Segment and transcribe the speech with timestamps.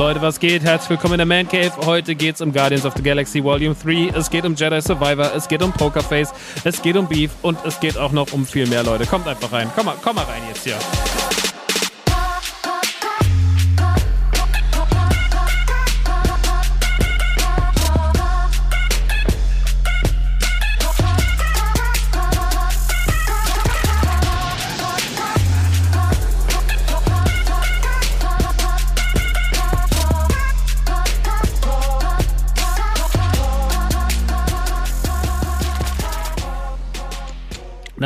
[0.00, 0.62] Leute, was geht?
[0.62, 1.72] Herzlich willkommen in der Man Cave.
[1.84, 4.18] Heute geht's um Guardians of the Galaxy Volume 3.
[4.18, 6.32] Es geht um Jedi Survivor, es geht um Pokerface,
[6.64, 9.04] es geht um Beef und es geht auch noch um viel mehr, Leute.
[9.04, 9.70] Kommt einfach rein.
[9.76, 10.78] Komm mal, komm mal rein jetzt hier.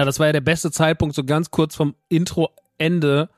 [0.05, 3.31] Das war ja der beste Zeitpunkt, so ganz kurz vom Intro-Ende,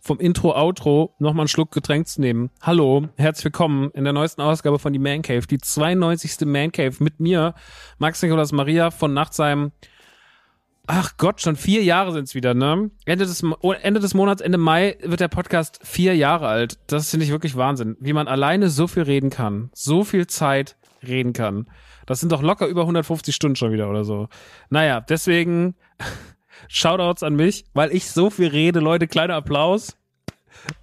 [0.00, 2.50] vom Intro-Outro, nochmal einen Schluck Getränk zu nehmen.
[2.60, 6.46] Hallo, herzlich willkommen in der neuesten Ausgabe von Die Man Cave, die 92.
[6.46, 7.54] Man Cave mit mir,
[7.98, 9.72] Max Nikolas Maria von Nachtsheim.
[10.86, 12.90] Ach Gott, schon vier Jahre sind's wieder, ne?
[13.06, 13.42] Ende des,
[13.80, 16.78] Ende des Monats, Ende Mai wird der Podcast vier Jahre alt.
[16.86, 17.96] Das finde ich wirklich Wahnsinn.
[17.98, 21.66] Wie man alleine so viel reden kann, so viel Zeit reden kann.
[22.06, 24.28] Das sind doch locker über 150 Stunden schon wieder oder so.
[24.70, 25.74] Naja, deswegen
[26.68, 28.80] Shoutouts an mich, weil ich so viel rede.
[28.80, 29.96] Leute, kleiner Applaus.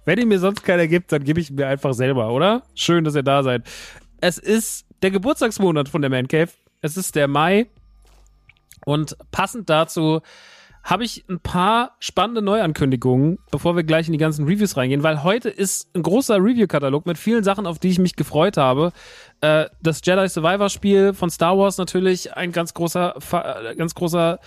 [0.04, 2.62] Wenn ihr mir sonst keiner gibt, dann gebe ich mir einfach selber, oder?
[2.74, 3.68] Schön, dass ihr da seid.
[4.20, 6.50] Es ist der Geburtstagsmonat von der Man Cave.
[6.80, 7.66] Es ist der Mai.
[8.84, 10.20] Und passend dazu
[10.82, 15.22] habe ich ein paar spannende Neuankündigungen, bevor wir gleich in die ganzen Reviews reingehen, weil
[15.22, 18.92] heute ist ein großer Review-Katalog mit vielen Sachen, auf die ich mich gefreut habe.
[19.40, 24.40] Äh, das Jedi Survivor Spiel von Star Wars natürlich ein ganz großer, äh, ganz großer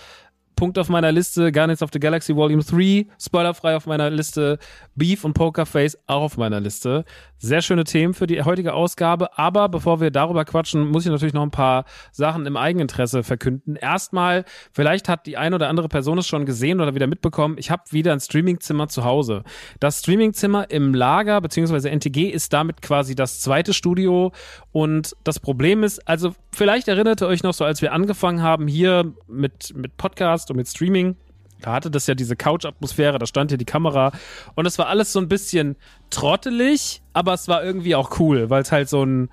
[0.56, 4.58] Punkt auf meiner Liste, Guardians of the Galaxy Volume 3, spoilerfrei auf meiner Liste,
[4.94, 7.04] Beef und Pokerface auch auf meiner Liste.
[7.38, 11.34] Sehr schöne Themen für die heutige Ausgabe, aber bevor wir darüber quatschen, muss ich natürlich
[11.34, 13.76] noch ein paar Sachen im Eigeninteresse verkünden.
[13.76, 17.70] Erstmal, vielleicht hat die eine oder andere Person es schon gesehen oder wieder mitbekommen, ich
[17.70, 19.44] habe wieder ein Streamingzimmer zu Hause.
[19.78, 24.32] Das Streamingzimmer im Lager beziehungsweise NTG ist damit quasi das zweite Studio
[24.72, 28.66] und das Problem ist, also vielleicht erinnert ihr euch noch so, als wir angefangen haben
[28.66, 31.16] hier mit, mit Podcast, Podcast und mit Streaming.
[31.62, 34.12] Da hatte das ja diese Couch-Atmosphäre, da stand ja die Kamera
[34.56, 35.76] und es war alles so ein bisschen
[36.10, 39.30] trottelig, aber es war irgendwie auch cool, weil es halt so ein,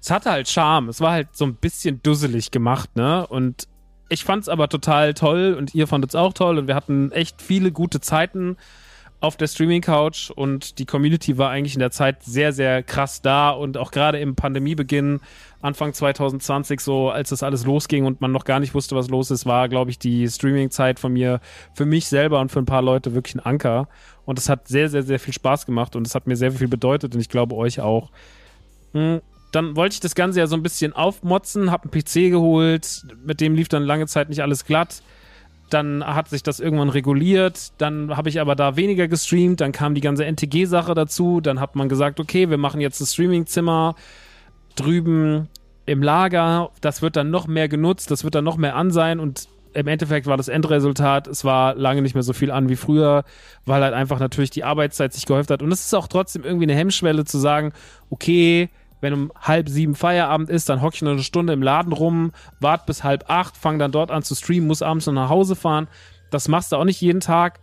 [0.00, 3.26] es hatte halt Charme, es war halt so ein bisschen dusselig gemacht, ne?
[3.26, 3.68] Und
[4.08, 7.42] ich fand's aber total toll und ihr fandet es auch toll und wir hatten echt
[7.42, 8.56] viele gute Zeiten
[9.20, 13.50] auf der Streaming-Couch und die Community war eigentlich in der Zeit sehr, sehr krass da
[13.50, 15.20] und auch gerade im Pandemiebeginn,
[15.60, 19.32] Anfang 2020, so als das alles losging und man noch gar nicht wusste, was los
[19.32, 21.40] ist, war, glaube ich, die Streaming-Zeit von mir
[21.74, 23.88] für mich selber und für ein paar Leute wirklich ein Anker.
[24.24, 26.68] Und es hat sehr, sehr, sehr viel Spaß gemacht und es hat mir sehr viel
[26.68, 28.10] bedeutet und ich glaube euch auch.
[28.92, 33.02] Hm, dann wollte ich das Ganze ja so ein bisschen aufmotzen, hab einen PC geholt,
[33.24, 35.02] mit dem lief dann lange Zeit nicht alles glatt
[35.70, 39.94] dann hat sich das irgendwann reguliert, dann habe ich aber da weniger gestreamt, dann kam
[39.94, 43.94] die ganze NTG-Sache dazu, dann hat man gesagt, okay, wir machen jetzt ein Streamingzimmer
[44.76, 45.48] drüben
[45.86, 49.20] im Lager, das wird dann noch mehr genutzt, das wird dann noch mehr an sein
[49.20, 52.76] und im Endeffekt war das Endresultat, es war lange nicht mehr so viel an wie
[52.76, 53.24] früher,
[53.64, 55.62] weil halt einfach natürlich die Arbeitszeit sich gehäuft hat.
[55.62, 57.72] Und es ist auch trotzdem irgendwie eine Hemmschwelle zu sagen,
[58.10, 61.92] okay, wenn um halb sieben Feierabend ist, dann hocke ich noch eine Stunde im Laden
[61.92, 65.28] rum, warte bis halb acht, fange dann dort an zu streamen, muss abends noch nach
[65.28, 65.88] Hause fahren.
[66.30, 67.60] Das machst du auch nicht jeden Tag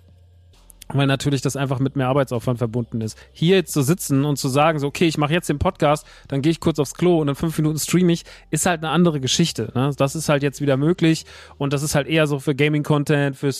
[0.93, 3.17] weil natürlich das einfach mit mehr Arbeitsaufwand verbunden ist.
[3.31, 6.41] Hier jetzt zu sitzen und zu sagen, so, okay, ich mache jetzt den Podcast, dann
[6.41, 9.19] gehe ich kurz aufs Klo und in fünf Minuten streame ich, ist halt eine andere
[9.19, 9.71] Geschichte.
[9.73, 9.91] Ne?
[9.97, 11.25] Das ist halt jetzt wieder möglich
[11.57, 13.51] und das ist halt eher so für Gaming-Content, für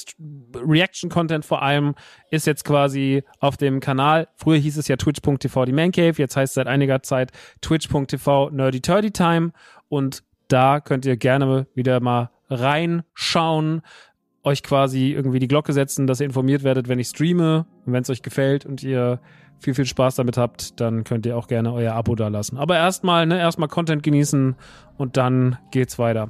[0.56, 1.96] Reaction-Content vor allem,
[2.30, 4.28] ist jetzt quasi auf dem Kanal.
[4.36, 7.32] Früher hieß es ja twitch.tv die Mancave, jetzt heißt es seit einiger Zeit
[7.62, 9.52] twitch.tv nerdy time
[9.88, 13.82] und da könnt ihr gerne wieder mal reinschauen
[14.46, 17.66] euch quasi irgendwie die Glocke setzen, dass ihr informiert werdet, wenn ich streame.
[17.86, 19.20] Und wenn es euch gefällt und ihr
[19.60, 22.58] viel, viel Spaß damit habt, dann könnt ihr auch gerne euer Abo da lassen.
[22.58, 24.56] Aber erstmal, ne, erstmal Content genießen
[24.98, 26.30] und dann geht's weiter.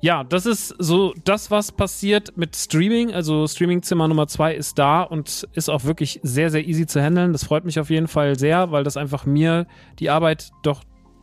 [0.00, 3.14] Ja, das ist so das, was passiert mit Streaming.
[3.14, 7.32] Also Streamingzimmer Nummer zwei ist da und ist auch wirklich sehr, sehr easy zu handeln.
[7.32, 9.66] Das freut mich auf jeden Fall sehr, weil das einfach mir
[9.98, 10.82] die Arbeit doch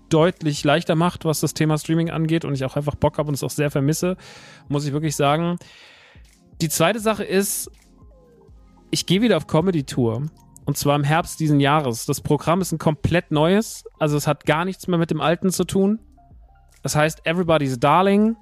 [0.09, 3.35] deutlich leichter macht, was das Thema Streaming angeht und ich auch einfach Bock habe und
[3.35, 4.15] es auch sehr vermisse,
[4.69, 5.57] muss ich wirklich sagen.
[6.61, 7.69] Die zweite Sache ist,
[8.91, 10.27] ich gehe wieder auf Comedy-Tour.
[10.65, 12.05] Und zwar im Herbst diesen Jahres.
[12.05, 13.83] Das Programm ist ein komplett neues.
[13.99, 15.99] Also es hat gar nichts mehr mit dem alten zu tun.
[16.83, 18.37] Das heißt Everybody's Darling.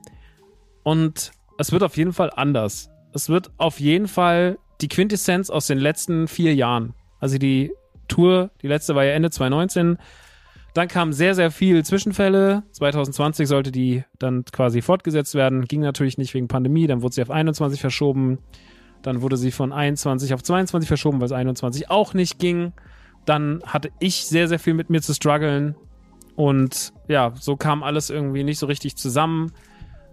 [0.83, 2.89] Und es wird auf jeden Fall anders.
[3.13, 6.93] Es wird auf jeden Fall die Quintessenz aus den letzten vier Jahren.
[7.19, 7.71] Also die
[8.07, 9.97] Tour, die letzte war ja Ende 2019.
[10.73, 12.63] Dann kam sehr, sehr viel Zwischenfälle.
[12.71, 15.65] 2020 sollte die dann quasi fortgesetzt werden.
[15.65, 16.87] Ging natürlich nicht wegen Pandemie.
[16.87, 18.39] Dann wurde sie auf 21 verschoben.
[19.01, 22.71] Dann wurde sie von 21 auf 22 verschoben, weil es 21 auch nicht ging.
[23.25, 25.75] Dann hatte ich sehr, sehr viel mit mir zu strugglen.
[26.35, 29.51] Und ja, so kam alles irgendwie nicht so richtig zusammen.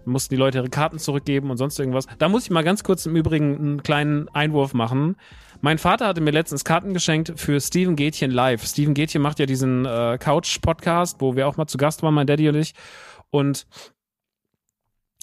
[0.09, 2.05] Mussten die Leute ihre Karten zurückgeben und sonst irgendwas.
[2.17, 5.15] Da muss ich mal ganz kurz im Übrigen einen kleinen Einwurf machen.
[5.61, 8.65] Mein Vater hatte mir letztens Karten geschenkt für Steven Gätchen live.
[8.65, 12.27] Steven Gätchen macht ja diesen äh, Couch-Podcast, wo wir auch mal zu Gast waren, mein
[12.27, 12.73] Daddy und ich.
[13.29, 13.67] Und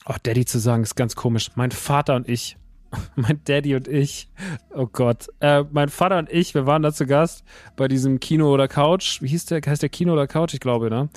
[0.07, 1.51] oh, Daddy zu sagen, ist ganz komisch.
[1.55, 2.59] Mein Vater und ich,
[3.17, 4.29] mein Daddy und ich,
[4.75, 7.45] oh Gott, äh, mein Vater und ich, wir waren da zu Gast
[7.77, 9.23] bei diesem Kino oder Couch.
[9.23, 9.63] Wie hieß der?
[9.65, 10.53] Heißt der Kino oder Couch?
[10.53, 11.09] Ich glaube, ne?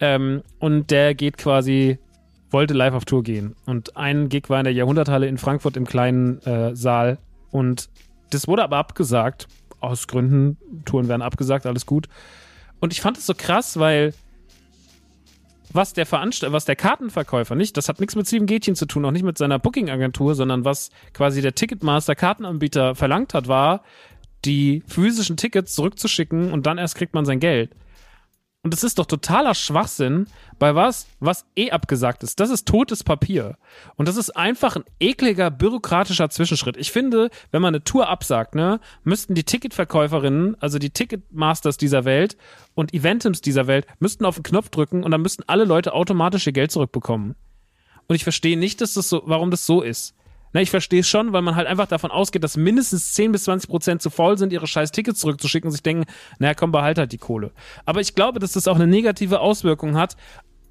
[0.00, 1.98] Ähm, und der geht quasi
[2.50, 3.54] wollte live auf Tour gehen.
[3.66, 7.18] Und ein Gig war in der Jahrhunderthalle in Frankfurt im kleinen äh, Saal.
[7.50, 7.88] Und
[8.30, 9.48] das wurde aber abgesagt.
[9.80, 12.08] Aus Gründen, Touren werden abgesagt, alles gut.
[12.80, 14.12] Und ich fand es so krass, weil
[15.72, 19.04] was der Veranstalt was der Kartenverkäufer nicht, das hat nichts mit Steven Gätchen zu tun,
[19.04, 23.82] auch nicht mit seiner Booking-Agentur, sondern was quasi der Ticketmaster Kartenanbieter verlangt hat, war,
[24.44, 27.70] die physischen Tickets zurückzuschicken und dann erst kriegt man sein Geld.
[28.64, 30.26] Und das ist doch totaler Schwachsinn
[30.58, 32.40] bei was, was eh abgesagt ist.
[32.40, 33.56] Das ist totes Papier.
[33.94, 36.76] Und das ist einfach ein ekliger bürokratischer Zwischenschritt.
[36.76, 42.04] Ich finde, wenn man eine Tour absagt, ne, müssten die Ticketverkäuferinnen, also die Ticketmasters dieser
[42.04, 42.36] Welt
[42.74, 46.46] und Eventims dieser Welt, müssten auf den Knopf drücken und dann müssten alle Leute automatisch
[46.46, 47.36] ihr Geld zurückbekommen.
[48.08, 50.14] Und ich verstehe nicht, dass das so, warum das so ist.
[50.52, 53.44] Na, ich verstehe es schon, weil man halt einfach davon ausgeht, dass mindestens 10 bis
[53.44, 56.04] 20 Prozent zu faul sind, ihre scheiß Tickets zurückzuschicken und sich denken,
[56.38, 57.52] naja, komm, behalt halt die Kohle.
[57.84, 60.16] Aber ich glaube, dass das auch eine negative Auswirkung hat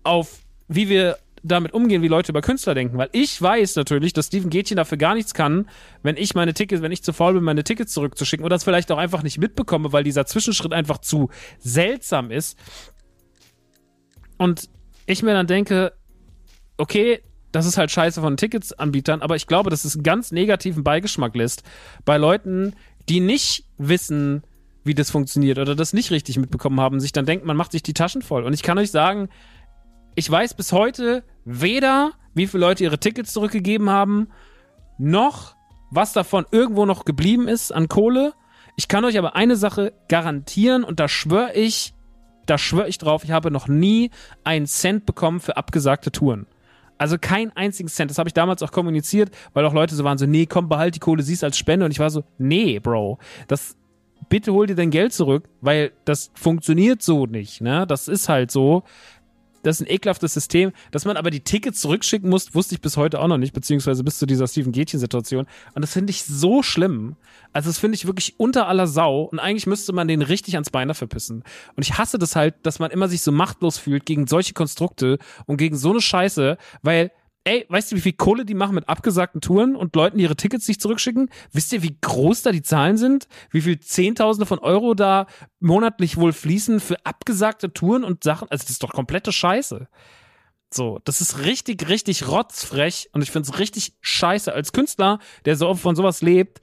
[0.03, 2.97] auf, wie wir damit umgehen, wie Leute über Künstler denken.
[2.97, 5.69] Weil ich weiß natürlich, dass Steven Gätchen dafür gar nichts kann,
[6.03, 8.91] wenn ich meine Tickets, wenn ich zu faul bin, meine Tickets zurückzuschicken oder das vielleicht
[8.91, 11.29] auch einfach nicht mitbekomme, weil dieser Zwischenschritt einfach zu
[11.59, 12.57] seltsam ist.
[14.37, 14.69] Und
[15.05, 15.93] ich mir dann denke,
[16.77, 20.83] okay, das ist halt scheiße von Ticketsanbietern, aber ich glaube, dass es einen ganz negativen
[20.83, 21.63] Beigeschmack lässt
[22.05, 22.75] bei Leuten,
[23.09, 24.43] die nicht wissen,
[24.83, 27.83] wie das funktioniert oder das nicht richtig mitbekommen haben, sich dann denkt, man macht sich
[27.83, 28.43] die Taschen voll.
[28.43, 29.29] Und ich kann euch sagen,
[30.15, 34.29] ich weiß bis heute weder, wie viele Leute ihre Tickets zurückgegeben haben,
[34.97, 35.55] noch
[35.91, 38.33] was davon irgendwo noch geblieben ist an Kohle.
[38.75, 41.93] Ich kann euch aber eine Sache garantieren und da schwöre ich,
[42.45, 44.11] da schwöre ich drauf, ich habe noch nie
[44.43, 46.47] einen Cent bekommen für abgesagte Touren.
[46.97, 48.09] Also keinen einzigen Cent.
[48.09, 50.95] Das habe ich damals auch kommuniziert, weil auch Leute so waren so, nee, komm, behalt
[50.95, 51.85] die Kohle, siehst als Spende.
[51.85, 53.75] Und ich war so, nee, Bro, das,
[54.29, 57.85] bitte hol dir dein Geld zurück, weil das funktioniert so nicht, ne?
[57.87, 58.83] Das ist halt so
[59.67, 60.71] das ist ein ekelhaftes System.
[60.91, 64.03] Dass man aber die Tickets zurückschicken muss, wusste ich bis heute auch noch nicht, beziehungsweise
[64.03, 65.45] bis zu dieser Stephen Gätchen-Situation.
[65.73, 67.15] Und das finde ich so schlimm.
[67.53, 69.23] Also das finde ich wirklich unter aller Sau.
[69.23, 71.43] Und eigentlich müsste man den richtig ans Bein dafür pissen.
[71.75, 75.19] Und ich hasse das halt, dass man immer sich so machtlos fühlt gegen solche Konstrukte
[75.45, 77.11] und gegen so eine Scheiße, weil
[77.47, 80.35] ey, weißt du, wie viel Kohle die machen mit abgesagten Touren und Leuten, die ihre
[80.35, 81.29] Tickets nicht zurückschicken?
[81.53, 83.27] Wisst ihr, wie groß da die Zahlen sind?
[83.51, 85.27] Wie viel Zehntausende von Euro da
[85.59, 88.49] monatlich wohl fließen für abgesagte Touren und Sachen?
[88.51, 89.87] Also, das ist doch komplette Scheiße.
[90.73, 95.55] So, das ist richtig, richtig rotzfrech und ich finde es richtig scheiße als Künstler, der
[95.55, 96.59] so von sowas lebt,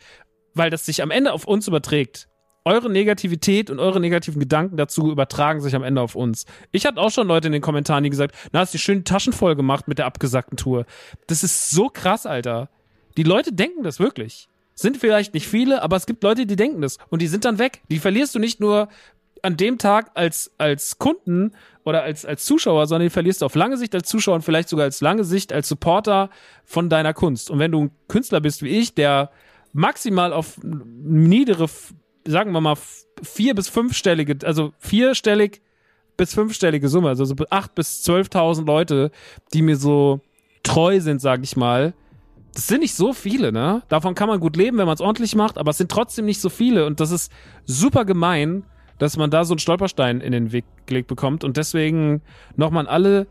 [0.52, 2.28] weil das sich am Ende auf uns überträgt
[2.64, 6.46] eure Negativität und eure negativen Gedanken dazu übertragen sich am Ende auf uns.
[6.72, 9.32] Ich hatte auch schon Leute in den Kommentaren, die gesagt, na, hast du schön Taschen
[9.32, 10.86] voll gemacht mit der abgesagten Tour.
[11.26, 12.68] Das ist so krass, Alter.
[13.16, 14.48] Die Leute denken das wirklich.
[14.74, 16.98] Sind vielleicht nicht viele, aber es gibt Leute, die denken das.
[17.10, 17.82] Und die sind dann weg.
[17.90, 18.88] Die verlierst du nicht nur
[19.42, 21.52] an dem Tag als, als Kunden
[21.84, 24.70] oder als, als Zuschauer, sondern die verlierst du auf lange Sicht als Zuschauer und vielleicht
[24.70, 26.30] sogar als lange Sicht als Supporter
[26.64, 27.50] von deiner Kunst.
[27.50, 29.30] Und wenn du ein Künstler bist wie ich, der
[29.74, 31.68] maximal auf niedere
[32.26, 32.76] sagen wir mal,
[33.22, 35.60] vier- bis fünfstellige, also vierstellig
[36.16, 39.10] bis fünfstellige Summe, also so acht bis zwölftausend Leute,
[39.52, 40.20] die mir so
[40.62, 41.92] treu sind, sag ich mal.
[42.54, 43.82] Das sind nicht so viele, ne?
[43.88, 46.40] Davon kann man gut leben, wenn man es ordentlich macht, aber es sind trotzdem nicht
[46.40, 47.32] so viele und das ist
[47.64, 48.64] super gemein,
[48.98, 52.22] dass man da so einen Stolperstein in den Weg gelegt bekommt und deswegen
[52.56, 53.26] nochmal an alle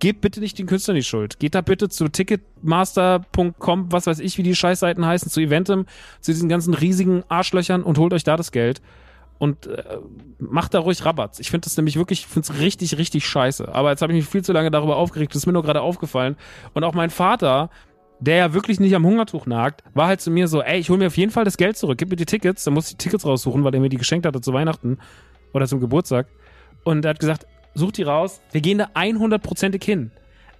[0.00, 1.38] gebt bitte nicht den Künstler die Schuld.
[1.38, 5.86] Geht da bitte zu ticketmaster.com, was weiß ich, wie die Scheißseiten heißen, zu Eventim,
[6.20, 8.82] zu diesen ganzen riesigen Arschlöchern und holt euch da das Geld.
[9.38, 9.98] Und äh,
[10.38, 11.38] macht da ruhig Rabatz.
[11.38, 13.74] Ich finde das nämlich wirklich, ich finde es richtig, richtig scheiße.
[13.74, 15.80] Aber jetzt habe ich mich viel zu lange darüber aufgeregt, das ist mir nur gerade
[15.80, 16.36] aufgefallen.
[16.74, 17.70] Und auch mein Vater,
[18.18, 20.98] der ja wirklich nicht am Hungertuch nagt, war halt zu mir so, ey, ich hole
[20.98, 23.04] mir auf jeden Fall das Geld zurück, gib mir die Tickets, dann muss ich die
[23.04, 24.98] Tickets raussuchen, weil er mir die geschenkt hatte zu Weihnachten
[25.54, 26.26] oder zum Geburtstag.
[26.84, 28.40] Und er hat gesagt, sucht die raus.
[28.52, 30.10] Wir gehen da 100%ig hin.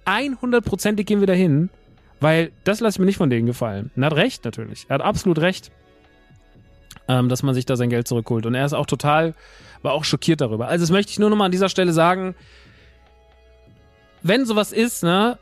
[0.05, 1.69] 100%ig gehen wir da hin,
[2.19, 3.91] weil das lasse ich mir nicht von denen gefallen.
[3.95, 4.85] Und er hat recht natürlich.
[4.89, 5.71] Er hat absolut recht,
[7.07, 8.45] ähm, dass man sich da sein Geld zurückholt.
[8.45, 9.35] Und er ist auch total,
[9.81, 10.67] war auch schockiert darüber.
[10.67, 12.35] Also das möchte ich nur nochmal an dieser Stelle sagen.
[14.23, 15.37] Wenn sowas ist, ne,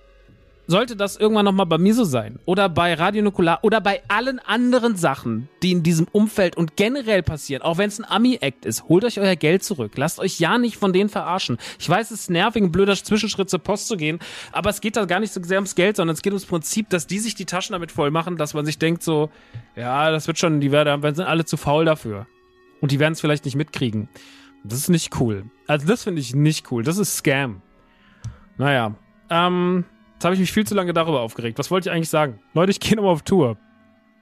[0.69, 4.37] sollte das irgendwann nochmal bei mir so sein oder bei Radio Nukular oder bei allen
[4.37, 8.83] anderen Sachen, die in diesem Umfeld und generell passieren, auch wenn es ein Ami-Act ist,
[8.87, 9.93] holt euch euer Geld zurück.
[9.95, 11.57] Lasst euch ja nicht von denen verarschen.
[11.79, 14.19] Ich weiß, es ist nervig, ein blöder Zwischenschritt zur Post zu gehen,
[14.51, 16.87] aber es geht da gar nicht so sehr ums Geld, sondern es geht ums Prinzip,
[16.89, 19.31] dass die sich die Taschen damit voll machen, dass man sich denkt so,
[19.75, 22.27] ja, das wird schon, die werden, sind alle zu faul dafür.
[22.79, 24.07] Und die werden es vielleicht nicht mitkriegen.
[24.63, 25.45] Das ist nicht cool.
[25.65, 26.83] Also das finde ich nicht cool.
[26.83, 27.63] Das ist Scam.
[28.57, 28.93] Naja.
[29.31, 29.85] Ähm,
[30.19, 31.57] Jetzt habe ich mich viel zu lange darüber aufgeregt.
[31.59, 32.41] Was wollte ich eigentlich sagen?
[32.53, 33.55] Leute, ich gehe nochmal auf Tour.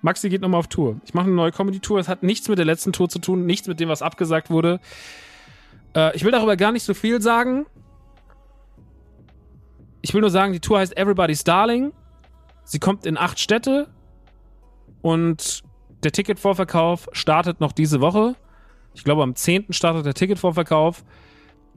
[0.03, 1.01] Maxi geht nochmal auf Tour.
[1.03, 1.97] Ich mache eine neue Comedy-Tour.
[1.97, 4.79] Es hat nichts mit der letzten Tour zu tun, nichts mit dem, was abgesagt wurde.
[5.95, 7.65] Äh, ich will darüber gar nicht so viel sagen.
[10.03, 11.93] Ich will nur sagen, die Tour heißt Everybody's Darling.
[12.63, 13.87] Sie kommt in acht Städte.
[15.01, 15.63] Und
[16.03, 18.35] der Ticketvorverkauf startet noch diese Woche.
[18.93, 19.73] Ich glaube, am 10.
[19.73, 21.03] startet der Ticketvorverkauf.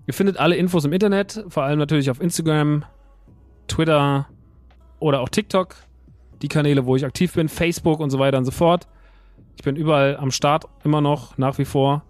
[0.07, 2.85] Ihr findet alle Infos im Internet, vor allem natürlich auf Instagram,
[3.71, 4.29] Twitter
[4.99, 5.77] oder auch TikTok,
[6.43, 8.89] die Kanäle, wo ich aktiv bin, Facebook und so weiter und so fort.
[9.57, 12.03] Ich bin überall am Start, immer noch, nach wie vor.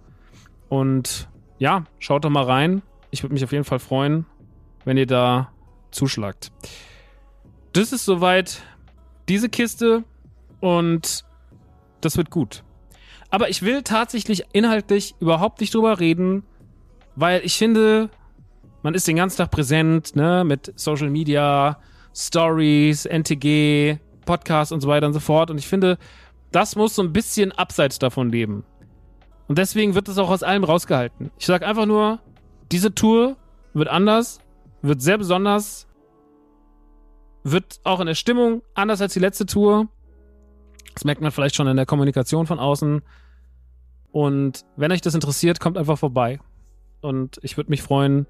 [0.69, 2.83] Und ja, schaut doch mal rein.
[3.11, 4.25] Ich würde mich auf jeden Fall freuen,
[4.85, 5.53] wenn ihr da
[5.91, 6.51] zuschlagt.
[7.73, 8.63] Das ist soweit
[9.29, 10.05] diese Kiste
[10.61, 11.25] und
[12.01, 12.63] das wird gut.
[13.31, 16.45] Aber ich will tatsächlich inhaltlich überhaupt nicht drüber reden,
[17.17, 18.11] weil ich finde,
[18.83, 21.79] man ist den ganzen Tag präsent, ne, mit Social Media,
[22.15, 25.51] Stories, NTG, Podcasts und so weiter und so fort.
[25.51, 25.99] Und ich finde,
[26.53, 28.65] das muss so ein bisschen abseits davon leben.
[29.49, 31.31] Und deswegen wird es auch aus allem rausgehalten.
[31.39, 32.21] Ich sag einfach nur,
[32.71, 33.37] diese Tour
[33.75, 34.41] wird anders,
[34.83, 35.87] wird sehr besonders,
[37.43, 39.89] wird auch in der Stimmung anders als die letzte Tour.
[40.95, 43.03] Das merkt man vielleicht schon in der Kommunikation von außen.
[44.13, 46.41] Und wenn euch das interessiert, kommt einfach vorbei.
[47.01, 48.27] Und ich würde mich freuen,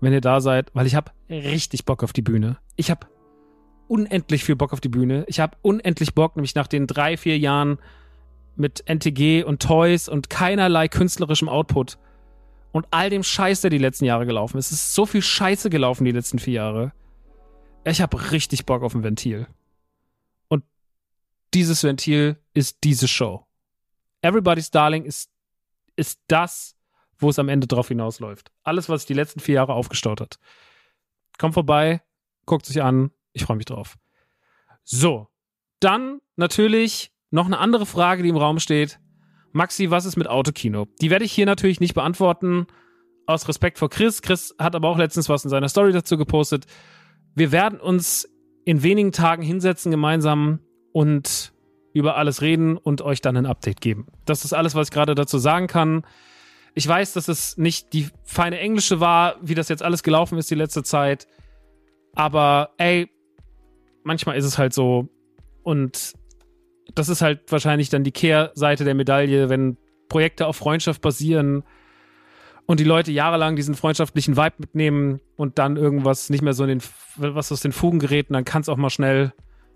[0.00, 2.58] wenn ihr da seid, weil ich habe richtig Bock auf die Bühne.
[2.76, 3.06] Ich habe
[3.88, 5.24] unendlich viel Bock auf die Bühne.
[5.26, 7.78] Ich habe unendlich Bock, nämlich nach den drei, vier Jahren
[8.56, 11.98] mit NTG und Toys und keinerlei künstlerischem Output
[12.72, 14.70] und all dem Scheiß, der die letzten Jahre gelaufen ist.
[14.70, 16.92] Es ist so viel Scheiße gelaufen die letzten vier Jahre.
[17.84, 19.46] Ich habe richtig Bock auf ein Ventil.
[20.48, 20.64] Und
[21.54, 23.46] dieses Ventil ist diese Show.
[24.22, 25.30] Everybody's Darling ist,
[25.96, 26.76] ist das,
[27.20, 28.50] wo es am Ende drauf hinausläuft.
[28.62, 30.38] Alles, was sich die letzten vier Jahre aufgestaut hat.
[31.38, 32.02] Kommt vorbei,
[32.46, 33.10] guckt sich an.
[33.32, 33.96] Ich freue mich drauf.
[34.84, 35.28] So.
[35.78, 39.00] Dann natürlich noch eine andere Frage, die im Raum steht.
[39.52, 40.86] Maxi, was ist mit Autokino?
[41.00, 42.66] Die werde ich hier natürlich nicht beantworten,
[43.26, 44.22] aus Respekt vor Chris.
[44.22, 46.66] Chris hat aber auch letztens was in seiner Story dazu gepostet.
[47.34, 48.28] Wir werden uns
[48.64, 50.60] in wenigen Tagen hinsetzen gemeinsam
[50.92, 51.52] und
[51.92, 54.06] über alles reden und euch dann ein Update geben.
[54.24, 56.04] Das ist alles, was ich gerade dazu sagen kann.
[56.74, 60.50] Ich weiß, dass es nicht die feine Englische war, wie das jetzt alles gelaufen ist
[60.50, 61.26] die letzte Zeit.
[62.14, 63.10] Aber ey,
[64.04, 65.08] manchmal ist es halt so.
[65.62, 66.14] Und
[66.94, 69.76] das ist halt wahrscheinlich dann die Kehrseite der Medaille, wenn
[70.08, 71.62] Projekte auf Freundschaft basieren
[72.66, 76.68] und die Leute jahrelang diesen freundschaftlichen Vibe mitnehmen und dann irgendwas nicht mehr so in
[76.68, 76.82] den,
[77.16, 79.32] was aus den Fugen gerät, dann kann es auch mal schnell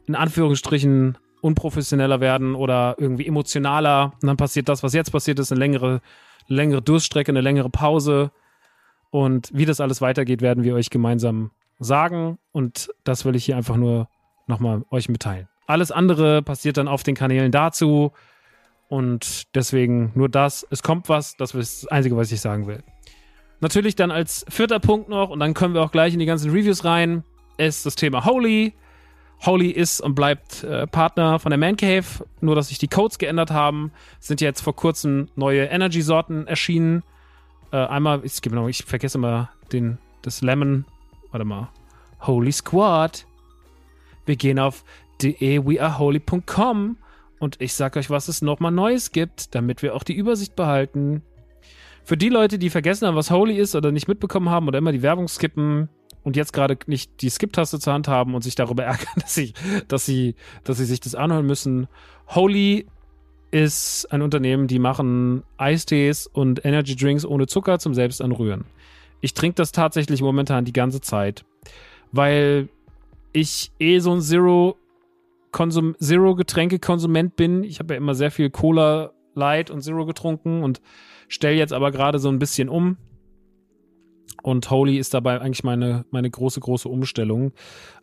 [0.06, 4.12] in Anführungsstrichen unprofessioneller werden oder irgendwie emotionaler.
[4.20, 6.00] Und dann passiert das, was jetzt passiert ist, eine längere,
[6.46, 8.30] längere Durststrecke, eine längere Pause.
[9.10, 12.38] Und wie das alles weitergeht, werden wir euch gemeinsam sagen.
[12.52, 14.08] Und das will ich hier einfach nur
[14.46, 15.48] nochmal euch mitteilen.
[15.66, 18.12] Alles andere passiert dann auf den Kanälen dazu.
[18.88, 20.66] Und deswegen nur das.
[20.70, 21.36] Es kommt was.
[21.36, 22.82] Das ist das Einzige, was ich sagen will.
[23.60, 26.50] Natürlich dann als vierter Punkt noch, und dann können wir auch gleich in die ganzen
[26.50, 27.24] Reviews rein,
[27.56, 28.74] ist das Thema Holy.
[29.44, 32.04] Holy ist und bleibt äh, Partner von der Man Cave,
[32.40, 33.92] nur dass sich die Codes geändert haben.
[34.20, 37.02] Sind jetzt vor kurzem neue Energy-Sorten erschienen.
[37.70, 40.86] Äh, einmal, ich, genau, ich vergesse immer den, das Lemon.
[41.30, 41.68] Warte mal.
[42.20, 43.26] Holy Squad.
[44.24, 44.84] Wir gehen auf
[45.20, 46.96] de-weareholy.com
[47.38, 51.22] und ich sag euch, was es nochmal Neues gibt, damit wir auch die Übersicht behalten.
[52.04, 54.92] Für die Leute, die vergessen haben, was Holy ist oder nicht mitbekommen haben oder immer
[54.92, 55.88] die Werbung skippen
[56.24, 59.52] und jetzt gerade nicht die Skip-Taste zur Hand haben und sich darüber ärgern, dass sie,
[59.88, 61.86] dass sie, dass sie sich das anhören müssen.
[62.28, 62.86] Holy
[63.50, 68.64] ist ein Unternehmen, die machen Eistees und Energy Drinks ohne Zucker zum Selbstanrühren.
[69.20, 71.44] Ich trinke das tatsächlich momentan die ganze Zeit,
[72.10, 72.68] weil
[73.32, 74.76] ich eh so ein Zero
[75.52, 77.62] Konsum Zero Getränke Konsument bin.
[77.62, 80.80] Ich habe ja immer sehr viel Cola Light und Zero getrunken und
[81.28, 82.96] stelle jetzt aber gerade so ein bisschen um.
[84.44, 87.52] Und Holy ist dabei eigentlich meine, meine große, große Umstellung.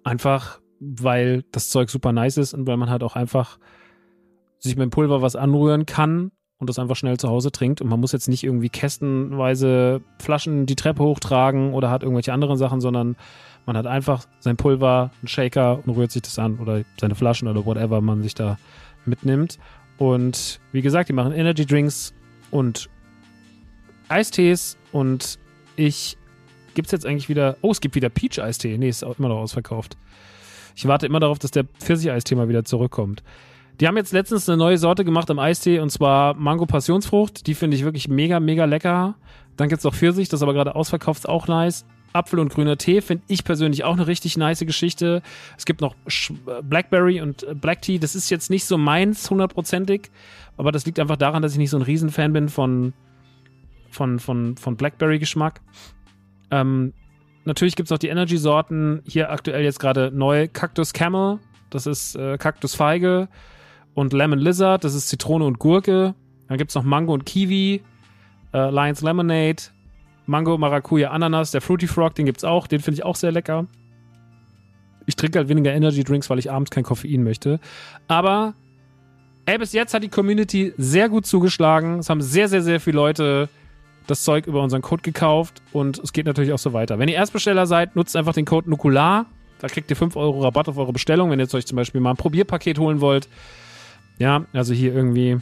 [0.04, 3.60] Einfach, weil das Zeug super nice ist und weil man halt auch einfach
[4.58, 7.80] sich mit dem Pulver was anrühren kann und das einfach schnell zu Hause trinkt.
[7.80, 12.58] Und man muss jetzt nicht irgendwie kästenweise Flaschen die Treppe hochtragen oder hat irgendwelche anderen
[12.58, 13.17] Sachen, sondern
[13.67, 17.49] man hat einfach sein Pulver, einen Shaker und rührt sich das an oder seine Flaschen
[17.49, 18.58] oder whatever man sich da
[19.06, 19.60] mitnimmt.
[19.99, 22.15] Und wie gesagt, die machen Energy Drinks
[22.49, 22.89] und
[24.10, 25.38] Eistees und
[25.75, 26.17] ich
[26.73, 27.57] gibt es jetzt eigentlich wieder.
[27.62, 28.77] Oh, es gibt wieder Peach-Eistee.
[28.77, 29.97] Nee, ist auch immer noch ausverkauft.
[30.75, 33.23] Ich warte immer darauf, dass der Pfirsich-Eistee mal wieder zurückkommt.
[33.79, 37.47] Die haben jetzt letztens eine neue Sorte gemacht am Eistee und zwar Mango Passionsfrucht.
[37.47, 39.15] Die finde ich wirklich mega, mega lecker.
[39.57, 41.86] Dann gibt es auch Pfirsich, das ist aber gerade ausverkauft, ist auch nice.
[42.13, 45.21] Apfel und grüner Tee finde ich persönlich auch eine richtig nice Geschichte.
[45.57, 45.95] Es gibt noch
[46.63, 47.99] Blackberry und äh, Black Tea.
[47.99, 50.10] Das ist jetzt nicht so meins hundertprozentig,
[50.57, 52.93] aber das liegt einfach daran, dass ich nicht so ein Riesenfan bin von,
[53.89, 55.62] von, von, von Blackberry-Geschmack.
[56.52, 56.94] Ähm,
[57.46, 59.02] natürlich gibt es noch die Energy-Sorten.
[59.06, 61.40] Hier aktuell jetzt gerade neu Cactus Camel.
[61.70, 63.30] Das ist äh, Cactus Feige.
[63.94, 64.84] Und Lemon Lizard.
[64.84, 66.14] Das ist Zitrone und Gurke.
[66.48, 67.82] Dann gibt es noch Mango und Kiwi.
[68.54, 69.64] Äh, Lions Lemonade.
[70.26, 71.52] Mango, Maracuja, Ananas.
[71.52, 72.68] Der Fruity Frog, den gibt es auch.
[72.68, 73.68] Den finde ich auch sehr lecker.
[75.06, 77.60] Ich trinke halt weniger Energy Drinks, weil ich abends kein Koffein möchte.
[78.08, 78.54] Aber
[79.46, 82.00] ey, bis jetzt hat die Community sehr gut zugeschlagen.
[82.00, 83.50] Es haben sehr, sehr, sehr viele Leute
[84.08, 87.00] das Zeug über unseren Code gekauft und es geht natürlich auch so weiter.
[87.00, 89.26] Wenn ihr Erstbesteller seid, nutzt einfach den Code Nukular.
[89.60, 92.02] Da kriegt ihr 5 Euro Rabatt auf eure Bestellung, wenn ihr jetzt euch zum Beispiel
[92.02, 93.30] mal ein Probierpaket holen wollt.
[94.18, 95.38] Ja, also hier irgendwie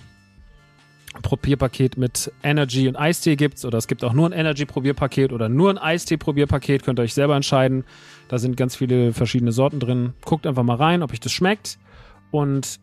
[1.13, 5.49] ein Probierpaket mit Energy und Eistee gibt's oder es gibt auch nur ein Energy-Probierpaket oder
[5.49, 7.83] nur ein Eistee-Probierpaket, könnt ihr euch selber entscheiden.
[8.27, 10.13] Da sind ganz viele verschiedene Sorten drin.
[10.23, 11.79] Guckt einfach mal rein, ob euch das schmeckt.
[12.31, 12.79] Und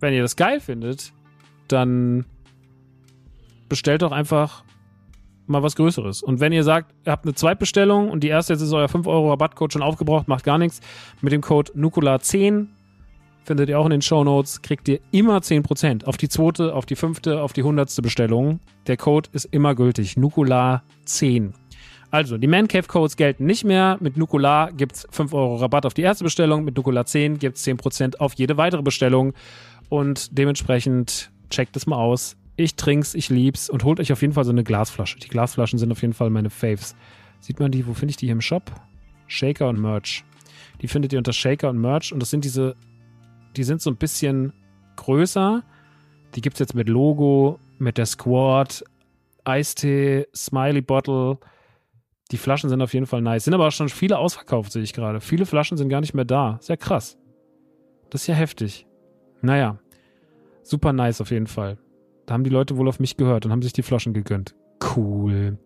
[0.00, 1.12] wenn ihr das geil findet,
[1.68, 2.24] dann
[3.68, 4.64] bestellt doch einfach
[5.46, 6.22] mal was Größeres.
[6.22, 9.06] Und wenn ihr sagt, ihr habt eine Zweitbestellung und die erste jetzt ist euer 5
[9.06, 10.80] Euro Rabattcode schon aufgebraucht, macht gar nichts.
[11.20, 12.66] Mit dem Code Nukular10
[13.44, 16.86] findet ihr auch in den Show Notes, kriegt ihr immer 10% auf die zweite, auf
[16.86, 18.60] die fünfte, auf die hundertste Bestellung.
[18.86, 20.14] Der Code ist immer gültig.
[20.14, 21.52] Nukular10.
[22.10, 23.98] Also, die Man Cave Codes gelten nicht mehr.
[24.00, 26.64] Mit Nukular gibt es 5 Euro Rabatt auf die erste Bestellung.
[26.64, 29.32] Mit Nukular 10 gibt es 10% auf jede weitere Bestellung.
[29.88, 32.35] Und dementsprechend checkt es mal aus.
[32.56, 35.18] Ich trink's, ich lieb's und holt euch auf jeden Fall so eine Glasflasche.
[35.18, 36.96] Die Glasflaschen sind auf jeden Fall meine Faves.
[37.38, 38.72] Sieht man die, wo finde ich die hier im Shop?
[39.26, 40.24] Shaker und Merch.
[40.80, 42.74] Die findet ihr unter Shaker und Merch und das sind diese,
[43.56, 44.52] die sind so ein bisschen
[44.96, 45.62] größer.
[46.34, 48.84] Die gibt es jetzt mit Logo, mit der Squad,
[49.44, 51.38] Eistee, Smiley Bottle.
[52.30, 53.44] Die Flaschen sind auf jeden Fall nice.
[53.44, 55.20] Sind aber auch schon viele ausverkauft, sehe ich gerade.
[55.20, 56.58] Viele Flaschen sind gar nicht mehr da.
[56.60, 57.18] Sehr krass.
[58.10, 58.86] Das ist ja heftig.
[59.42, 59.78] Naja.
[60.62, 61.78] Super nice auf jeden Fall.
[62.26, 64.54] Da haben die Leute wohl auf mich gehört und haben sich die Flaschen gegönnt.
[64.96, 65.58] Cool.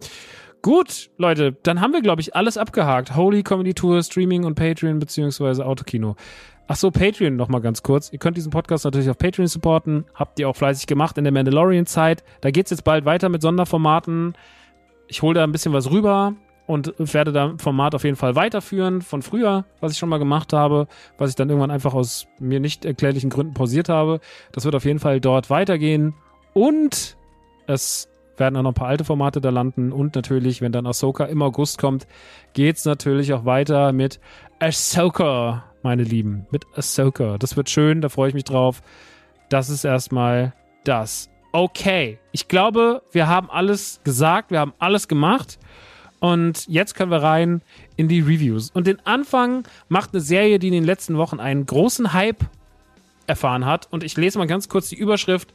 [0.62, 3.16] Gut, Leute, dann haben wir, glaube ich, alles abgehakt.
[3.16, 6.16] Holy Comedy Tour, Streaming und Patreon beziehungsweise Autokino.
[6.68, 8.12] Ach so, Patreon noch mal ganz kurz.
[8.12, 10.04] Ihr könnt diesen Podcast natürlich auf Patreon supporten.
[10.14, 12.22] Habt ihr auch fleißig gemacht in der Mandalorian-Zeit.
[12.42, 14.34] Da geht's jetzt bald weiter mit Sonderformaten.
[15.08, 16.34] Ich hole da ein bisschen was rüber
[16.66, 20.52] und werde da Format auf jeden Fall weiterführen von früher, was ich schon mal gemacht
[20.52, 20.86] habe,
[21.18, 24.20] was ich dann irgendwann einfach aus mir nicht erklärlichen Gründen pausiert habe.
[24.52, 26.14] Das wird auf jeden Fall dort weitergehen.
[26.52, 27.16] Und
[27.66, 29.92] es werden auch noch ein paar alte Formate da landen.
[29.92, 32.06] Und natürlich, wenn dann Ahsoka im August kommt,
[32.54, 34.18] geht's natürlich auch weiter mit
[34.58, 36.46] Ahsoka, meine Lieben.
[36.50, 37.38] Mit Ahsoka.
[37.38, 38.82] Das wird schön, da freue ich mich drauf.
[39.50, 41.28] Das ist erstmal das.
[41.52, 45.58] Okay, ich glaube, wir haben alles gesagt, wir haben alles gemacht.
[46.20, 47.62] Und jetzt können wir rein
[47.96, 48.70] in die Reviews.
[48.70, 52.44] Und den Anfang macht eine Serie, die in den letzten Wochen einen großen Hype
[53.26, 53.88] erfahren hat.
[53.90, 55.52] Und ich lese mal ganz kurz die Überschrift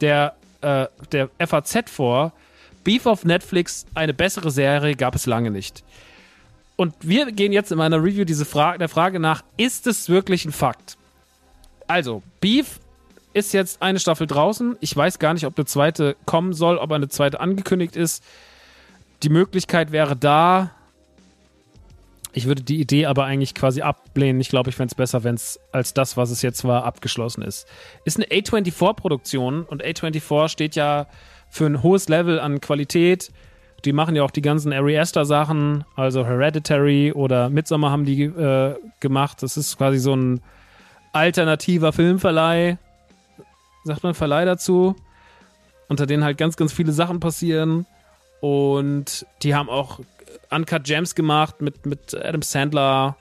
[0.00, 2.32] der äh, der FAZ vor,
[2.84, 5.84] Beef auf Netflix, eine bessere Serie gab es lange nicht.
[6.76, 10.44] Und wir gehen jetzt in meiner Review diese Frage, der Frage nach, ist es wirklich
[10.44, 10.96] ein Fakt?
[11.88, 12.78] Also, Beef
[13.34, 14.76] ist jetzt eine Staffel draußen.
[14.80, 18.22] Ich weiß gar nicht, ob eine zweite kommen soll, ob eine zweite angekündigt ist.
[19.22, 20.70] Die Möglichkeit wäre da,
[22.32, 24.40] ich würde die Idee aber eigentlich quasi ablehnen.
[24.40, 27.42] Ich glaube, ich fände es besser, wenn es als das, was es jetzt war, abgeschlossen
[27.42, 27.66] ist.
[28.04, 31.06] Ist eine A24-Produktion und A24 steht ja
[31.48, 33.32] für ein hohes Level an Qualität.
[33.84, 38.74] Die machen ja auch die ganzen Ari Aster-Sachen, also Hereditary oder Midsommar haben die äh,
[39.00, 39.42] gemacht.
[39.42, 40.40] Das ist quasi so ein
[41.12, 42.76] alternativer Filmverleih.
[43.84, 44.96] Sagt man Verleih dazu?
[45.88, 47.86] Unter denen halt ganz, ganz viele Sachen passieren.
[48.40, 50.00] Und die haben auch
[50.50, 53.16] Uncut Gems gemacht mit, mit Adam Sandler.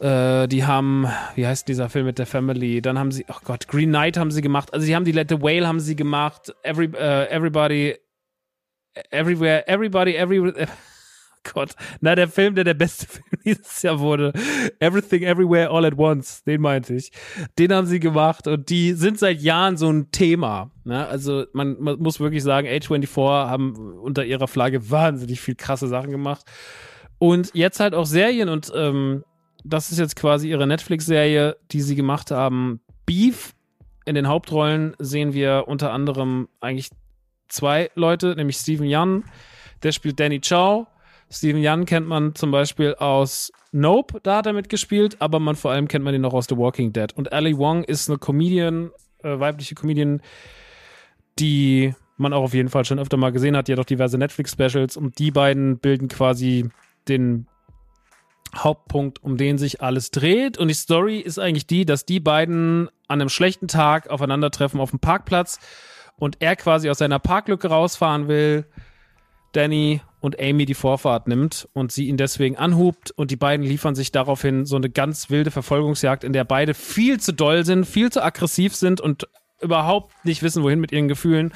[0.00, 2.80] Äh, die haben, wie heißt dieser Film mit der Family?
[2.80, 4.72] Dann haben sie, oh Gott, Green Knight haben sie gemacht.
[4.72, 6.54] Also sie haben die Let the Whale haben sie gemacht.
[6.62, 7.96] Every, uh, everybody,
[9.10, 10.66] Everywhere, Everybody, Every.
[11.42, 11.74] Gott.
[12.00, 14.32] Na, der Film, der der beste Film dieses Jahr wurde.
[14.78, 16.44] Everything, Everywhere, All at Once.
[16.44, 17.10] Den meinte ich.
[17.58, 20.70] Den haben sie gemacht und die sind seit Jahren so ein Thema.
[20.84, 21.06] Ne?
[21.06, 26.10] Also man, man muss wirklich sagen, A24 haben unter ihrer Flagge wahnsinnig viel krasse Sachen
[26.10, 26.44] gemacht.
[27.18, 29.24] Und jetzt halt auch Serien und ähm,
[29.64, 32.80] das ist jetzt quasi ihre Netflix-Serie, die sie gemacht haben.
[33.06, 33.54] Beef.
[34.06, 36.88] In den Hauptrollen sehen wir unter anderem eigentlich
[37.48, 39.24] zwei Leute, nämlich Steven Young,
[39.82, 40.86] der spielt Danny Chow
[41.30, 45.70] Steven Young kennt man zum Beispiel aus Nope, da hat er mitgespielt, aber man vor
[45.70, 47.12] allem kennt man ihn noch aus The Walking Dead.
[47.16, 48.90] Und Ali Wong ist eine Comedian,
[49.22, 50.20] äh, weibliche Comedian,
[51.38, 53.68] die man auch auf jeden Fall schon öfter mal gesehen hat.
[53.68, 56.68] Die hat auch diverse Netflix-Specials und die beiden bilden quasi
[57.08, 57.46] den
[58.56, 60.58] Hauptpunkt, um den sich alles dreht.
[60.58, 64.90] Und die Story ist eigentlich die, dass die beiden an einem schlechten Tag aufeinandertreffen auf
[64.90, 65.60] dem Parkplatz
[66.16, 68.66] und er quasi aus seiner Parklücke rausfahren will.
[69.52, 73.94] Danny und Amy die Vorfahrt nimmt und sie ihn deswegen anhubt und die beiden liefern
[73.94, 78.10] sich daraufhin so eine ganz wilde Verfolgungsjagd, in der beide viel zu doll sind, viel
[78.10, 79.28] zu aggressiv sind und
[79.60, 81.52] überhaupt nicht wissen, wohin mit ihren Gefühlen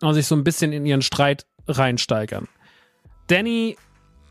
[0.00, 2.48] und sich so ein bisschen in ihren Streit reinsteigern.
[3.26, 3.76] Danny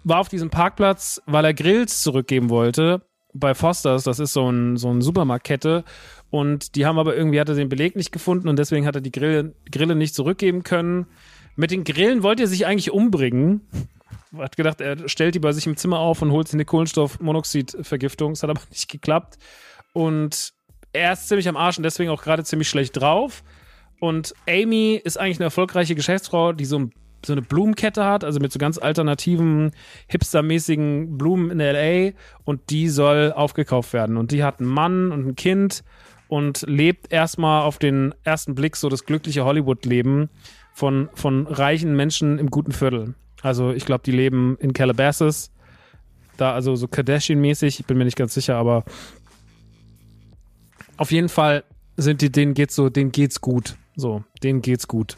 [0.04, 3.02] war auf diesem Parkplatz, weil er Grills zurückgeben wollte
[3.34, 5.84] bei Fosters, das ist so ein, so ein Supermarktkette
[6.30, 9.02] und die haben aber irgendwie, hat er den Beleg nicht gefunden und deswegen hat er
[9.02, 11.08] die Grille, Grille nicht zurückgeben können
[11.58, 13.62] mit den Grillen wollte er sich eigentlich umbringen.
[14.38, 18.34] Hat gedacht, er stellt die bei sich im Zimmer auf und holt sich eine Kohlenstoffmonoxidvergiftung.
[18.34, 19.38] Das hat aber nicht geklappt.
[19.94, 20.54] Und
[20.94, 23.44] er ist ziemlich am Arsch und deswegen auch gerade ziemlich schlecht drauf.
[24.00, 26.90] Und Amy ist eigentlich eine erfolgreiche Geschäftsfrau, die so,
[27.26, 29.72] so eine Blumenkette hat, also mit so ganz alternativen,
[30.08, 32.12] hipstermäßigen Blumen in LA.
[32.44, 34.18] Und die soll aufgekauft werden.
[34.18, 35.84] Und die hat einen Mann und ein Kind
[36.28, 40.30] und lebt erstmal auf den ersten Blick so das glückliche Hollywood-Leben
[40.78, 43.16] von, von reichen Menschen im guten Viertel.
[43.42, 45.52] Also ich glaube, die leben in Calabasas.
[46.38, 48.84] Da, also so Kardashian-mäßig, ich bin mir nicht ganz sicher, aber
[50.96, 51.64] auf jeden Fall
[51.96, 53.76] sind die, denen geht's so, denen geht's gut.
[53.96, 55.18] So, denen geht's gut.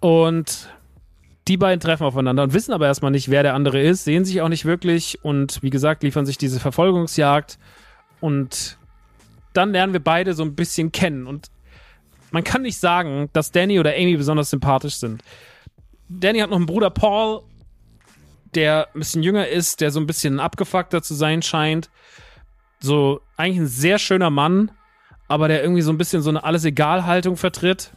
[0.00, 0.70] Und
[1.46, 4.40] die beiden treffen aufeinander und wissen aber erstmal nicht, wer der andere ist, sehen sich
[4.40, 7.58] auch nicht wirklich und wie gesagt, liefern sich diese Verfolgungsjagd
[8.22, 8.78] und
[9.52, 11.50] dann lernen wir beide so ein bisschen kennen und
[12.34, 15.22] man kann nicht sagen, dass Danny oder Amy besonders sympathisch sind.
[16.08, 17.42] Danny hat noch einen Bruder Paul,
[18.56, 21.90] der ein bisschen jünger ist, der so ein bisschen abgefuckter zu sein scheint.
[22.80, 24.72] so eigentlich ein sehr schöner Mann,
[25.28, 27.92] aber der irgendwie so ein bisschen so eine Alles-Egal-Haltung vertritt.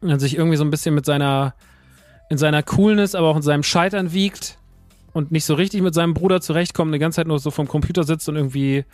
[0.00, 1.54] Und sich irgendwie so ein bisschen mit seiner,
[2.30, 4.56] in seiner Coolness, aber auch in seinem Scheitern wiegt
[5.12, 8.04] und nicht so richtig mit seinem Bruder zurechtkommt, eine ganze Zeit nur so vom Computer
[8.04, 8.84] sitzt und irgendwie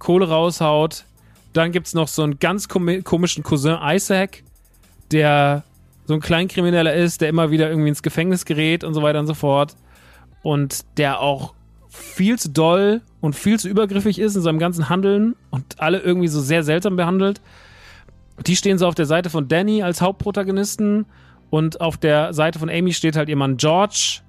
[0.00, 1.04] Kohle raushaut.
[1.52, 4.42] Dann gibt es noch so einen ganz komischen Cousin Isaac,
[5.10, 5.64] der
[6.06, 9.26] so ein Kleinkrimineller ist, der immer wieder irgendwie ins Gefängnis gerät und so weiter und
[9.26, 9.76] so fort.
[10.42, 11.54] Und der auch
[11.88, 16.28] viel zu doll und viel zu übergriffig ist in seinem ganzen Handeln und alle irgendwie
[16.28, 17.40] so sehr seltsam behandelt.
[18.46, 21.06] Die stehen so auf der Seite von Danny als Hauptprotagonisten
[21.50, 24.20] und auf der Seite von Amy steht halt ihr Mann George,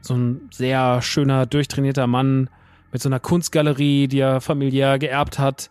[0.00, 2.48] so ein sehr schöner, durchtrainierter Mann
[2.92, 5.70] mit so einer Kunstgalerie, die er familiär geerbt hat.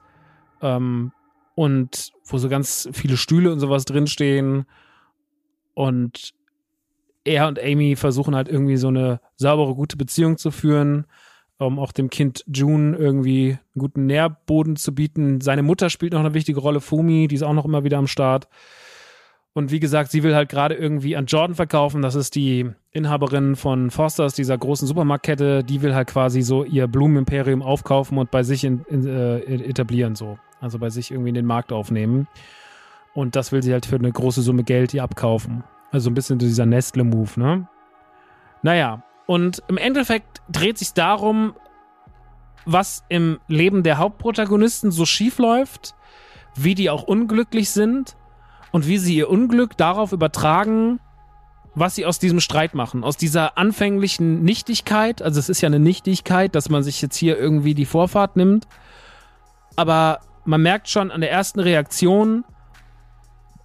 [0.66, 1.12] Ähm,
[1.56, 4.66] und wo so ganz viele Stühle und sowas drinstehen.
[5.74, 6.34] Und
[7.24, 11.06] er und Amy versuchen halt irgendwie so eine saubere, gute Beziehung zu führen,
[11.58, 15.40] um auch dem Kind June irgendwie einen guten Nährboden zu bieten.
[15.42, 18.08] Seine Mutter spielt noch eine wichtige Rolle, Fumi, die ist auch noch immer wieder am
[18.08, 18.48] Start.
[19.54, 22.02] Und wie gesagt, sie will halt gerade irgendwie an Jordan verkaufen.
[22.02, 25.64] Das ist die Inhaberin von Fosters, dieser großen Supermarktkette.
[25.64, 30.16] Die will halt quasi so ihr Blumenimperium aufkaufen und bei sich in, in, äh, etablieren,
[30.16, 30.38] so.
[30.62, 32.28] Also bei sich irgendwie in den Markt aufnehmen.
[33.14, 35.64] Und das will sie halt für eine große Summe Geld hier abkaufen.
[35.92, 37.68] Also ein bisschen dieser Nestle-Move, ne?
[38.62, 41.54] Naja, und im Endeffekt dreht sich darum,
[42.66, 45.96] was im Leben der Hauptprotagonisten so schief läuft,
[46.56, 48.16] wie die auch unglücklich sind
[48.72, 51.00] und wie sie ihr Unglück darauf übertragen,
[51.76, 53.04] was sie aus diesem Streit machen.
[53.04, 57.38] Aus dieser anfänglichen Nichtigkeit, also es ist ja eine Nichtigkeit, dass man sich jetzt hier
[57.38, 58.68] irgendwie die Vorfahrt nimmt,
[59.76, 62.46] aber man merkt schon an der ersten Reaktion,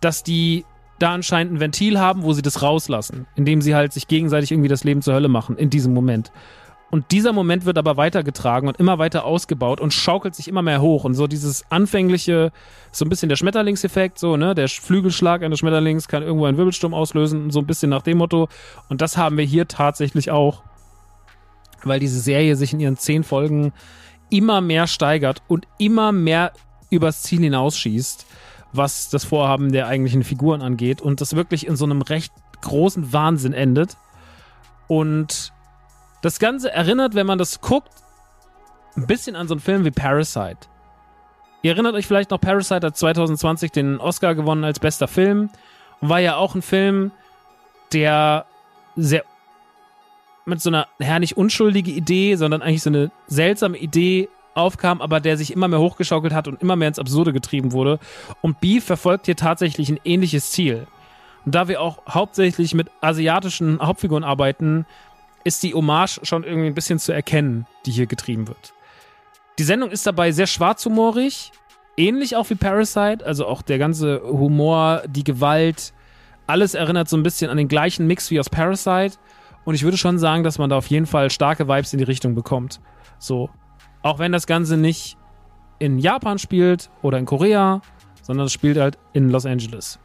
[0.00, 0.64] dass die
[0.98, 4.68] da anscheinend ein Ventil haben, wo sie das rauslassen, indem sie halt sich gegenseitig irgendwie
[4.68, 6.30] das Leben zur Hölle machen in diesem Moment.
[6.90, 10.82] Und dieser Moment wird aber weitergetragen und immer weiter ausgebaut und schaukelt sich immer mehr
[10.82, 11.04] hoch.
[11.04, 12.50] Und so dieses anfängliche,
[12.90, 16.92] so ein bisschen der Schmetterlingseffekt, so, ne, der Flügelschlag eines Schmetterlings kann irgendwo einen Wirbelsturm
[16.92, 18.48] auslösen, so ein bisschen nach dem Motto.
[18.88, 20.64] Und das haben wir hier tatsächlich auch,
[21.84, 23.72] weil diese Serie sich in ihren zehn Folgen
[24.28, 26.52] immer mehr steigert und immer mehr
[26.90, 28.26] übers Ziel hinausschießt,
[28.72, 33.12] was das Vorhaben der eigentlichen Figuren angeht und das wirklich in so einem recht großen
[33.12, 33.96] Wahnsinn endet.
[34.86, 35.52] Und
[36.22, 37.90] das Ganze erinnert, wenn man das guckt,
[38.96, 40.68] ein bisschen an so einen Film wie Parasite.
[41.62, 45.50] Ihr erinnert euch vielleicht noch, Parasite hat 2020 den Oscar gewonnen als bester Film
[46.00, 47.12] und war ja auch ein Film,
[47.92, 48.46] der
[48.96, 49.24] sehr
[50.46, 50.88] mit so einer,
[51.20, 54.28] nicht unschuldige Idee, sondern eigentlich so eine seltsame Idee
[54.60, 57.98] aufkam, aber der sich immer mehr hochgeschaukelt hat und immer mehr ins Absurde getrieben wurde.
[58.40, 60.86] Und Beef verfolgt hier tatsächlich ein ähnliches Ziel.
[61.44, 64.86] Und da wir auch hauptsächlich mit asiatischen Hauptfiguren arbeiten,
[65.44, 68.74] ist die Hommage schon irgendwie ein bisschen zu erkennen, die hier getrieben wird.
[69.58, 71.52] Die Sendung ist dabei sehr schwarzhumorig,
[71.96, 75.92] ähnlich auch wie Parasite, also auch der ganze Humor, die Gewalt,
[76.50, 79.16] alles erinnert so ein bisschen an den gleichen Mix wie aus Parasite.
[79.64, 82.04] Und ich würde schon sagen, dass man da auf jeden Fall starke Vibes in die
[82.04, 82.80] Richtung bekommt.
[83.18, 83.50] So.
[84.02, 85.16] Auch wenn das Ganze nicht
[85.78, 87.82] in Japan spielt oder in Korea,
[88.22, 89.98] sondern es spielt halt in Los Angeles.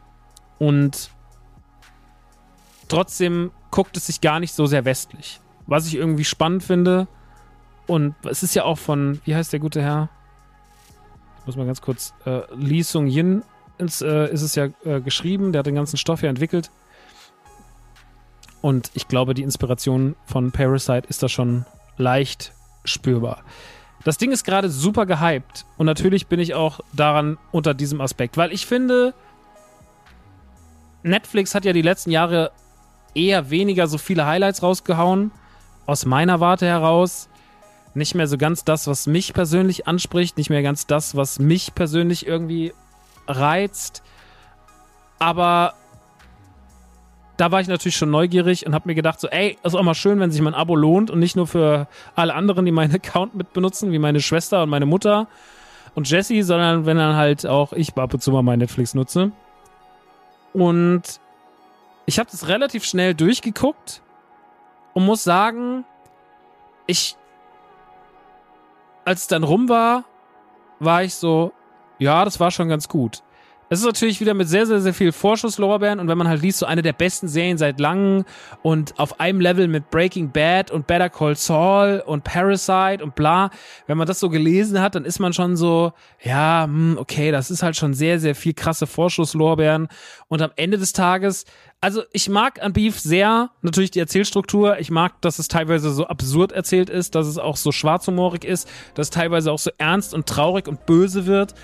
[0.58, 1.10] Und
[2.88, 5.40] trotzdem guckt es sich gar nicht so sehr westlich.
[5.66, 7.08] Was ich irgendwie spannend finde.
[7.86, 10.08] Und es ist ja auch von, wie heißt der gute Herr?
[11.40, 13.42] Ich muss mal ganz kurz, äh, Lee Sung Yin
[13.78, 15.52] ins, äh, ist es ja äh, geschrieben.
[15.52, 16.70] Der hat den ganzen Stoff ja entwickelt.
[18.62, 22.52] Und ich glaube, die Inspiration von Parasite ist da schon leicht
[22.84, 23.44] spürbar.
[24.06, 25.66] Das Ding ist gerade super gehypt.
[25.78, 28.36] Und natürlich bin ich auch daran unter diesem Aspekt.
[28.36, 29.14] Weil ich finde,
[31.02, 32.52] Netflix hat ja die letzten Jahre
[33.16, 35.32] eher weniger so viele Highlights rausgehauen.
[35.86, 37.28] Aus meiner Warte heraus.
[37.94, 40.36] Nicht mehr so ganz das, was mich persönlich anspricht.
[40.36, 42.72] Nicht mehr ganz das, was mich persönlich irgendwie
[43.26, 44.04] reizt.
[45.18, 45.74] Aber
[47.36, 49.94] da war ich natürlich schon neugierig und habe mir gedacht, so, ey, ist auch mal
[49.94, 53.34] schön, wenn sich mein Abo lohnt und nicht nur für alle anderen, die meinen Account
[53.34, 55.28] mit benutzen, wie meine Schwester und meine Mutter
[55.94, 59.32] und Jessie, sondern wenn dann halt auch ich ab und zu mal mein Netflix nutze.
[60.52, 61.02] Und
[62.06, 64.00] ich habe das relativ schnell durchgeguckt
[64.94, 65.84] und muss sagen,
[66.86, 67.16] ich,
[69.04, 70.04] als es dann rum war,
[70.78, 71.52] war ich so,
[71.98, 73.22] ja, das war schon ganz gut.
[73.68, 76.60] Es ist natürlich wieder mit sehr, sehr, sehr viel Vorschusslorbeeren und wenn man halt liest,
[76.60, 78.24] so eine der besten Serien seit langem
[78.62, 83.50] und auf einem Level mit Breaking Bad und Better Call Saul und Parasite und bla,
[83.88, 87.50] wenn man das so gelesen hat, dann ist man schon so, ja, hm, okay, das
[87.50, 89.88] ist halt schon sehr, sehr viel krasse Vorschusslorbeeren
[90.28, 91.44] und am Ende des Tages,
[91.80, 96.06] also ich mag an Beef sehr natürlich die Erzählstruktur, ich mag, dass es teilweise so
[96.06, 100.14] absurd erzählt ist, dass es auch so schwarzhumorig ist, dass es teilweise auch so ernst
[100.14, 101.54] und traurig und böse wird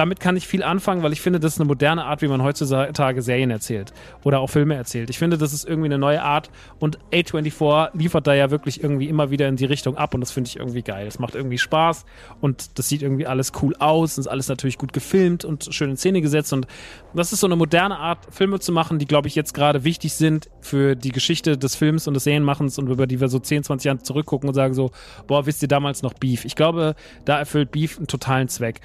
[0.00, 2.42] damit kann ich viel anfangen, weil ich finde, das ist eine moderne Art, wie man
[2.42, 3.92] heutzutage Serien erzählt
[4.24, 5.10] oder auch Filme erzählt.
[5.10, 9.10] Ich finde, das ist irgendwie eine neue Art und A24 liefert da ja wirklich irgendwie
[9.10, 11.06] immer wieder in die Richtung ab und das finde ich irgendwie geil.
[11.06, 12.06] Es macht irgendwie Spaß
[12.40, 15.90] und das sieht irgendwie alles cool aus und ist alles natürlich gut gefilmt und schön
[15.90, 16.66] in Szene gesetzt und
[17.12, 20.14] das ist so eine moderne Art, Filme zu machen, die, glaube ich, jetzt gerade wichtig
[20.14, 23.64] sind für die Geschichte des Films und des Serienmachens und über die wir so 10,
[23.64, 24.92] 20 Jahre zurückgucken und sagen so,
[25.26, 26.46] boah, wisst ihr damals noch Beef?
[26.46, 26.94] Ich glaube,
[27.26, 28.80] da erfüllt Beef einen totalen Zweck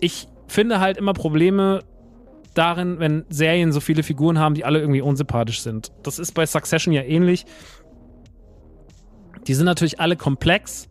[0.00, 1.84] ich finde halt immer Probleme
[2.54, 5.92] darin, wenn Serien so viele Figuren haben, die alle irgendwie unsympathisch sind.
[6.02, 7.44] Das ist bei Succession ja ähnlich.
[9.46, 10.88] Die sind natürlich alle komplex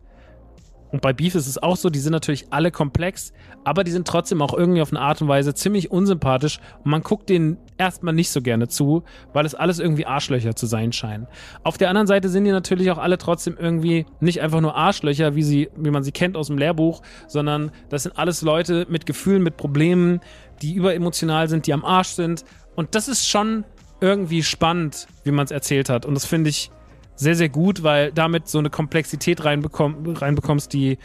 [0.90, 3.32] und bei Beef ist es auch so, die sind natürlich alle komplex,
[3.64, 6.60] aber die sind trotzdem auch irgendwie auf eine Art und Weise ziemlich unsympathisch.
[6.84, 10.66] Und man guckt denen erstmal nicht so gerne zu, weil es alles irgendwie Arschlöcher zu
[10.66, 11.26] sein scheinen.
[11.62, 15.34] Auf der anderen Seite sind die natürlich auch alle trotzdem irgendwie nicht einfach nur Arschlöcher,
[15.34, 19.04] wie sie, wie man sie kennt aus dem Lehrbuch, sondern das sind alles Leute mit
[19.04, 20.20] Gefühlen, mit Problemen,
[20.62, 22.44] die überemotional sind, die am Arsch sind.
[22.76, 23.64] Und das ist schon
[24.00, 26.06] irgendwie spannend, wie man es erzählt hat.
[26.06, 26.70] Und das finde ich
[27.18, 30.98] sehr, sehr gut, weil damit so eine Komplexität reinbekomm reinbekommst, die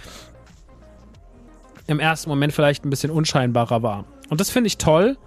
[1.87, 4.05] im ersten Moment vielleicht ein bisschen unscheinbarer war.
[4.29, 5.17] Und das finde ich toll.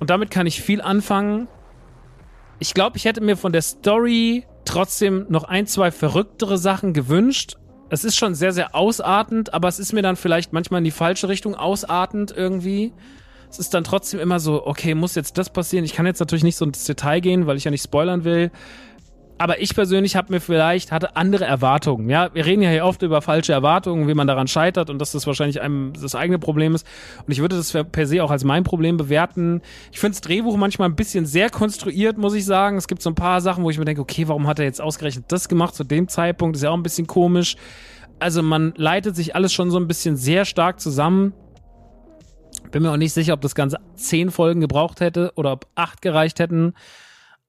[0.00, 1.46] Und damit kann ich viel anfangen.
[2.58, 7.56] Ich glaube, ich hätte mir von der Story trotzdem noch ein, zwei verrücktere Sachen gewünscht.
[7.88, 10.90] Es ist schon sehr, sehr ausartend, aber es ist mir dann vielleicht manchmal in die
[10.90, 12.92] falsche Richtung ausartend irgendwie.
[13.48, 15.84] Es ist dann trotzdem immer so, okay, muss jetzt das passieren?
[15.84, 18.50] Ich kann jetzt natürlich nicht so ins Detail gehen, weil ich ja nicht spoilern will
[19.40, 22.10] aber ich persönlich habe mir vielleicht, hatte andere Erwartungen.
[22.10, 25.12] Ja, wir reden ja hier oft über falsche Erwartungen, wie man daran scheitert und dass
[25.12, 26.86] das wahrscheinlich einem das eigene Problem ist.
[27.26, 29.62] Und ich würde das per se auch als mein Problem bewerten.
[29.92, 32.76] Ich finde das Drehbuch manchmal ein bisschen sehr konstruiert, muss ich sagen.
[32.76, 34.82] Es gibt so ein paar Sachen, wo ich mir denke, okay, warum hat er jetzt
[34.82, 36.54] ausgerechnet das gemacht zu dem Zeitpunkt?
[36.54, 37.56] ist ja auch ein bisschen komisch.
[38.18, 41.32] Also man leitet sich alles schon so ein bisschen sehr stark zusammen.
[42.72, 46.02] Bin mir auch nicht sicher, ob das Ganze zehn Folgen gebraucht hätte oder ob acht
[46.02, 46.74] gereicht hätten.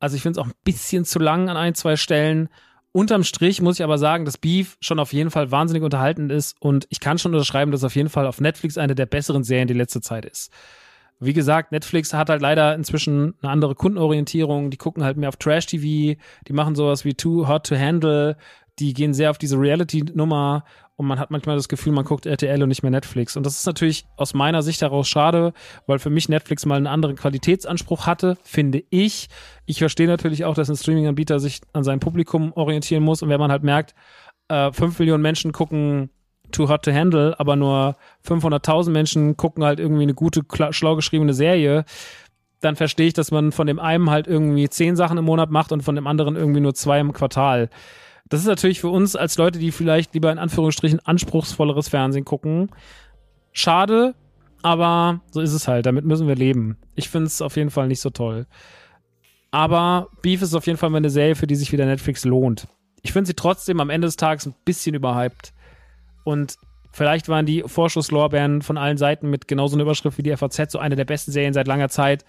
[0.02, 2.50] Also ich finde es auch ein bisschen zu lang an ein, zwei Stellen.
[2.92, 6.58] Unterm Strich muss ich aber sagen, dass Beef schon auf jeden Fall wahnsinnig unterhaltend ist
[6.60, 9.68] und ich kann schon unterschreiben, dass auf jeden Fall auf Netflix eine der besseren Serien
[9.68, 10.52] die letzte Zeit ist.
[11.24, 14.72] Wie gesagt, Netflix hat halt leider inzwischen eine andere Kundenorientierung.
[14.72, 18.38] Die gucken halt mehr auf Trash-TV, die machen sowas wie Too Hot to Handle,
[18.80, 20.64] die gehen sehr auf diese Reality-Nummer
[20.96, 23.36] und man hat manchmal das Gefühl, man guckt RTL und nicht mehr Netflix.
[23.36, 25.54] Und das ist natürlich aus meiner Sicht heraus schade,
[25.88, 29.28] weil für mich Netflix mal einen anderen Qualitätsanspruch hatte, finde ich.
[29.66, 33.40] Ich verstehe natürlich auch, dass ein Streaming-Anbieter sich an sein Publikum orientieren muss und wenn
[33.40, 33.96] man halt merkt,
[34.48, 36.12] äh, 5 Millionen Menschen gucken
[36.52, 37.96] Too Hot to Handle, aber nur
[38.28, 41.86] 500.000 Menschen gucken halt irgendwie eine gute, schlau geschriebene Serie,
[42.60, 45.72] dann verstehe ich, dass man von dem einen halt irgendwie zehn Sachen im Monat macht
[45.72, 47.70] und von dem anderen irgendwie nur zwei im Quartal.
[48.32, 52.72] Das ist natürlich für uns als Leute, die vielleicht lieber in Anführungsstrichen anspruchsvolleres Fernsehen gucken,
[53.52, 54.16] schade,
[54.62, 55.86] aber so ist es halt.
[55.86, 56.78] Damit müssen wir leben.
[56.96, 58.48] Ich finde es auf jeden Fall nicht so toll.
[59.52, 62.70] Aber Beef ist auf jeden Fall mal eine Serie, für die sich wieder Netflix lohnt.
[63.02, 65.52] Ich finde sie trotzdem am Ende des Tages ein bisschen überhyped.
[66.24, 66.56] Und
[66.94, 70.80] vielleicht waren die Vorschusslorbeeren von allen Seiten mit genauso einer Überschrift wie die FAZ so
[70.80, 72.24] eine der besten Serien seit langer Zeit.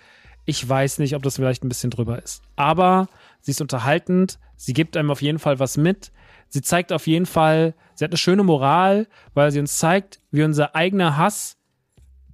[0.46, 2.42] Ich weiß nicht, ob das vielleicht ein bisschen drüber ist.
[2.56, 3.06] Aber
[3.42, 6.12] sie ist unterhaltend, sie gibt einem auf jeden Fall was mit.
[6.48, 10.42] Sie zeigt auf jeden Fall, sie hat eine schöne Moral, weil sie uns zeigt, wie
[10.42, 11.58] unser eigener Hass,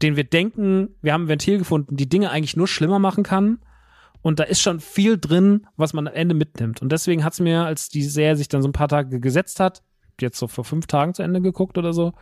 [0.03, 3.59] den wir denken, wir haben ein Ventil gefunden, die Dinge eigentlich nur schlimmer machen kann.
[4.21, 6.83] Und da ist schon viel drin, was man am Ende mitnimmt.
[6.83, 9.61] Und deswegen hat es mir, als die Serie sich dann so ein paar Tage gesetzt
[9.61, 9.83] hat,
[10.21, 12.13] jetzt so vor fünf Tagen zu Ende geguckt oder so,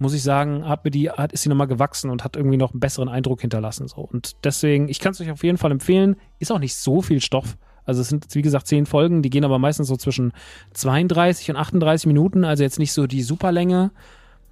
[0.00, 2.72] muss ich sagen, hat mir die, hat, ist sie nochmal gewachsen und hat irgendwie noch
[2.72, 3.86] einen besseren Eindruck hinterlassen.
[3.86, 4.00] So.
[4.00, 6.16] Und deswegen, ich kann es euch auf jeden Fall empfehlen.
[6.38, 7.58] Ist auch nicht so viel Stoff.
[7.84, 10.32] Also es sind, wie gesagt, zehn Folgen, die gehen aber meistens so zwischen
[10.72, 13.90] 32 und 38 Minuten, also jetzt nicht so die Superlänge.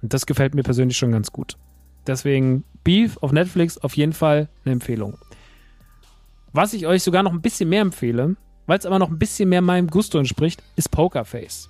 [0.01, 1.57] Und das gefällt mir persönlich schon ganz gut.
[2.05, 5.17] Deswegen Beef auf Netflix auf jeden Fall eine Empfehlung.
[6.53, 8.35] Was ich euch sogar noch ein bisschen mehr empfehle,
[8.67, 11.69] weil es aber noch ein bisschen mehr meinem Gusto entspricht, ist Pokerface.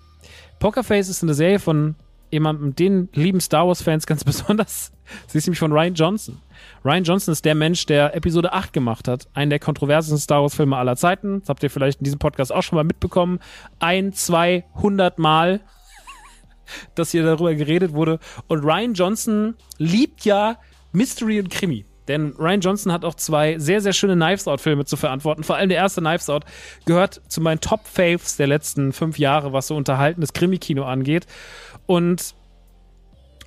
[0.59, 1.95] Pokerface ist eine Serie von
[2.31, 4.91] jemandem, den lieben Star Wars-Fans ganz besonders.
[5.27, 6.41] Sie ist nämlich von Ryan Johnson.
[6.85, 9.27] Ryan Johnson ist der Mensch, der Episode 8 gemacht hat.
[9.33, 11.39] Einen der kontroversesten Star Wars-Filme aller Zeiten.
[11.41, 13.39] Das habt ihr vielleicht in diesem Podcast auch schon mal mitbekommen.
[13.79, 15.61] Ein, zwei, hundert Mal,
[16.95, 18.19] dass hier darüber geredet wurde.
[18.47, 20.57] Und Ryan Johnson liebt ja
[20.91, 21.85] Mystery und Krimi.
[22.09, 25.43] Denn Ryan Johnson hat auch zwei sehr, sehr schöne Knives Out-Filme zu verantworten.
[25.43, 26.43] Vor allem der erste Knives Out
[26.85, 31.27] gehört zu meinen Top-Faves der letzten fünf Jahre, was so unterhaltenes Krimi-Kino angeht.
[31.85, 32.33] Und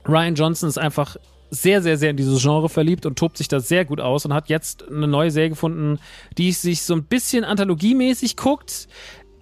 [0.08, 1.16] Ryan Johnson ist einfach
[1.50, 4.32] sehr, sehr, sehr in dieses Genre verliebt und tobt sich da sehr gut aus und
[4.32, 5.98] hat jetzt eine neue Serie gefunden,
[6.38, 8.88] die sich so ein bisschen anthologiemäßig guckt.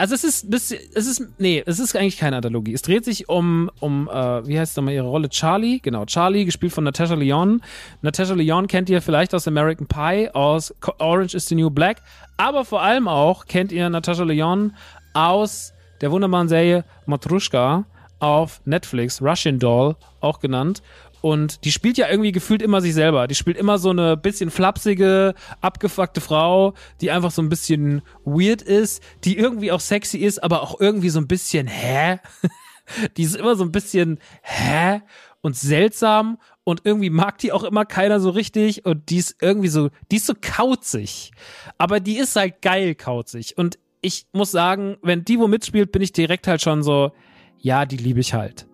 [0.01, 0.71] Also es ist, es
[1.07, 2.73] ist, nee, es ist eigentlich keine Anthologie.
[2.73, 5.29] Es dreht sich um, um, äh, wie heißt nochmal ihre Rolle?
[5.29, 7.61] Charlie, genau, Charlie, gespielt von Natasha Leon.
[8.01, 11.99] Natasha Leon kennt ihr vielleicht aus American Pie, aus Orange is the New Black,
[12.39, 14.75] aber vor allem auch kennt ihr Natasha Leon
[15.13, 17.85] aus der wunderbaren Serie Matrushka
[18.21, 20.83] auf Netflix, Russian Doll, auch genannt.
[21.21, 23.27] Und die spielt ja irgendwie gefühlt immer sich selber.
[23.27, 28.63] Die spielt immer so eine bisschen flapsige, abgefuckte Frau, die einfach so ein bisschen weird
[28.63, 32.19] ist, die irgendwie auch sexy ist, aber auch irgendwie so ein bisschen, hä?
[33.17, 35.03] die ist immer so ein bisschen, hä?
[35.43, 39.69] Und seltsam und irgendwie mag die auch immer keiner so richtig und die ist irgendwie
[39.69, 41.33] so, die ist so kauzig.
[41.79, 43.57] Aber die ist halt geil kauzig.
[43.57, 47.13] Und ich muss sagen, wenn die wo mitspielt, bin ich direkt halt schon so,
[47.59, 48.67] ja, die liebe ich halt.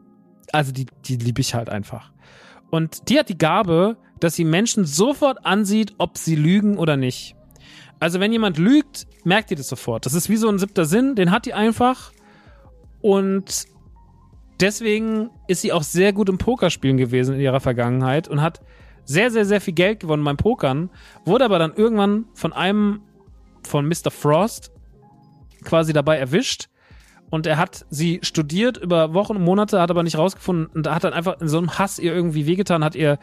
[0.53, 2.13] Also die, die liebe ich halt einfach.
[2.71, 7.37] Und die hat die Gabe, dass sie Menschen sofort ansieht, ob sie lügen oder nicht.
[8.01, 10.07] Also wenn jemand lügt, merkt ihr das sofort.
[10.07, 12.13] Das ist wie so ein siebter Sinn, den hat die einfach.
[13.01, 13.67] Und
[14.61, 18.61] deswegen ist sie auch sehr gut im Pokerspielen gewesen in ihrer Vergangenheit und hat
[19.05, 20.91] sehr, sehr, sehr viel Geld gewonnen beim Pokern,
[21.25, 23.03] wurde aber dann irgendwann von einem,
[23.63, 24.11] von Mr.
[24.11, 24.73] Frost
[25.65, 26.69] quasi dabei erwischt,
[27.31, 31.05] und er hat sie studiert über Wochen und Monate, hat aber nicht rausgefunden und hat
[31.05, 33.19] dann einfach in so einem Hass ihr irgendwie wehgetan, hat ihr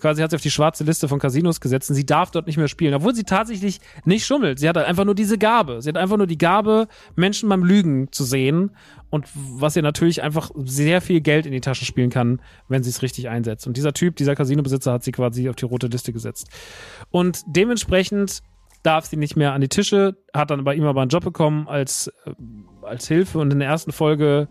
[0.00, 2.56] quasi hat sie auf die schwarze Liste von Casinos gesetzt und sie darf dort nicht
[2.56, 4.58] mehr spielen, obwohl sie tatsächlich nicht schummelt.
[4.58, 5.82] Sie hat halt einfach nur diese Gabe.
[5.82, 8.70] Sie hat einfach nur die Gabe, Menschen beim Lügen zu sehen
[9.10, 12.90] und was ihr natürlich einfach sehr viel Geld in die Tasche spielen kann, wenn sie
[12.90, 13.66] es richtig einsetzt.
[13.66, 16.48] Und dieser Typ, dieser Casinobesitzer hat sie quasi auf die rote Liste gesetzt.
[17.10, 18.42] Und dementsprechend
[18.82, 21.66] darf sie nicht mehr an die Tische, hat dann bei ihm aber einen Job bekommen
[21.68, 22.32] als äh,
[22.88, 24.48] als Hilfe und in der ersten Folge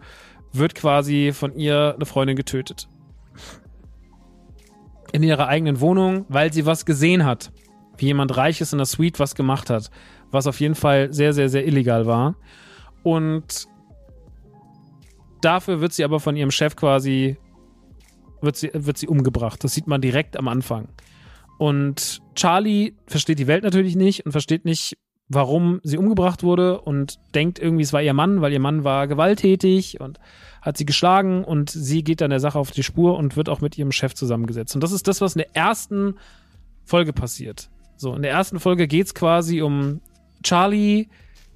[0.54, 2.88] wird quasi von ihr eine Freundin getötet.
[5.12, 7.52] In ihrer eigenen Wohnung, weil sie was gesehen hat.
[7.98, 9.90] Wie jemand Reiches in der Suite was gemacht hat.
[10.32, 12.36] Was auf jeden Fall sehr, sehr, sehr illegal war.
[13.04, 13.68] Und
[15.42, 17.38] dafür wird sie aber von ihrem Chef quasi,
[18.42, 19.64] wird sie, wird sie umgebracht.
[19.64, 20.90] Das sieht man direkt am Anfang.
[21.58, 24.98] Und Charlie versteht die Welt natürlich nicht und versteht nicht,
[25.30, 29.08] warum sie umgebracht wurde und denkt irgendwie, es war ihr Mann, weil ihr Mann war
[29.08, 30.20] gewalttätig und
[30.62, 33.62] hat sie geschlagen und sie geht dann der Sache auf die Spur und wird auch
[33.62, 34.76] mit ihrem Chef zusammengesetzt.
[34.76, 36.16] Und das ist das, was in der ersten
[36.86, 37.70] Folge passiert.
[37.98, 40.02] So, in der ersten Folge geht's quasi um
[40.44, 41.08] Charlie,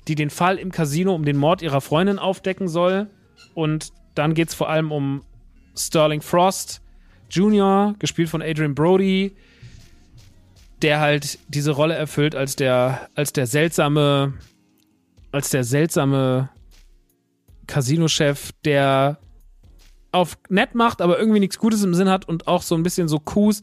[0.07, 3.07] die den Fall im Casino um den Mord ihrer Freundin aufdecken soll.
[3.53, 5.21] Und dann geht's vor allem um
[5.77, 6.81] Sterling Frost
[7.29, 9.33] Jr., gespielt von Adrian Brody,
[10.81, 14.33] der halt diese Rolle erfüllt als der, als der seltsame,
[15.31, 16.49] als der seltsame
[17.67, 19.17] Casino-Chef, der
[20.11, 23.07] auf nett macht, aber irgendwie nichts Gutes im Sinn hat und auch so ein bisschen
[23.07, 23.61] so Coups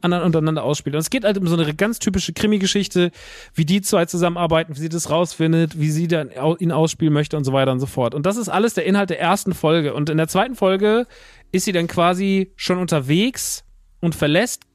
[0.00, 0.94] untereinander ausspielt.
[0.94, 3.10] Und es geht halt um so eine ganz typische Krimi-Geschichte,
[3.54, 7.42] wie die zwei zusammenarbeiten, wie sie das rausfindet, wie sie dann ihn ausspielen möchte und
[7.42, 8.14] so weiter und so fort.
[8.14, 9.94] Und das ist alles der Inhalt der ersten Folge.
[9.94, 11.08] Und in der zweiten Folge
[11.50, 13.64] ist sie dann quasi schon unterwegs
[14.00, 14.67] und verlässt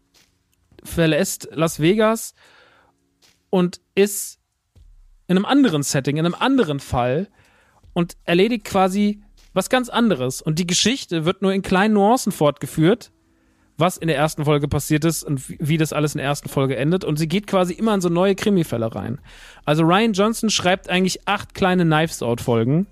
[0.83, 2.33] verlässt Las Vegas
[3.49, 4.39] und ist
[5.27, 7.27] in einem anderen Setting, in einem anderen Fall
[7.93, 9.21] und erledigt quasi
[9.53, 10.41] was ganz anderes.
[10.41, 13.11] Und die Geschichte wird nur in kleinen Nuancen fortgeführt,
[13.77, 16.75] was in der ersten Folge passiert ist und wie das alles in der ersten Folge
[16.75, 17.03] endet.
[17.03, 19.19] Und sie geht quasi immer in so neue Krimifälle rein.
[19.65, 22.87] Also Ryan Johnson schreibt eigentlich acht kleine Knives Out Folgen.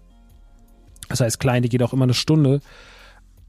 [1.10, 2.62] Das heißt klein, die geht auch immer eine Stunde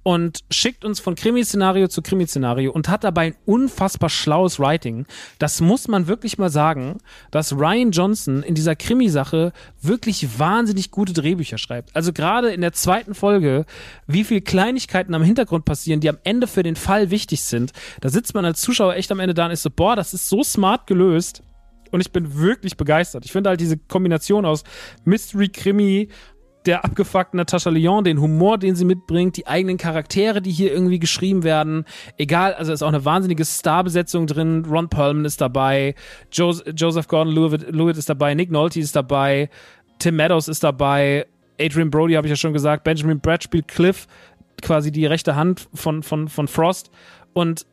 [0.03, 5.07] und schickt uns von Krimi-Szenario zu Krimi-Szenario und hat dabei ein unfassbar schlaues Writing.
[5.39, 6.99] Das muss man wirklich mal sagen,
[7.31, 11.95] dass Ryan Johnson in dieser Krimi-Sache wirklich wahnsinnig gute Drehbücher schreibt.
[11.95, 13.65] Also gerade in der zweiten Folge,
[14.07, 17.73] wie viel Kleinigkeiten am Hintergrund passieren, die am Ende für den Fall wichtig sind.
[18.01, 20.29] Da sitzt man als Zuschauer echt am Ende da und ist so, boah, das ist
[20.29, 21.43] so smart gelöst.
[21.93, 23.27] Und ich bin wirklich begeistert.
[23.27, 24.65] Ich finde halt diese Kombination aus
[25.05, 26.09] Mystery, Krimi
[26.67, 30.99] der abgefuckten Natascha Lyon, den Humor, den sie mitbringt, die eigenen Charaktere, die hier irgendwie
[30.99, 31.85] geschrieben werden.
[32.19, 34.65] Egal, also ist auch eine wahnsinnige Starbesetzung drin.
[34.69, 35.95] Ron Perlman ist dabei,
[36.31, 39.51] Joseph Gordon-Lewitt ist dabei, Nick Nolte ist dabei,
[39.99, 41.27] Tim Meadows ist dabei,
[41.61, 44.07] Adrian Brody habe ich ja schon gesagt, Benjamin Brad spielt Cliff,
[44.61, 46.91] quasi die rechte Hand von, von, von Frost.
[47.33, 47.67] Und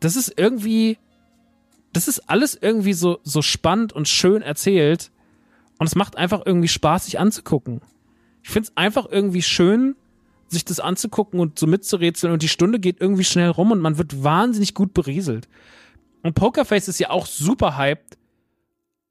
[0.00, 0.98] das ist irgendwie,
[1.92, 5.10] das ist alles irgendwie so, so spannend und schön erzählt.
[5.78, 7.82] Und es macht einfach irgendwie Spaß, sich anzugucken.
[8.46, 9.96] Ich finde es einfach irgendwie schön,
[10.46, 13.98] sich das anzugucken und so mitzurätseln und die Stunde geht irgendwie schnell rum und man
[13.98, 15.48] wird wahnsinnig gut berieselt.
[16.22, 18.16] Und Pokerface ist ja auch super hyped.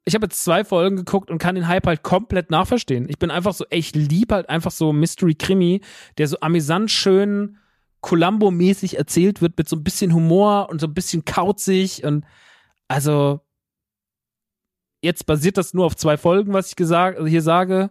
[0.06, 3.10] Ich habe jetzt zwei Folgen geguckt und kann den Hype halt komplett nachverstehen.
[3.10, 5.82] Ich bin einfach so, ey, ich lieb halt einfach so Mystery-Krimi,
[6.16, 7.58] der so amüsant schön
[8.00, 12.24] Columbo-mäßig erzählt wird mit so ein bisschen Humor und so ein bisschen kauzig und
[12.88, 13.40] also
[15.02, 17.90] jetzt basiert das nur auf zwei Folgen, was ich gesagt, also hier sage,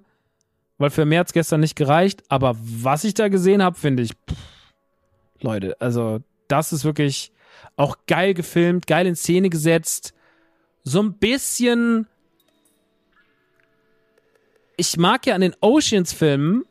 [0.78, 4.12] weil für mehr hat gestern nicht gereicht, aber was ich da gesehen habe, finde ich,
[4.12, 4.38] pff,
[5.42, 7.32] Leute, also das ist wirklich
[7.78, 10.14] auch geil gefilmt, geil in Szene gesetzt,
[10.84, 12.08] so ein bisschen
[14.78, 16.66] ich mag ja an den Oceans-Filmen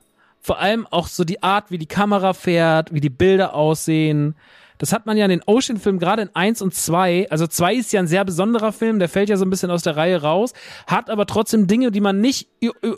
[0.45, 4.37] vor allem auch so die Art, wie die Kamera fährt, wie die Bilder aussehen.
[4.79, 7.29] Das hat man ja in den Ocean-Filmen gerade in 1 und 2.
[7.31, 9.83] Also 2 ist ja ein sehr besonderer Film, der fällt ja so ein bisschen aus
[9.83, 10.53] der Reihe raus,
[10.87, 12.49] hat aber trotzdem Dinge, die man nicht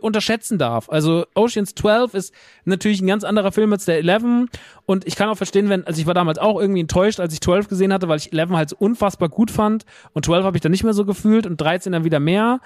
[0.01, 0.89] unterschätzen darf.
[0.89, 4.49] Also Oceans 12 ist natürlich ein ganz anderer Film als der 11
[4.87, 7.41] und ich kann auch verstehen, wenn, also ich war damals auch irgendwie enttäuscht, als ich
[7.41, 10.63] 12 gesehen hatte, weil ich 11 halt so unfassbar gut fand und 12 habe ich
[10.63, 12.61] dann nicht mehr so gefühlt und 13 dann wieder mehr.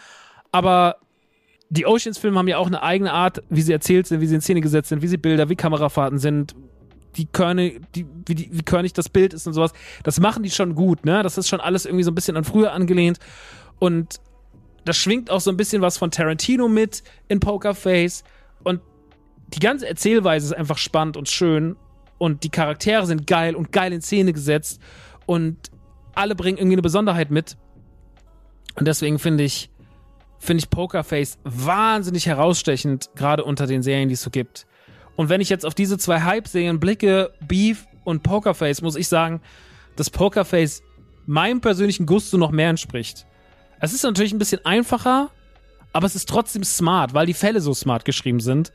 [0.53, 0.97] Aber
[1.69, 4.41] die Oceans-Filme haben ja auch eine eigene Art, wie sie erzählt sind, wie sie in
[4.41, 6.55] Szene gesetzt sind, wie sie Bilder, wie Kamerafahrten sind,
[7.17, 9.73] die Körne, die, wie, die, wie körnig das Bild ist und sowas.
[10.03, 11.23] Das machen die schon gut, ne?
[11.23, 13.19] Das ist schon alles irgendwie so ein bisschen an früher angelehnt.
[13.79, 14.21] Und
[14.85, 18.25] das schwingt auch so ein bisschen was von Tarantino mit in Pokerface.
[18.63, 18.81] Und
[19.49, 21.77] die ganze Erzählweise ist einfach spannend und schön.
[22.19, 24.81] Und die Charaktere sind geil und geil in Szene gesetzt.
[25.27, 25.71] Und
[26.15, 27.57] alle bringen irgendwie eine Besonderheit mit.
[28.77, 29.71] Und deswegen finde ich,
[30.39, 34.67] finde ich Pokerface wahnsinnig herausstechend, gerade unter den Serien, die es so gibt.
[35.21, 39.43] Und wenn ich jetzt auf diese zwei Hype-Serien blicke, Beef und Pokerface, muss ich sagen,
[39.95, 40.83] dass Pokerface
[41.27, 43.27] meinem persönlichen Gusto noch mehr entspricht.
[43.81, 45.29] Es ist natürlich ein bisschen einfacher,
[45.93, 48.73] aber es ist trotzdem smart, weil die Fälle so smart geschrieben sind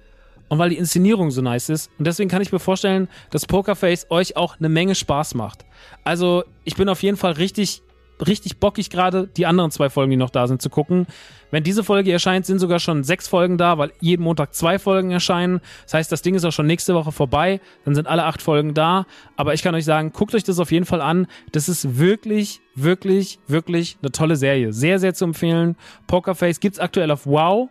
[0.48, 1.90] und weil die Inszenierung so nice ist.
[1.98, 5.66] Und deswegen kann ich mir vorstellen, dass Pokerface euch auch eine Menge Spaß macht.
[6.04, 7.82] Also, ich bin auf jeden Fall richtig
[8.26, 11.08] richtig bockig gerade, die anderen zwei Folgen, die noch da sind, zu gucken.
[11.56, 15.12] Wenn diese Folge erscheint, sind sogar schon sechs Folgen da, weil jeden Montag zwei Folgen
[15.12, 15.62] erscheinen.
[15.86, 17.62] Das heißt, das Ding ist auch schon nächste Woche vorbei.
[17.86, 19.06] Dann sind alle acht Folgen da.
[19.38, 21.28] Aber ich kann euch sagen, guckt euch das auf jeden Fall an.
[21.54, 24.74] Das ist wirklich, wirklich, wirklich eine tolle Serie.
[24.74, 25.78] Sehr, sehr zu empfehlen.
[26.08, 27.70] Pokerface gibt's aktuell auf Wow.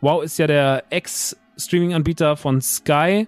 [0.00, 3.26] Wow ist ja der Ex-Streaming-Anbieter von Sky.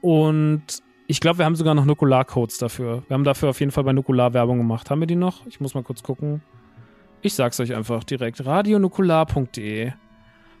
[0.00, 0.64] Und
[1.06, 3.04] ich glaube, wir haben sogar noch Nukular-Codes dafür.
[3.06, 4.90] Wir haben dafür auf jeden Fall bei Nukular Werbung gemacht.
[4.90, 5.46] Haben wir die noch?
[5.46, 6.42] Ich muss mal kurz gucken.
[7.24, 8.44] Ich sag's euch einfach direkt.
[8.44, 9.92] radionukular.de.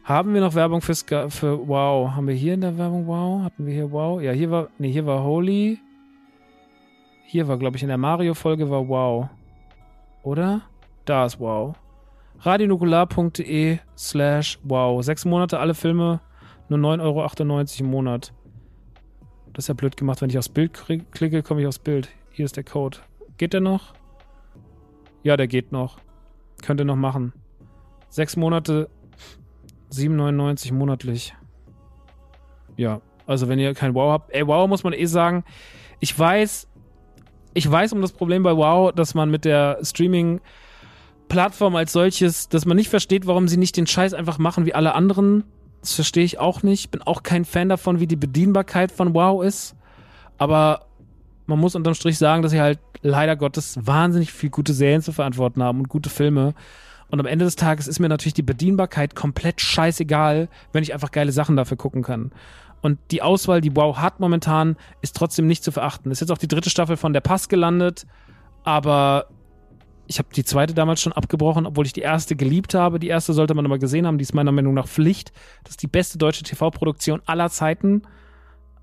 [0.04, 2.12] Haben wir noch Werbung für, Ska für Wow?
[2.12, 3.42] Haben wir hier in der Werbung Wow?
[3.42, 4.22] Hatten wir hier Wow?
[4.22, 4.68] Ja, hier war.
[4.78, 5.80] Nee, hier war Holy.
[7.26, 9.28] Hier war, glaube ich, in der Mario-Folge war Wow.
[10.22, 10.62] Oder?
[11.04, 11.74] Da ist Wow.
[12.38, 15.02] radionukular.de slash Wow.
[15.02, 16.20] Sechs Monate, alle Filme,
[16.68, 17.00] nur 9,98
[17.80, 18.32] Euro im Monat.
[19.52, 20.22] Das ist ja blöd gemacht.
[20.22, 22.08] Wenn ich aufs Bild klicke, komme ich aufs Bild.
[22.30, 22.98] Hier ist der Code.
[23.36, 23.94] Geht der noch?
[25.24, 25.98] Ja, der geht noch.
[26.62, 27.34] Könnt ihr noch machen.
[28.08, 28.88] Sechs Monate,
[29.92, 31.34] 7,99 monatlich.
[32.76, 34.34] Ja, also wenn ihr kein Wow habt.
[34.34, 35.44] Ey, Wow muss man eh sagen.
[36.00, 36.68] Ich weiß,
[37.52, 40.40] ich weiß um das Problem bei Wow, dass man mit der Streaming
[41.28, 44.74] Plattform als solches, dass man nicht versteht, warum sie nicht den Scheiß einfach machen wie
[44.74, 45.44] alle anderen
[45.82, 46.90] das verstehe ich auch nicht.
[46.90, 49.74] Bin auch kein Fan davon, wie die Bedienbarkeit von WoW ist.
[50.38, 50.86] Aber
[51.46, 55.12] man muss unterm Strich sagen, dass sie halt leider Gottes wahnsinnig viel gute Serien zu
[55.12, 56.54] verantworten haben und gute Filme.
[57.10, 61.10] Und am Ende des Tages ist mir natürlich die Bedienbarkeit komplett scheißegal, wenn ich einfach
[61.10, 62.32] geile Sachen dafür gucken kann.
[62.80, 66.10] Und die Auswahl, die WoW hat momentan, ist trotzdem nicht zu verachten.
[66.10, 68.06] Ist jetzt auch die dritte Staffel von Der Pass gelandet,
[68.64, 69.26] aber
[70.06, 72.98] ich habe die zweite damals schon abgebrochen, obwohl ich die erste geliebt habe.
[72.98, 74.18] Die erste sollte man aber gesehen haben.
[74.18, 75.32] Die ist meiner Meinung nach Pflicht.
[75.64, 78.02] Das ist die beste deutsche TV-Produktion aller Zeiten.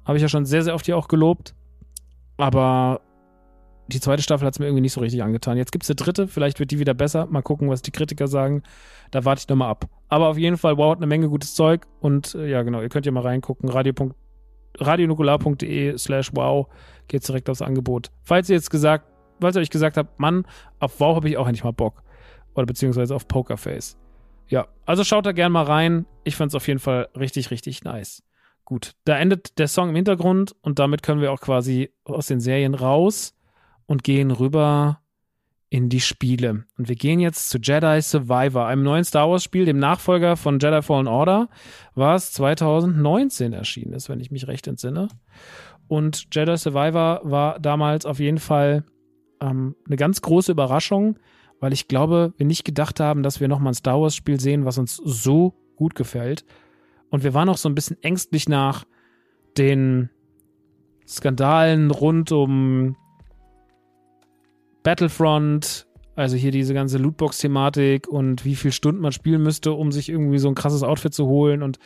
[0.06, 1.54] Habe ich ja schon sehr, sehr oft hier auch gelobt.
[2.40, 3.02] Aber
[3.88, 5.58] die zweite Staffel hat es mir irgendwie nicht so richtig angetan.
[5.58, 6.28] Jetzt gibt es eine dritte.
[6.28, 7.28] Vielleicht wird die wieder besser.
[7.28, 8.64] Mal gucken, was die Kritiker sagen.
[9.12, 9.86] Da warte ich nochmal ab.
[10.08, 11.86] Aber auf jeden Fall, wow, hat eine Menge gutes Zeug.
[12.00, 13.70] Und äh, ja, genau, ihr könnt ja mal reingucken.
[13.70, 13.94] Radio
[14.78, 16.68] radionukular.de slash wow
[17.08, 18.12] geht direkt aufs Angebot.
[18.24, 19.06] Falls ihr jetzt gesagt
[19.40, 20.46] weil ich euch gesagt habe, Mann,
[20.80, 22.04] auf Wow habe ich auch endlich mal Bock.
[22.56, 23.98] Oder beziehungsweise auf Pokerface.
[24.48, 26.06] Ja, also schaut da gerne mal rein.
[26.24, 28.24] Ich fand es auf jeden Fall richtig, richtig nice.
[28.70, 32.40] Gut, da endet der Song im Hintergrund und damit können wir auch quasi aus den
[32.40, 33.34] Serien raus
[33.88, 35.02] und gehen rüber
[35.72, 36.66] in die Spiele.
[36.78, 40.60] Und wir gehen jetzt zu Jedi Survivor, einem neuen Star Wars Spiel, dem Nachfolger von
[40.60, 41.50] Jedi Fallen Order,
[41.96, 45.08] was 2019 erschienen ist, wenn ich mich recht entsinne.
[45.88, 48.84] Und Jedi Survivor war damals auf jeden Fall
[49.42, 51.18] ähm, eine ganz große Überraschung,
[51.60, 54.78] weil ich glaube, wir nicht gedacht haben, dass wir nochmal ein Star Wars-Spiel sehen, was
[54.78, 56.46] uns so gut gefällt.
[57.10, 58.86] Und wir waren auch so ein bisschen ängstlich nach
[59.58, 60.10] den
[61.08, 62.96] Skandalen rund um
[64.84, 65.88] Battlefront,
[66.20, 70.38] Also hier diese ganze Lootbox-Thematik und wie viel Stunden man spielen müsste, um sich irgendwie
[70.38, 71.80] so ein krasses Outfit zu holen und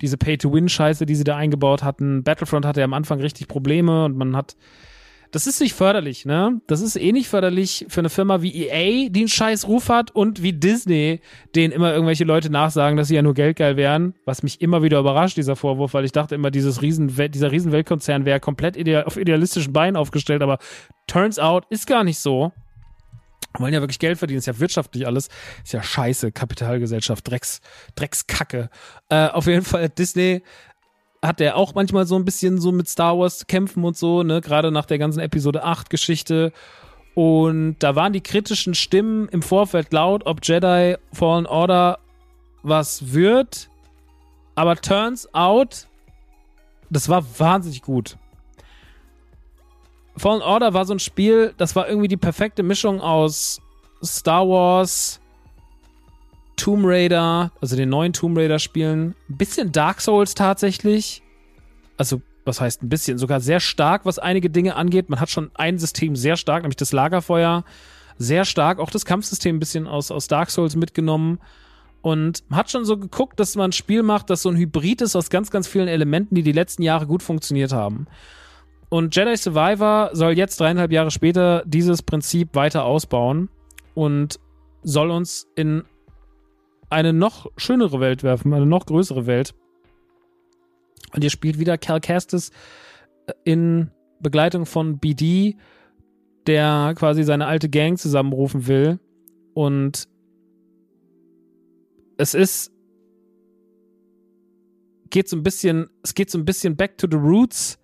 [0.00, 2.22] diese Pay-to-Win-Scheiße, die sie da eingebaut hatten.
[2.22, 4.56] Battlefront hatte ja am Anfang richtig Probleme und man hat
[5.32, 6.60] das ist nicht förderlich, ne?
[6.66, 10.10] Das ist eh nicht förderlich für eine Firma wie EA, die einen scheiß Ruf hat
[10.10, 11.20] und wie Disney,
[11.56, 15.00] denen immer irgendwelche Leute nachsagen, dass sie ja nur geldgeil wären, was mich immer wieder
[15.00, 19.16] überrascht, dieser Vorwurf, weil ich dachte immer, dieses Riesen, dieser Riesenweltkonzern wäre komplett ideal, auf
[19.16, 20.58] idealistischen Beinen aufgestellt, aber
[21.06, 22.52] turns out ist gar nicht so.
[23.58, 25.28] Wollen ja wirklich Geld verdienen, ist ja wirtschaftlich alles.
[25.62, 27.60] Ist ja scheiße, Kapitalgesellschaft, Drecks,
[27.94, 28.70] Dreckskacke.
[29.08, 30.42] Äh, auf jeden Fall Disney
[31.22, 34.22] hat er auch manchmal so ein bisschen so mit Star Wars zu kämpfen und so,
[34.24, 36.52] ne, gerade nach der ganzen Episode 8 Geschichte.
[37.14, 41.98] Und da waren die kritischen Stimmen im Vorfeld laut, ob Jedi Fallen Order
[42.62, 43.68] was wird.
[44.54, 45.86] Aber turns out,
[46.90, 48.16] das war wahnsinnig gut.
[50.16, 53.60] Fallen Order war so ein Spiel, das war irgendwie die perfekte Mischung aus
[54.04, 55.21] Star Wars,
[56.62, 61.20] Tomb Raider, also den neuen Tomb Raider Spielen, ein bisschen Dark Souls tatsächlich.
[61.96, 63.18] Also, was heißt ein bisschen?
[63.18, 65.10] Sogar sehr stark, was einige Dinge angeht.
[65.10, 67.64] Man hat schon ein System sehr stark, nämlich das Lagerfeuer.
[68.16, 71.40] Sehr stark, auch das Kampfsystem ein bisschen aus, aus Dark Souls mitgenommen.
[72.00, 75.16] Und hat schon so geguckt, dass man ein Spiel macht, das so ein Hybrid ist
[75.16, 78.06] aus ganz, ganz vielen Elementen, die die letzten Jahre gut funktioniert haben.
[78.88, 83.48] Und Jedi Survivor soll jetzt dreieinhalb Jahre später dieses Prinzip weiter ausbauen
[83.94, 84.38] und
[84.84, 85.82] soll uns in
[86.92, 89.54] eine noch schönere Welt werfen, eine noch größere Welt.
[91.14, 92.50] Und ihr spielt wieder Cal Kestis
[93.26, 93.90] äh, in
[94.20, 95.56] Begleitung von BD,
[96.46, 99.00] der quasi seine alte Gang zusammenrufen will.
[99.54, 100.08] Und
[102.16, 102.72] es ist
[105.10, 107.78] geht so ein bisschen, es geht so ein bisschen back to the roots,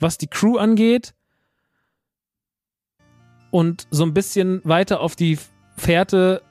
[0.00, 1.14] was die Crew angeht.
[3.50, 5.38] Und so ein bisschen weiter auf die
[5.76, 6.42] Fährte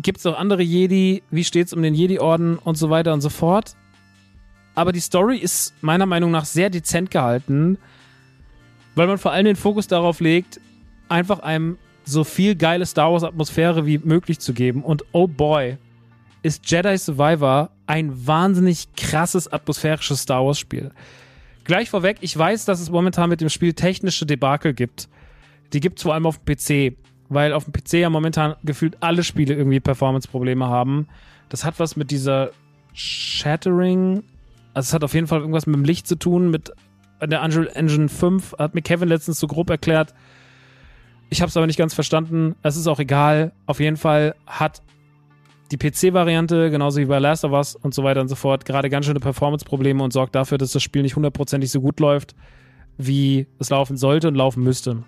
[0.00, 1.22] Gibt es auch andere Jedi?
[1.30, 3.74] Wie steht es um den Jedi-Orden und so weiter und so fort?
[4.74, 7.78] Aber die Story ist meiner Meinung nach sehr dezent gehalten,
[8.94, 10.60] weil man vor allem den Fokus darauf legt,
[11.08, 14.84] einfach einem so viel geile Star Wars-Atmosphäre wie möglich zu geben.
[14.84, 15.78] Und oh boy,
[16.42, 20.92] ist Jedi Survivor ein wahnsinnig krasses atmosphärisches Star Wars-Spiel.
[21.64, 25.08] Gleich vorweg, ich weiß, dass es momentan mit dem Spiel technische Debakel gibt.
[25.72, 26.96] Die gibt es vor allem auf dem PC
[27.28, 31.08] weil auf dem PC ja momentan gefühlt alle Spiele irgendwie Performance-Probleme haben.
[31.48, 32.50] Das hat was mit dieser
[32.92, 34.22] Shattering,
[34.74, 36.72] also es hat auf jeden Fall irgendwas mit dem Licht zu tun, mit
[37.22, 40.14] der Unreal Engine 5, hat mir Kevin letztens so grob erklärt.
[41.30, 42.54] Ich habe es aber nicht ganz verstanden.
[42.62, 43.52] Es ist auch egal.
[43.66, 44.82] Auf jeden Fall hat
[45.70, 48.88] die PC-Variante, genauso wie bei Last of Us und so weiter und so fort, gerade
[48.88, 52.34] ganz schöne Performance-Probleme und sorgt dafür, dass das Spiel nicht hundertprozentig so gut läuft,
[52.96, 55.02] wie es laufen sollte und laufen müsste.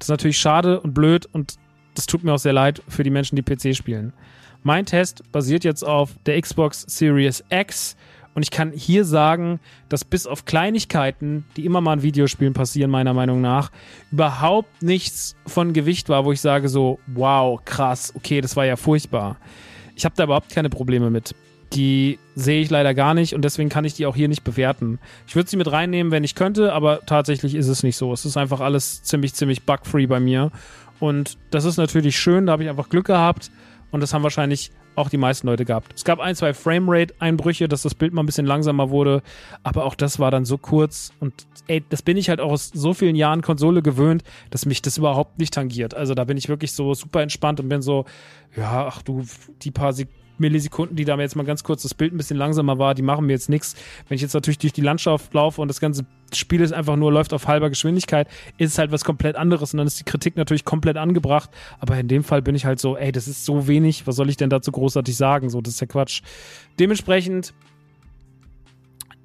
[0.00, 1.58] Das ist natürlich schade und blöd und
[1.94, 4.14] das tut mir auch sehr leid für die Menschen, die PC spielen.
[4.62, 7.96] Mein Test basiert jetzt auf der Xbox Series X
[8.34, 12.90] und ich kann hier sagen, dass bis auf Kleinigkeiten, die immer mal in Videospielen passieren,
[12.90, 13.70] meiner Meinung nach,
[14.10, 18.76] überhaupt nichts von Gewicht war, wo ich sage so, wow, krass, okay, das war ja
[18.76, 19.36] furchtbar.
[19.96, 21.34] Ich habe da überhaupt keine Probleme mit.
[21.72, 24.98] Die sehe ich leider gar nicht und deswegen kann ich die auch hier nicht bewerten.
[25.26, 28.12] Ich würde sie mit reinnehmen, wenn ich könnte, aber tatsächlich ist es nicht so.
[28.12, 30.50] Es ist einfach alles ziemlich, ziemlich bugfree bei mir.
[30.98, 33.50] Und das ist natürlich schön, da habe ich einfach Glück gehabt
[33.90, 35.92] und das haben wahrscheinlich auch die meisten Leute gehabt.
[35.94, 39.22] Es gab ein, zwei Framerate-Einbrüche, dass das Bild mal ein bisschen langsamer wurde,
[39.62, 41.32] aber auch das war dann so kurz und
[41.68, 44.98] ey, das bin ich halt auch aus so vielen Jahren Konsole gewöhnt, dass mich das
[44.98, 45.94] überhaupt nicht tangiert.
[45.94, 48.04] Also da bin ich wirklich so super entspannt und bin so,
[48.56, 49.24] ja, ach du,
[49.62, 52.78] die paar Sekunden Millisekunden, die da jetzt mal ganz kurz das Bild ein bisschen langsamer
[52.78, 53.74] war, die machen mir jetzt nichts.
[54.08, 57.12] Wenn ich jetzt natürlich durch die Landschaft laufe und das ganze Spiel ist einfach nur
[57.12, 58.28] läuft auf halber Geschwindigkeit,
[58.58, 61.50] ist es halt was komplett anderes und dann ist die Kritik natürlich komplett angebracht.
[61.78, 64.28] Aber in dem Fall bin ich halt so, ey, das ist so wenig, was soll
[64.28, 65.50] ich denn dazu großartig sagen?
[65.50, 66.22] So, das ist ja Quatsch.
[66.78, 67.52] Dementsprechend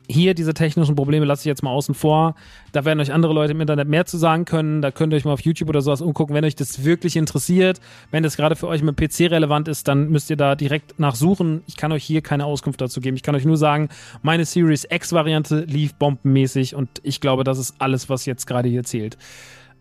[0.07, 2.35] hier diese technischen Probleme lasse ich jetzt mal außen vor.
[2.71, 4.81] Da werden euch andere Leute im Internet mehr zu sagen können.
[4.81, 7.79] Da könnt ihr euch mal auf YouTube oder sowas umgucken, wenn euch das wirklich interessiert.
[8.11, 11.63] Wenn das gerade für euch mit PC relevant ist, dann müsst ihr da direkt nachsuchen.
[11.67, 13.15] Ich kann euch hier keine Auskunft dazu geben.
[13.15, 13.89] Ich kann euch nur sagen,
[14.21, 18.83] meine Series X-Variante lief bombenmäßig und ich glaube, das ist alles, was jetzt gerade hier
[18.83, 19.17] zählt.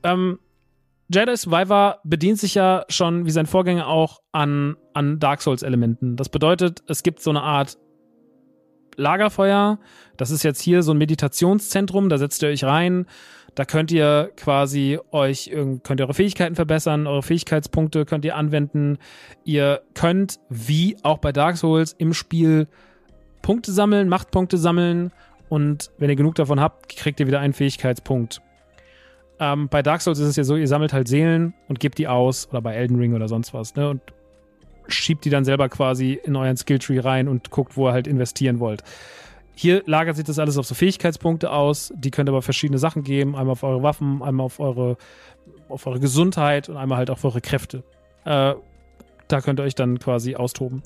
[0.03, 0.39] Ähm,
[1.13, 6.17] Jedi Survivor bedient sich ja schon, wie sein Vorgänger auch, an, an Dark Souls-Elementen.
[6.17, 7.77] Das bedeutet, es gibt so eine Art
[8.97, 9.79] Lagerfeuer.
[10.17, 13.07] Das ist jetzt hier so ein Meditationszentrum, da setzt ihr euch rein.
[13.55, 15.51] Da könnt ihr quasi euch,
[15.85, 18.99] könnt ihr eure Fähigkeiten verbessern, eure Fähigkeitspunkte könnt ihr anwenden.
[19.45, 22.67] Ihr könnt, wie auch bei Dark Souls, im Spiel
[23.43, 25.13] Punkte sammeln, Machtpunkte sammeln
[25.49, 28.41] und wenn ihr genug davon habt, kriegt ihr wieder einen Fähigkeitspunkt.
[29.39, 32.09] Ähm, bei Dark Souls ist es ja so, ihr sammelt halt Seelen und gebt die
[32.09, 33.89] aus oder bei Elden Ring oder sonst was, ne?
[33.89, 34.01] Und
[34.89, 38.61] schiebt die dann selber quasi in euren Skilltree rein und guckt, wo ihr halt investieren
[38.61, 38.83] wollt.
[39.55, 41.93] Hier lagert sich das alles auf so Fähigkeitspunkte aus.
[41.97, 43.37] Die könnt aber verschiedene Sachen geben.
[43.37, 44.97] Einmal auf eure Waffen, einmal auf eure,
[45.69, 47.85] auf eure Gesundheit und einmal halt auf eure Kräfte.
[48.25, 48.55] Äh,
[49.29, 50.83] da könnt ihr euch dann quasi austoben.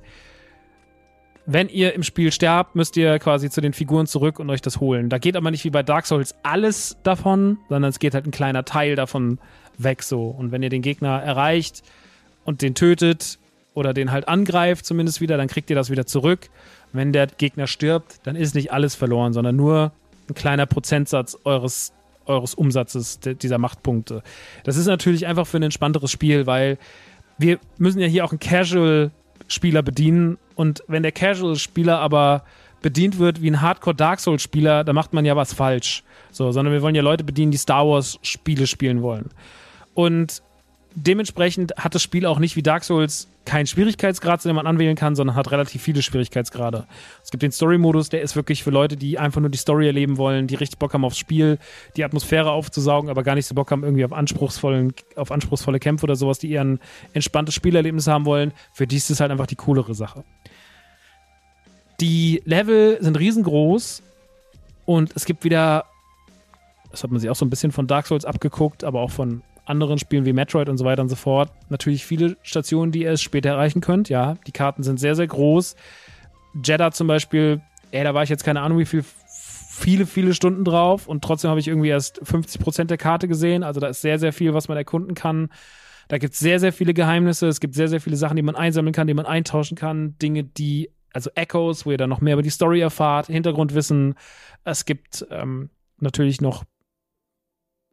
[1.46, 4.80] Wenn ihr im Spiel sterbt, müsst ihr quasi zu den Figuren zurück und euch das
[4.80, 5.08] holen.
[5.08, 8.32] Da geht aber nicht wie bei Dark Souls alles davon, sondern es geht halt ein
[8.32, 9.38] kleiner Teil davon
[9.78, 10.26] weg so.
[10.26, 11.82] Und wenn ihr den Gegner erreicht
[12.44, 13.38] und den tötet
[13.78, 16.50] oder den halt angreift zumindest wieder, dann kriegt ihr das wieder zurück.
[16.92, 19.92] Wenn der Gegner stirbt, dann ist nicht alles verloren, sondern nur
[20.28, 21.92] ein kleiner Prozentsatz eures,
[22.26, 24.22] eures Umsatzes dieser Machtpunkte.
[24.64, 26.76] Das ist natürlich einfach für ein entspannteres Spiel, weil
[27.38, 32.42] wir müssen ja hier auch einen Casual-Spieler bedienen und wenn der Casual-Spieler aber
[32.82, 36.02] bedient wird wie ein Hardcore Dark Souls-Spieler, dann macht man ja was falsch.
[36.32, 39.30] So, sondern wir wollen ja Leute bedienen, die Star Wars-Spiele spielen wollen.
[39.94, 40.42] Und
[41.06, 45.14] dementsprechend hat das Spiel auch nicht wie Dark Souls keinen Schwierigkeitsgrad, den man anwählen kann,
[45.14, 46.86] sondern hat relativ viele Schwierigkeitsgrade.
[47.24, 50.18] Es gibt den Story-Modus, der ist wirklich für Leute, die einfach nur die Story erleben
[50.18, 51.58] wollen, die richtig Bock haben aufs Spiel,
[51.96, 56.04] die Atmosphäre aufzusaugen, aber gar nicht so Bock haben irgendwie auf, anspruchsvollen, auf anspruchsvolle Kämpfe
[56.04, 56.78] oder sowas, die eher ein
[57.14, 58.52] entspanntes Spielerlebnis haben wollen.
[58.72, 60.24] Für die ist es halt einfach die coolere Sache.
[62.00, 64.02] Die Level sind riesengroß
[64.84, 65.86] und es gibt wieder,
[66.90, 69.42] das hat man sich auch so ein bisschen von Dark Souls abgeguckt, aber auch von
[69.68, 71.50] anderen Spielen wie Metroid und so weiter und so fort.
[71.68, 74.08] Natürlich viele Stationen, die ihr es später erreichen könnt.
[74.08, 75.76] Ja, die Karten sind sehr, sehr groß.
[76.64, 77.60] Jeddah zum Beispiel,
[77.90, 79.04] ey, da war ich jetzt keine Ahnung, wie viel,
[79.70, 83.62] viele, viele Stunden drauf und trotzdem habe ich irgendwie erst 50 Prozent der Karte gesehen.
[83.62, 85.50] Also da ist sehr, sehr viel, was man erkunden kann.
[86.08, 87.48] Da gibt es sehr, sehr viele Geheimnisse.
[87.48, 90.16] Es gibt sehr, sehr viele Sachen, die man einsammeln kann, die man eintauschen kann.
[90.18, 94.14] Dinge, die, also Echoes, wo ihr dann noch mehr über die Story erfahrt, Hintergrundwissen.
[94.64, 95.68] Es gibt ähm,
[96.00, 96.64] natürlich noch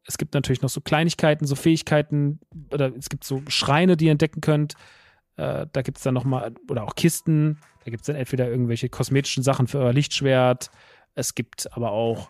[0.07, 2.39] es gibt natürlich noch so Kleinigkeiten, so Fähigkeiten,
[2.71, 4.73] oder es gibt so Schreine, die ihr entdecken könnt.
[5.37, 7.59] Äh, da gibt es dann nochmal, oder auch Kisten.
[7.83, 10.69] Da gibt es dann entweder irgendwelche kosmetischen Sachen für euer Lichtschwert.
[11.15, 12.29] Es gibt aber auch,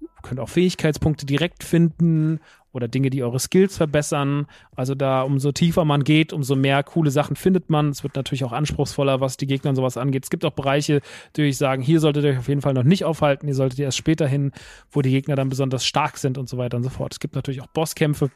[0.00, 2.40] ihr könnt auch Fähigkeitspunkte direkt finden
[2.76, 4.46] oder Dinge, die eure Skills verbessern.
[4.76, 7.88] Also da, umso tiefer man geht, umso mehr coole Sachen findet man.
[7.88, 10.24] Es wird natürlich auch anspruchsvoller, was die Gegner und sowas angeht.
[10.24, 11.00] Es gibt auch Bereiche,
[11.36, 13.48] die ich sagen, hier solltet ihr euch auf jeden Fall noch nicht aufhalten.
[13.48, 14.52] Ihr solltet ihr erst später hin,
[14.90, 17.14] wo die Gegner dann besonders stark sind und so weiter und so fort.
[17.14, 18.30] Es gibt natürlich auch Bosskämpfe.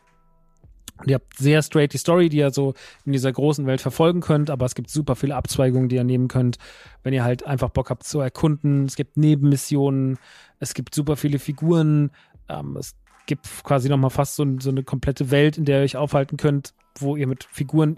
[0.96, 2.74] Und ihr habt sehr straight die Story, die ihr so
[3.04, 6.28] in dieser großen Welt verfolgen könnt, aber es gibt super viele Abzweigungen, die ihr nehmen
[6.28, 6.58] könnt,
[7.02, 8.84] wenn ihr halt einfach Bock habt zu erkunden.
[8.84, 10.18] Es gibt Nebenmissionen,
[10.58, 12.10] es gibt super viele Figuren,
[12.50, 12.94] ähm, es
[13.30, 16.74] gibt quasi nochmal fast so, so, eine komplette Welt, in der ihr euch aufhalten könnt,
[16.98, 17.96] wo ihr mit Figuren.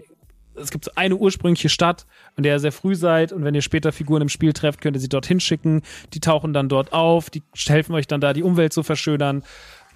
[0.55, 2.05] Es gibt so eine ursprüngliche Stadt,
[2.37, 4.95] in der ihr sehr früh seid und wenn ihr später Figuren im Spiel trefft, könnt
[4.95, 5.81] ihr sie dorthin schicken.
[6.13, 9.41] Die tauchen dann dort auf, die helfen euch dann da, die Umwelt zu verschönern.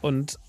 [0.02, 0.40] Und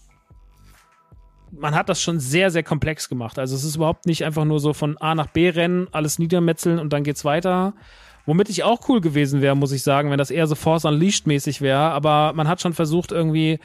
[1.51, 3.39] man hat das schon sehr, sehr komplex gemacht.
[3.39, 6.78] Also es ist überhaupt nicht einfach nur so von A nach B rennen, alles niedermetzeln
[6.78, 7.74] und dann geht's weiter.
[8.24, 11.26] Womit ich auch cool gewesen wäre, muss ich sagen, wenn das eher so Force Unleashed
[11.26, 11.91] mäßig wäre.
[11.91, 13.59] Aber man hat schon versucht, irgendwie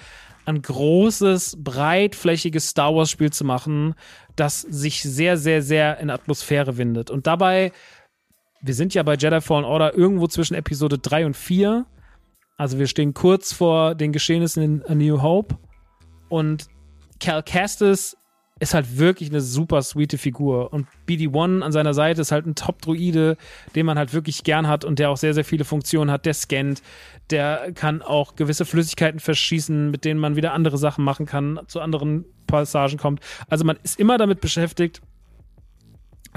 [0.45, 3.95] ein großes, breitflächiges Star Wars Spiel zu machen,
[4.35, 7.09] das sich sehr, sehr, sehr in Atmosphäre windet.
[7.09, 7.71] Und dabei,
[8.61, 11.85] wir sind ja bei Jedi Fallen Order irgendwo zwischen Episode 3 und 4.
[12.57, 15.57] Also wir stehen kurz vor den Geschehnissen in A New Hope.
[16.29, 16.67] Und
[17.19, 18.17] Cal Kestis
[18.63, 20.73] ist halt wirklich eine super sweete Figur.
[20.73, 23.37] Und BD-1 an seiner Seite ist halt ein Top-Druide,
[23.75, 26.25] den man halt wirklich gern hat und der auch sehr, sehr viele Funktionen hat.
[26.25, 26.81] Der scannt,
[27.29, 31.81] der kann auch gewisse Flüssigkeiten verschießen, mit denen man wieder andere Sachen machen kann, zu
[31.81, 33.19] anderen Passagen kommt.
[33.47, 35.01] Also man ist immer damit beschäftigt,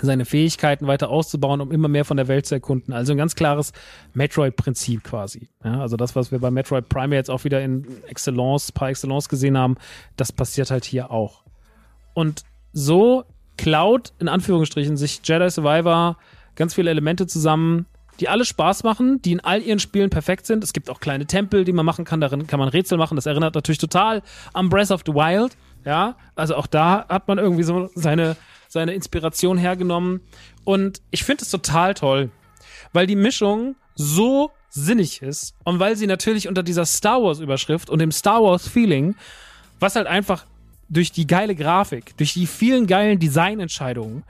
[0.03, 2.93] seine Fähigkeiten weiter auszubauen, um immer mehr von der Welt zu erkunden.
[2.93, 3.73] Also ein ganz klares
[4.13, 5.49] Metroid-Prinzip quasi.
[5.65, 9.29] Ja, also das, was wir bei Metroid Prime jetzt auch wieder in Excellence, par Excellence
[9.29, 9.77] gesehen haben,
[10.17, 11.45] das passiert halt hier auch.
[12.17, 13.25] Und so
[13.59, 16.17] klaut, in Anführungsstrichen, sich Jedi Survivor
[16.55, 17.85] ganz viele Elemente zusammen,
[18.21, 20.65] die alle Spaß machen, die in all ihren Spielen perfekt sind.
[20.65, 23.17] Es gibt auch kleine Tempel, die man machen kann, darin kann man Rätsel machen.
[23.17, 24.23] Das erinnert natürlich total
[24.55, 25.59] an Breath of the Wild.
[25.85, 28.37] Ja, also auch da hat man irgendwie so seine,
[28.67, 30.23] seine Inspiration hergenommen.
[30.65, 32.31] Und ich finde es total toll,
[32.95, 37.91] weil die Mischung so sinnig ist und weil sie natürlich unter dieser Star Wars Überschrift
[37.91, 39.17] und dem Star Wars Feeling,
[39.81, 40.47] was halt einfach
[40.89, 44.25] durch die geile Grafik, durch die vielen geilen Designentscheidungen.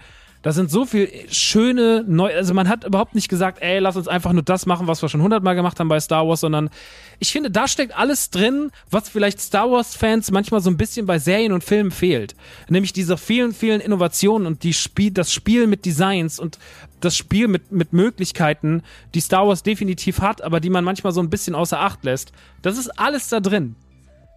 [0.47, 4.07] Da sind so viel schöne neue, also man hat überhaupt nicht gesagt, ey, lass uns
[4.07, 6.71] einfach nur das machen, was wir schon hundertmal gemacht haben bei Star Wars, sondern
[7.19, 11.05] ich finde, da steckt alles drin, was vielleicht Star Wars Fans manchmal so ein bisschen
[11.05, 12.37] bei Serien und Filmen fehlt.
[12.69, 16.61] Nämlich diese vielen, vielen Innovationen und die Spiel, das Spiel mit Designs und
[17.01, 18.85] das Spiel mit, mit Möglichkeiten,
[19.15, 22.31] die Star Wars definitiv hat, aber die man manchmal so ein bisschen außer Acht lässt.
[22.63, 23.75] Das ist alles da drin.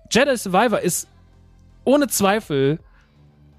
[0.09, 1.07] Jedi Survivor ist
[1.83, 2.79] ohne Zweifel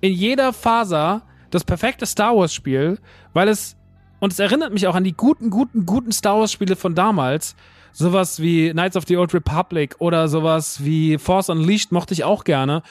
[0.01, 2.99] in jeder Faser das perfekte Star Wars Spiel,
[3.33, 3.77] weil es
[4.21, 7.57] und es erinnert mich auch an die guten, guten, guten Star Wars Spiele von damals.
[7.93, 12.45] Sowas wie Knights of the Old Republic oder sowas wie Force Unleashed mochte ich auch
[12.45, 12.83] gerne.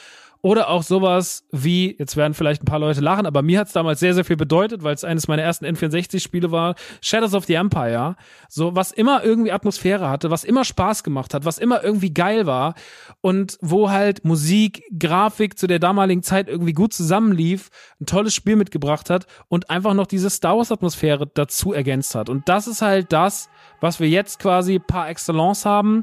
[0.42, 3.74] Oder auch sowas wie, jetzt werden vielleicht ein paar Leute lachen, aber mir hat es
[3.74, 7.54] damals sehr, sehr viel bedeutet, weil es eines meiner ersten N64-Spiele war, Shadows of the
[7.54, 8.16] Empire.
[8.48, 12.46] So, was immer irgendwie Atmosphäre hatte, was immer Spaß gemacht hat, was immer irgendwie geil
[12.46, 12.74] war
[13.20, 17.68] und wo halt Musik, Grafik zu der damaligen Zeit irgendwie gut zusammenlief,
[18.00, 22.30] ein tolles Spiel mitgebracht hat und einfach noch diese Star Wars-Atmosphäre dazu ergänzt hat.
[22.30, 26.02] Und das ist halt das, was wir jetzt quasi par excellence haben.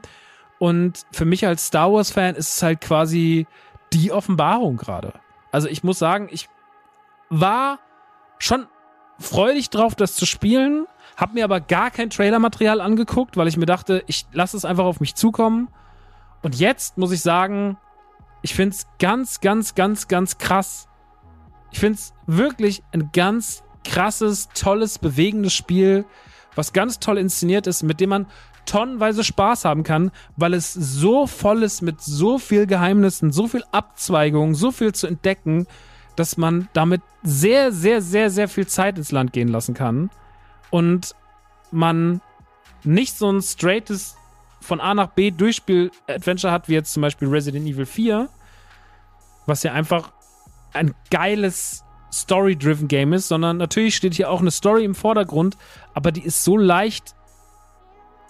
[0.60, 3.46] Und für mich als Star Wars-Fan ist es halt quasi
[3.98, 5.14] die Offenbarung gerade.
[5.52, 6.50] Also ich muss sagen, ich
[7.30, 7.80] war
[8.38, 8.68] schon
[9.20, 10.86] freudig drauf, das zu spielen,
[11.16, 14.86] hab mir aber gar kein Trailermaterial angeguckt, weil ich mir dachte, ich lasse es einfach
[14.86, 15.70] auf mich zukommen.
[16.44, 17.78] Und jetzt muss ich sagen,
[18.44, 20.88] ich find's ganz, ganz, ganz, ganz krass.
[21.72, 26.06] Ich find's wirklich ein ganz krasses, tolles, bewegendes Spiel,
[26.54, 28.28] was ganz toll inszeniert ist, mit dem man
[28.68, 33.64] tonnenweise Spaß haben kann, weil es so voll ist mit so viel Geheimnissen, so viel
[33.72, 35.66] Abzweigungen, so viel zu entdecken,
[36.16, 40.10] dass man damit sehr, sehr, sehr, sehr viel Zeit ins Land gehen lassen kann.
[40.70, 41.16] Und
[41.72, 42.22] man
[42.84, 44.16] nicht so ein straightes
[44.60, 48.30] von A nach B Durchspiel-Adventure hat, wie jetzt zum Beispiel Resident Evil 4,
[49.46, 50.12] was ja einfach
[50.74, 55.58] ein geiles Story-driven Game ist, sondern natürlich steht hier auch eine Story im Vordergrund,
[55.94, 57.16] aber die ist so leicht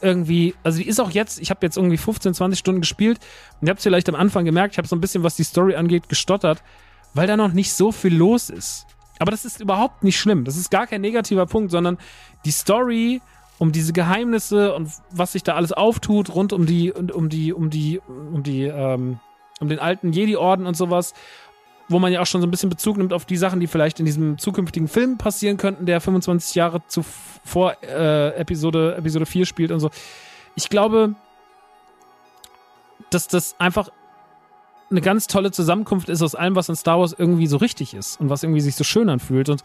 [0.02, 3.20] irgendwie, also die ist auch jetzt, ich habe jetzt irgendwie 15, 20 Stunden gespielt
[3.60, 5.44] und ihr habt es vielleicht am Anfang gemerkt, ich habe so ein bisschen, was die
[5.44, 6.64] Story angeht, gestottert,
[7.14, 8.86] weil da noch nicht so viel los ist.
[9.20, 10.46] Aber das ist überhaupt nicht schlimm.
[10.46, 11.98] Das ist gar kein negativer Punkt, sondern
[12.46, 13.22] die Story
[13.58, 17.70] um diese Geheimnisse und was sich da alles auftut rund um die um die um
[17.72, 19.20] die um die ähm,
[19.60, 21.16] um den alten Jedi-Orden und sowas
[21.90, 24.00] wo man ja auch schon so ein bisschen Bezug nimmt auf die Sachen, die vielleicht
[24.00, 29.72] in diesem zukünftigen Film passieren könnten, der 25 Jahre zuvor äh, Episode, Episode 4 spielt
[29.72, 29.90] und so.
[30.56, 31.16] Ich glaube,
[33.10, 33.90] dass das einfach
[34.90, 38.20] eine ganz tolle Zusammenkunft ist aus allem, was in Star Wars irgendwie so richtig ist
[38.20, 39.50] und was irgendwie sich so schön anfühlt.
[39.50, 39.64] Und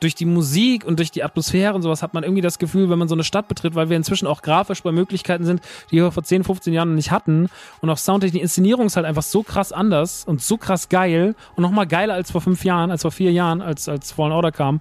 [0.00, 2.98] durch die Musik und durch die Atmosphäre und sowas hat man irgendwie das Gefühl, wenn
[2.98, 6.12] man so eine Stadt betritt, weil wir inzwischen auch grafisch bei Möglichkeiten sind, die wir
[6.12, 7.48] vor 10, 15 Jahren nicht hatten.
[7.80, 11.62] Und auch Soundtechnik, Inszenierung ist halt einfach so krass anders und so krass geil und
[11.62, 14.80] nochmal geiler als vor fünf Jahren, als vor vier Jahren, als, als Fallen Order kam,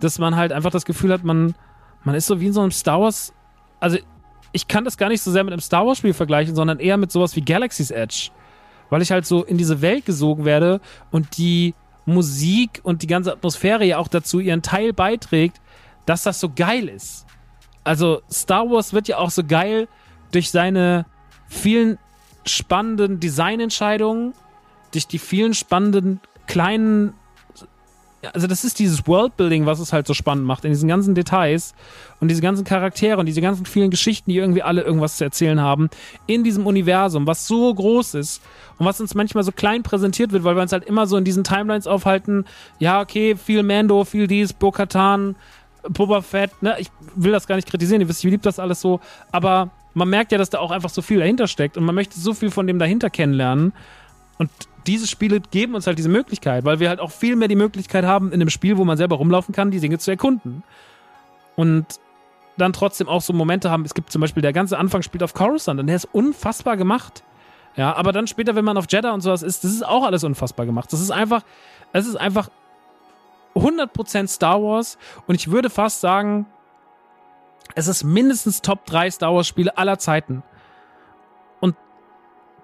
[0.00, 1.54] dass man halt einfach das Gefühl hat, man,
[2.04, 3.34] man ist so wie in so einem Star Wars,
[3.80, 3.98] also
[4.52, 6.96] ich kann das gar nicht so sehr mit einem Star Wars Spiel vergleichen, sondern eher
[6.96, 8.30] mit sowas wie Galaxy's Edge.
[8.88, 10.80] Weil ich halt so in diese Welt gesogen werde
[11.10, 11.74] und die
[12.06, 15.60] Musik und die ganze Atmosphäre ja auch dazu ihren Teil beiträgt,
[16.06, 17.26] dass das so geil ist.
[17.84, 19.88] Also Star Wars wird ja auch so geil
[20.32, 21.06] durch seine
[21.48, 21.98] vielen
[22.44, 24.34] spannenden Designentscheidungen,
[24.92, 27.14] durch die vielen spannenden kleinen
[28.32, 31.74] also das ist dieses Worldbuilding, was es halt so spannend macht, in diesen ganzen Details
[32.20, 35.60] und diese ganzen Charaktere und diese ganzen vielen Geschichten, die irgendwie alle irgendwas zu erzählen
[35.60, 35.90] haben,
[36.26, 38.42] in diesem Universum, was so groß ist
[38.78, 41.24] und was uns manchmal so klein präsentiert wird, weil wir uns halt immer so in
[41.24, 42.44] diesen Timelines aufhalten,
[42.78, 45.36] ja, okay, viel Mando, viel dies, Bo-Katan,
[45.88, 48.80] Boba Fett, ne, ich will das gar nicht kritisieren, ihr wisst, ich liebe das alles
[48.80, 49.00] so,
[49.32, 52.18] aber man merkt ja, dass da auch einfach so viel dahinter steckt und man möchte
[52.18, 53.72] so viel von dem dahinter kennenlernen
[54.38, 54.50] und
[54.86, 58.04] diese Spiele geben uns halt diese Möglichkeit, weil wir halt auch viel mehr die Möglichkeit
[58.04, 60.62] haben, in einem Spiel, wo man selber rumlaufen kann, die Dinge zu erkunden.
[61.56, 61.86] Und
[62.56, 63.84] dann trotzdem auch so Momente haben.
[63.84, 67.22] Es gibt zum Beispiel der ganze Anfang spielt auf Coruscant und der ist unfassbar gemacht.
[67.76, 70.24] Ja, aber dann später, wenn man auf Jeddah und sowas ist, das ist auch alles
[70.24, 70.92] unfassbar gemacht.
[70.92, 71.42] Das ist einfach,
[71.92, 72.48] es ist einfach
[73.54, 76.46] 100% Star Wars und ich würde fast sagen,
[77.74, 80.42] es ist mindestens Top 3 Star Wars Spiele aller Zeiten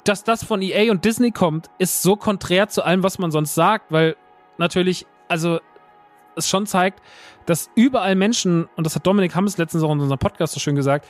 [0.05, 3.55] dass das von EA und Disney kommt, ist so konträr zu allem, was man sonst
[3.55, 4.17] sagt, weil
[4.59, 5.61] natürlich, also
[6.37, 7.01] es schon zeigt,
[7.47, 10.75] dass überall Menschen, und das hat Dominik Hammes letztens auch in unserem Podcast so schön
[10.75, 11.07] gesagt,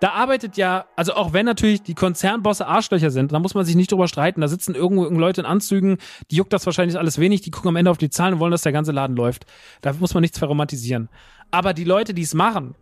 [0.00, 3.76] da arbeitet ja, also auch wenn natürlich die Konzernbosse Arschlöcher sind, da muss man sich
[3.76, 4.40] nicht drüber streiten.
[4.40, 5.98] Da sitzen irgendwo Leute in Anzügen,
[6.28, 8.50] die juckt das wahrscheinlich alles wenig, die gucken am Ende auf die Zahlen und wollen,
[8.50, 9.46] dass der ganze Laden läuft.
[9.80, 11.08] Da muss man nichts verromantisieren.
[11.52, 12.74] Aber die Leute, die es machen,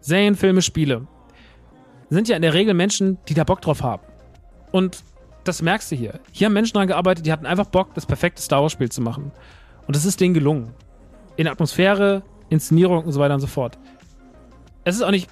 [0.00, 1.06] Serien, Filme, Spiele,
[2.10, 4.02] sind ja in der Regel Menschen, die da Bock drauf haben.
[4.76, 5.04] Und
[5.44, 6.20] das merkst du hier.
[6.32, 9.32] Hier haben Menschen dran gearbeitet, die hatten einfach Bock, das perfekte Star Wars-Spiel zu machen.
[9.86, 10.74] Und das ist denen gelungen.
[11.36, 13.78] In Atmosphäre, Inszenierung und so weiter und so fort.
[14.84, 15.30] Es ist auch nicht.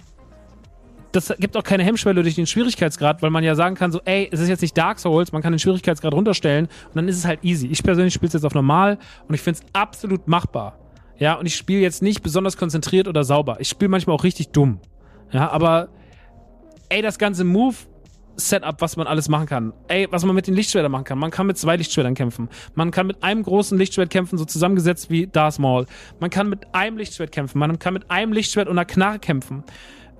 [1.13, 4.31] Das gibt auch keine Hemmschwelle durch den Schwierigkeitsgrad, weil man ja sagen kann, so, ey,
[4.33, 7.27] es ist jetzt nicht Dark Souls, man kann den Schwierigkeitsgrad runterstellen und dann ist es
[7.27, 7.67] halt easy.
[7.67, 10.79] Ich persönlich spiele es jetzt auf normal und ich finde es absolut machbar.
[11.19, 13.59] Ja, und ich spiele jetzt nicht besonders konzentriert oder sauber.
[13.61, 14.81] Ich spiele manchmal auch richtig dumm.
[15.33, 15.91] Ja, aber
[16.89, 17.77] ey, das ganze Move
[18.37, 19.73] Setup, was man alles machen kann.
[19.89, 21.19] Ey, was man mit den Lichtschwertern machen kann.
[21.19, 22.49] Man kann mit zwei Lichtschwertern kämpfen.
[22.75, 25.87] Man kann mit einem großen Lichtschwert kämpfen, so zusammengesetzt wie Darth Maul.
[26.21, 27.59] Man kann mit einem Lichtschwert kämpfen.
[27.59, 29.65] Man kann mit einem Lichtschwert und einer Knarre kämpfen.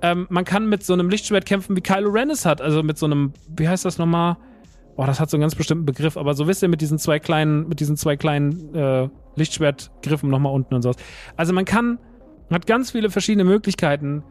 [0.01, 2.61] Ähm, man kann mit so einem Lichtschwert kämpfen, wie Kylo Ren es hat.
[2.61, 4.37] Also mit so einem, wie heißt das nochmal?
[4.95, 7.19] Boah, das hat so einen ganz bestimmten Begriff, aber so wisst ihr, mit diesen zwei
[7.19, 10.95] kleinen, mit diesen zwei kleinen äh, Lichtschwertgriffen nochmal unten und sowas.
[11.35, 11.99] Also man kann,
[12.49, 14.23] hat ganz viele verschiedene Möglichkeiten,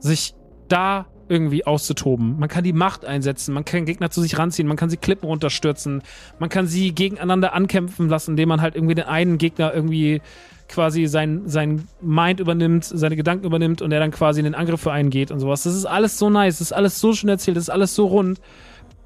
[0.00, 0.34] sich
[0.68, 2.38] da irgendwie auszutoben.
[2.38, 5.26] Man kann die Macht einsetzen, man kann Gegner zu sich ranziehen, man kann sie Klippen
[5.26, 6.02] runterstürzen,
[6.38, 10.20] man kann sie gegeneinander ankämpfen lassen, indem man halt irgendwie den einen Gegner irgendwie
[10.68, 14.80] quasi sein, sein Mind übernimmt, seine Gedanken übernimmt und er dann quasi in den Angriff
[14.80, 15.62] für einen geht und sowas.
[15.62, 18.06] Das ist alles so nice, das ist alles so schön erzählt, das ist alles so
[18.06, 18.40] rund.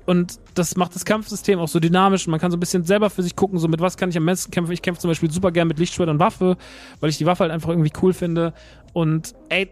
[0.04, 2.26] Und das macht das Kampfsystem auch so dynamisch.
[2.26, 4.26] Man kann so ein bisschen selber für sich gucken, so mit was kann ich am
[4.26, 4.72] besten kämpfen.
[4.72, 6.56] Ich kämpfe zum Beispiel super gern mit Lichtschwert und Waffe,
[6.98, 8.52] weil ich die Waffe halt einfach irgendwie cool finde.
[8.92, 9.70] Und ey,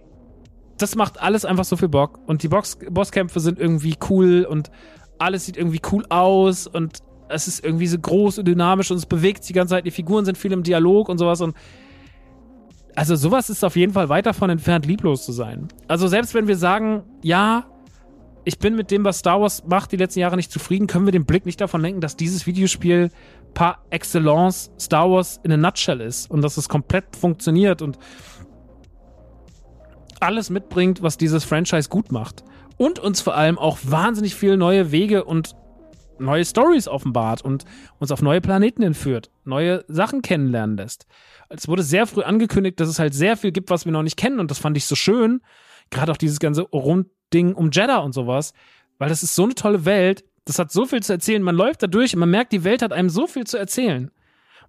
[0.82, 2.18] das macht alles einfach so viel Bock.
[2.26, 4.70] Und die Box Bosskämpfe sind irgendwie cool und
[5.18, 9.06] alles sieht irgendwie cool aus und es ist irgendwie so groß und dynamisch und es
[9.06, 9.86] bewegt sich die ganze Zeit.
[9.86, 11.54] Die Figuren sind viel im Dialog und sowas und
[12.96, 15.68] also sowas ist auf jeden Fall weit davon entfernt, lieblos zu sein.
[15.86, 17.66] Also selbst wenn wir sagen, ja,
[18.44, 21.12] ich bin mit dem, was Star Wars macht, die letzten Jahre nicht zufrieden, können wir
[21.12, 23.10] den Blick nicht davon lenken, dass dieses Videospiel
[23.54, 27.98] par excellence Star Wars in a nutshell ist und dass es komplett funktioniert und
[30.20, 32.44] alles mitbringt, was dieses Franchise gut macht.
[32.76, 35.54] Und uns vor allem auch wahnsinnig viele neue Wege und
[36.20, 37.64] neue Stories offenbart und
[37.98, 41.06] uns auf neue Planeten entführt, neue Sachen kennenlernen lässt.
[41.48, 44.16] Es wurde sehr früh angekündigt, dass es halt sehr viel gibt, was wir noch nicht
[44.16, 45.40] kennen und das fand ich so schön.
[45.90, 48.52] Gerade auch dieses ganze Rundding um Jeddah und sowas,
[48.98, 51.42] weil das ist so eine tolle Welt, das hat so viel zu erzählen.
[51.42, 54.10] Man läuft da durch und man merkt, die Welt hat einem so viel zu erzählen.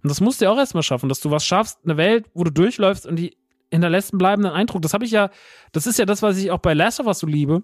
[0.04, 2.43] Und das musst du ja auch erstmal schaffen, dass du was schaffst, eine Welt, wo
[2.43, 3.38] du durchläufst und die
[3.72, 4.82] hinterlässt einen bleibenden Eindruck.
[4.82, 5.30] Das habe ich ja,
[5.72, 7.63] das ist ja das, was ich auch bei Last of Us so liebe,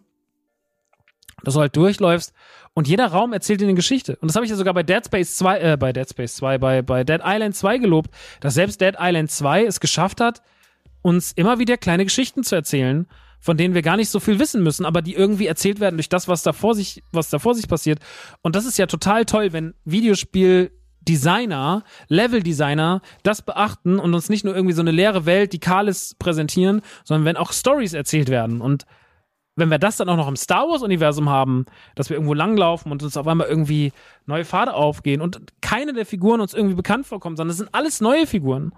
[1.44, 2.34] dass du halt durchläufst
[2.74, 4.16] und jeder Raum erzählt dir eine Geschichte.
[4.18, 6.58] Und das habe ich ja sogar bei Dead Space 2, äh, bei Dead Space 2,
[6.58, 10.42] bei, bei Dead Island 2 gelobt, dass selbst Dead Island 2 es geschafft hat,
[11.02, 13.08] uns immer wieder kleine Geschichten zu erzählen,
[13.40, 16.10] von denen wir gar nicht so viel wissen müssen, aber die irgendwie erzählt werden durch
[16.10, 18.00] das, was da vor sich, was da vor sich passiert.
[18.42, 20.72] Und das ist ja total toll, wenn Videospiel
[21.08, 25.88] Designer, Level-Designer das beachten und uns nicht nur irgendwie so eine leere Welt, die kahl
[25.88, 28.62] ist, präsentieren, sondern wenn auch Stories erzählt werden.
[28.62, 28.86] Und
[29.58, 33.02] wenn wir das dann auch noch im Star Wars-Universum haben, dass wir irgendwo langlaufen und
[33.02, 33.92] uns auf einmal irgendwie
[34.28, 38.00] neue Pfade aufgehen und keine der Figuren uns irgendwie bekannt vorkommen, sondern es sind alles
[38.00, 38.72] neue Figuren.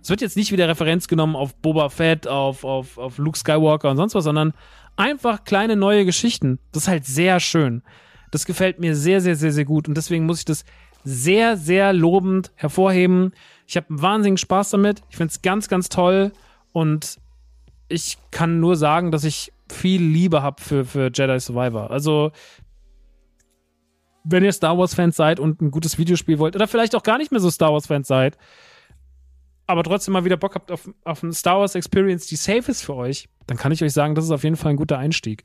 [0.00, 3.90] Es wird jetzt nicht wieder Referenz genommen auf Boba Fett, auf, auf, auf Luke Skywalker
[3.90, 4.54] und sonst was, sondern
[4.96, 6.58] einfach kleine neue Geschichten.
[6.72, 7.82] Das ist halt sehr schön.
[8.30, 9.86] Das gefällt mir sehr, sehr, sehr, sehr gut.
[9.86, 10.64] Und deswegen muss ich das
[11.04, 13.32] sehr, sehr lobend hervorheben.
[13.66, 15.02] Ich habe einen wahnsinnigen Spaß damit.
[15.10, 16.32] Ich finde es ganz, ganz toll.
[16.72, 17.18] Und
[17.88, 21.90] ich kann nur sagen, dass ich viel Liebe habe für, für Jedi Survivor.
[21.90, 22.32] Also,
[24.24, 27.32] wenn ihr Star Wars-Fans seid und ein gutes Videospiel wollt, oder vielleicht auch gar nicht
[27.32, 28.36] mehr so Star Wars-Fans seid,
[29.66, 32.82] aber trotzdem mal wieder Bock habt auf, auf eine Star Wars Experience, die safe ist
[32.82, 35.44] für euch, dann kann ich euch sagen, das ist auf jeden Fall ein guter Einstieg.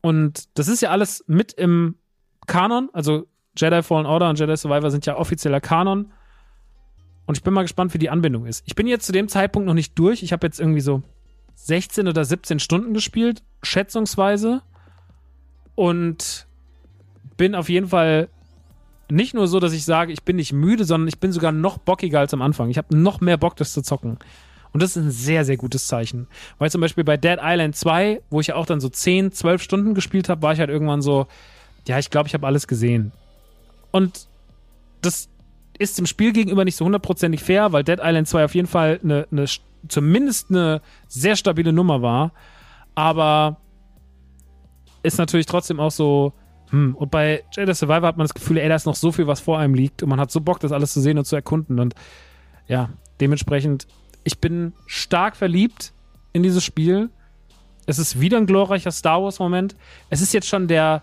[0.00, 1.96] Und das ist ja alles mit im
[2.46, 3.26] Kanon, also
[3.56, 6.12] Jedi Fallen Order und Jedi Survivor sind ja offizieller Kanon.
[7.26, 8.62] Und ich bin mal gespannt, wie die Anbindung ist.
[8.66, 10.22] Ich bin jetzt zu dem Zeitpunkt noch nicht durch.
[10.22, 11.02] Ich habe jetzt irgendwie so
[11.56, 14.62] 16 oder 17 Stunden gespielt, schätzungsweise.
[15.74, 16.46] Und
[17.36, 18.28] bin auf jeden Fall
[19.10, 21.78] nicht nur so, dass ich sage, ich bin nicht müde, sondern ich bin sogar noch
[21.78, 22.70] bockiger als am Anfang.
[22.70, 24.18] Ich habe noch mehr Bock, das zu zocken.
[24.72, 26.26] Und das ist ein sehr, sehr gutes Zeichen.
[26.58, 29.62] Weil zum Beispiel bei Dead Island 2, wo ich ja auch dann so 10, 12
[29.62, 31.26] Stunden gespielt habe, war ich halt irgendwann so,
[31.86, 33.12] ja, ich glaube, ich habe alles gesehen.
[33.90, 34.28] Und
[35.02, 35.28] das
[35.78, 39.00] ist dem Spiel gegenüber nicht so hundertprozentig fair, weil Dead Island 2 auf jeden Fall
[39.02, 39.44] eine, eine,
[39.88, 42.32] zumindest eine sehr stabile Nummer war.
[42.94, 43.58] Aber
[45.02, 46.32] ist natürlich trotzdem auch so,
[46.70, 49.26] hm, und bei Jedi Survivor hat man das Gefühl, ey, da ist noch so viel,
[49.26, 51.36] was vor einem liegt und man hat so Bock, das alles zu sehen und zu
[51.36, 51.78] erkunden.
[51.78, 51.94] Und
[52.66, 53.86] ja, dementsprechend,
[54.24, 55.92] ich bin stark verliebt
[56.32, 57.10] in dieses Spiel.
[57.86, 59.76] Es ist wieder ein glorreicher Star Wars-Moment.
[60.10, 61.02] Es ist jetzt schon der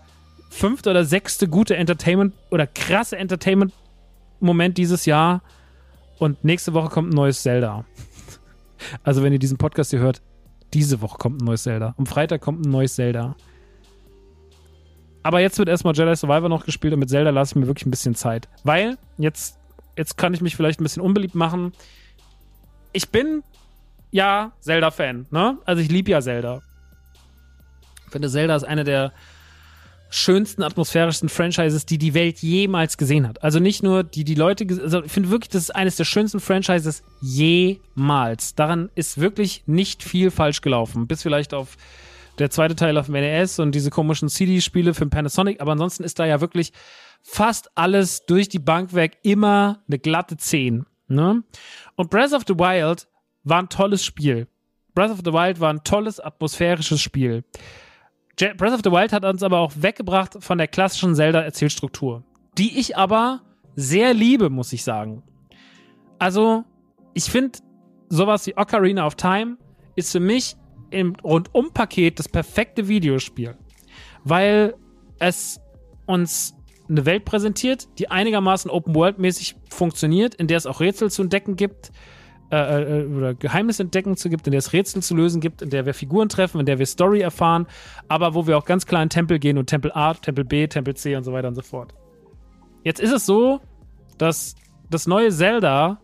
[0.54, 5.41] fünfte oder sechste gute Entertainment oder krasse Entertainment-Moment dieses Jahr.
[6.20, 7.86] Und nächste Woche kommt ein neues Zelda.
[9.01, 10.22] Also, wenn ihr diesen Podcast hier hört,
[10.74, 11.95] diese Woche kommt ein neues Zelda.
[11.97, 13.38] Am Freitag kommt ein neues Zelda.
[15.24, 17.86] Aber jetzt wird erstmal Jedi Survivor noch gespielt und mit Zelda lasse ich mir wirklich
[17.86, 18.49] ein bisschen Zeit.
[18.66, 19.58] Weil, jetzt,
[19.97, 21.72] jetzt kann ich mich vielleicht ein bisschen unbeliebt machen.
[22.91, 23.41] Ich bin
[24.12, 25.58] ja Zelda-Fan, ne?
[25.64, 26.62] Also ich liebe ja Zelda.
[28.06, 29.14] Ich finde, Zelda ist eine der
[30.14, 33.43] schönsten, atmosphärischsten Franchises, die die Welt jemals gesehen hat.
[33.43, 36.39] Also nicht nur die die Leute, also ich finde wirklich, das ist eines der schönsten
[36.39, 38.53] Franchises jemals.
[38.53, 41.78] Daran ist wirklich nicht viel falsch gelaufen, bis vielleicht auf
[42.38, 45.59] der zweite Teil auf dem NES und diese komischen CD-Spiele für Panasonic.
[45.61, 46.74] Aber ansonsten ist da ja wirklich
[47.24, 50.86] fast alles durch die Bank weg immer eine glatte 10.
[51.07, 51.43] Ne?
[51.95, 53.07] Und Breath of the Wild
[53.43, 54.47] war ein tolles Spiel.
[54.93, 57.43] Breath of the Wild war ein tolles atmosphärisches Spiel.
[58.38, 62.24] Breath of the Wild hat uns aber auch weggebracht von der klassischen Zelda-Erzählstruktur,
[62.58, 63.42] die ich aber
[63.76, 65.24] sehr liebe, muss ich sagen.
[66.20, 66.64] Also,
[67.14, 67.60] ich finde,
[68.10, 69.58] sowas wie Ocarina of Time
[69.96, 70.56] ist für mich
[70.90, 73.56] im Rundum-Paket das perfekte Videospiel,
[74.24, 74.76] weil
[75.20, 75.60] es
[76.06, 76.56] uns
[76.90, 81.92] eine Welt präsentiert, die einigermaßen Open-World-mäßig funktioniert, in der es auch Rätsel zu entdecken gibt,
[82.52, 85.70] äh, äh, oder Geheimnis entdecken zu gibt, in der es Rätsel zu lösen gibt, in
[85.70, 87.68] der wir Figuren treffen, in der wir Story erfahren,
[88.08, 90.96] aber wo wir auch ganz klar in Tempel gehen und Tempel A, Tempel B, Tempel
[90.96, 91.94] C und so weiter und so fort.
[92.84, 93.60] Jetzt ist es so,
[94.18, 94.56] dass
[94.89, 96.00] das neue Zelda,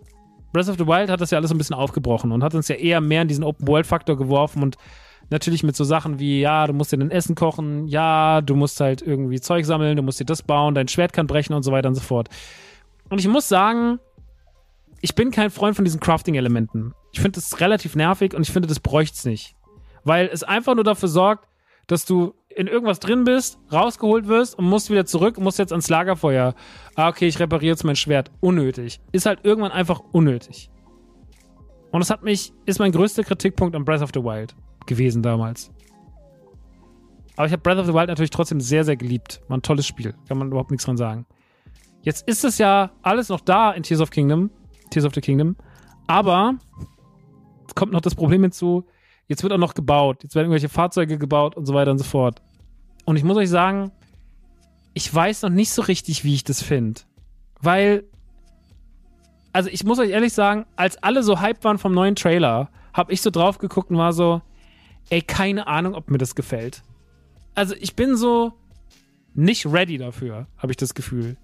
[0.51, 2.75] Breath of the Wild, hat das ja alles ein bisschen aufgebrochen und hat uns ja
[2.75, 4.77] eher mehr in diesen Open-World-Faktor geworfen und
[5.29, 8.79] natürlich mit so Sachen wie, ja, du musst dir dein Essen kochen, ja, du musst
[8.79, 11.71] halt irgendwie Zeug sammeln, du musst dir das bauen, dein Schwert kann brechen und so
[11.71, 12.29] weiter und so fort.
[13.09, 13.99] Und ich muss sagen,
[15.01, 16.93] ich bin kein Freund von diesen Crafting-Elementen.
[17.11, 19.55] Ich finde das relativ nervig und ich finde, das bräuchte es nicht.
[20.03, 21.47] Weil es einfach nur dafür sorgt,
[21.87, 25.71] dass du in irgendwas drin bist, rausgeholt wirst und musst wieder zurück und musst jetzt
[25.71, 26.55] ans Lagerfeuer.
[26.95, 28.31] Ah, okay, ich repariere jetzt mein Schwert.
[28.41, 28.99] Unnötig.
[29.11, 30.69] Ist halt irgendwann einfach unnötig.
[31.91, 35.71] Und das hat mich, ist mein größter Kritikpunkt an Breath of the Wild gewesen damals.
[37.35, 39.41] Aber ich habe Breath of the Wild natürlich trotzdem sehr, sehr geliebt.
[39.47, 40.13] War ein tolles Spiel.
[40.27, 41.25] Kann man überhaupt nichts dran sagen.
[42.01, 44.51] Jetzt ist es ja alles noch da in Tears of Kingdom.
[44.89, 45.55] Tears of the Kingdom.
[46.07, 46.55] Aber
[47.75, 48.85] kommt noch das Problem hinzu,
[49.27, 50.23] jetzt wird auch noch gebaut.
[50.23, 52.41] Jetzt werden irgendwelche Fahrzeuge gebaut und so weiter und so fort.
[53.05, 53.91] Und ich muss euch sagen,
[54.93, 57.01] ich weiß noch nicht so richtig, wie ich das finde.
[57.61, 58.03] Weil,
[59.53, 63.13] also ich muss euch ehrlich sagen, als alle so hyped waren vom neuen Trailer, habe
[63.13, 64.41] ich so drauf geguckt und war so,
[65.09, 66.83] ey, keine Ahnung, ob mir das gefällt.
[67.55, 68.53] Also ich bin so
[69.33, 71.37] nicht ready dafür, habe ich das Gefühl.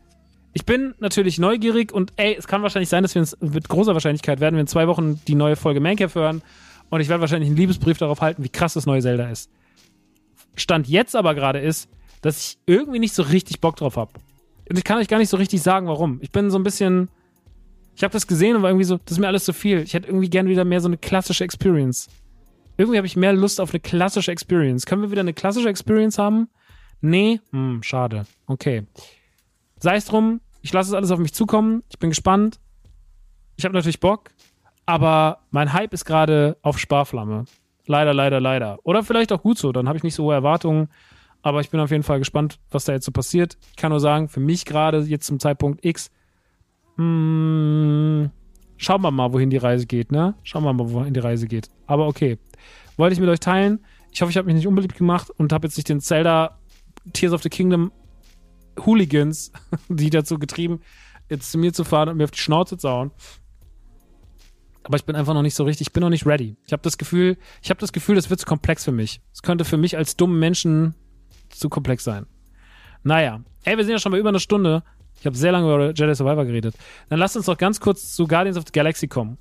[0.58, 3.94] Ich bin natürlich neugierig und ey, es kann wahrscheinlich sein, dass wir uns mit großer
[3.94, 6.42] Wahrscheinlichkeit werden wir in zwei Wochen die neue Folge Mancave hören
[6.90, 9.52] und ich werde wahrscheinlich einen Liebesbrief darauf halten, wie krass das neue Zelda ist.
[10.56, 11.90] Stand jetzt aber gerade ist,
[12.22, 14.14] dass ich irgendwie nicht so richtig Bock drauf habe.
[14.70, 16.20] Und ich kann euch gar nicht so richtig sagen, warum.
[16.22, 17.10] Ich bin so ein bisschen.
[17.94, 19.82] Ich habe das gesehen und war irgendwie so, das ist mir alles zu viel.
[19.82, 22.08] Ich hätte irgendwie gerne wieder mehr so eine klassische Experience.
[22.78, 24.86] Irgendwie habe ich mehr Lust auf eine klassische Experience.
[24.86, 26.48] Können wir wieder eine klassische Experience haben?
[27.02, 27.42] Nee?
[27.52, 28.26] Hm, schade.
[28.48, 28.86] Okay.
[29.80, 31.84] Sei es drum, ich lasse es alles auf mich zukommen.
[31.92, 32.60] Ich bin gespannt.
[33.56, 34.32] Ich habe natürlich Bock.
[34.88, 37.46] Aber mein Hype ist gerade auf Sparflamme.
[37.86, 38.80] Leider, leider, leider.
[38.82, 39.72] Oder vielleicht auch gut so.
[39.72, 40.90] Dann habe ich nicht so hohe Erwartungen.
[41.44, 43.60] Aber ich bin auf jeden Fall gespannt, was da jetzt so passiert.
[43.70, 46.10] Ich kann nur sagen, für mich gerade jetzt zum Zeitpunkt X,
[46.96, 48.32] hm,
[48.78, 50.34] schauen wir mal, wohin die Reise geht, ne?
[50.42, 51.70] Schauen wir mal, wohin die Reise geht.
[51.86, 52.40] Aber okay.
[52.98, 53.86] Wollte ich mit euch teilen.
[54.12, 56.58] Ich hoffe, ich habe mich nicht unbeliebt gemacht und habe jetzt nicht den Zelda
[57.14, 57.92] Tears of the Kingdom
[58.86, 59.52] Hooligans,
[59.90, 60.82] die dazu getrieben,
[61.30, 63.12] jetzt zu mir zu fahren und mir auf die Schnauze zu hauen.
[64.84, 66.58] Aber ich bin einfach noch nicht so richtig, ich bin noch nicht ready.
[66.68, 69.20] Ich habe das Gefühl, ich habe das Gefühl, das wird zu komplex für mich.
[69.34, 70.94] Es könnte für mich als dummen Menschen
[71.50, 72.28] zu komplex sein.
[73.02, 74.84] Naja, ey, wir sind ja schon bei über einer Stunde.
[75.20, 76.76] Ich habe sehr lange über Jedi Survivor geredet.
[77.10, 79.38] Dann lasst uns doch ganz kurz zu Guardians of the Galaxy kommen.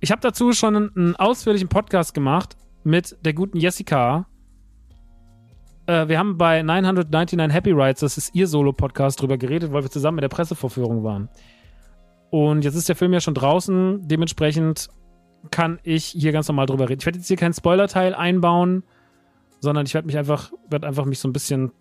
[0.00, 4.26] Ich habe dazu schon einen, einen ausführlichen Podcast gemacht mit der guten Jessica,
[5.90, 9.90] äh, wir haben bei 999 Happy Rides, das ist ihr Solo-Podcast, drüber geredet, weil wir
[9.90, 11.28] zusammen mit der Pressevorführung waren.
[12.30, 14.88] Und jetzt ist der Film ja schon draußen, dementsprechend
[15.50, 17.00] kann ich hier ganz normal drüber reden.
[17.00, 18.84] Ich werde jetzt hier keinen Spoiler-Teil einbauen,
[19.60, 21.72] sondern ich werde mich einfach, werde einfach mich so ein bisschen,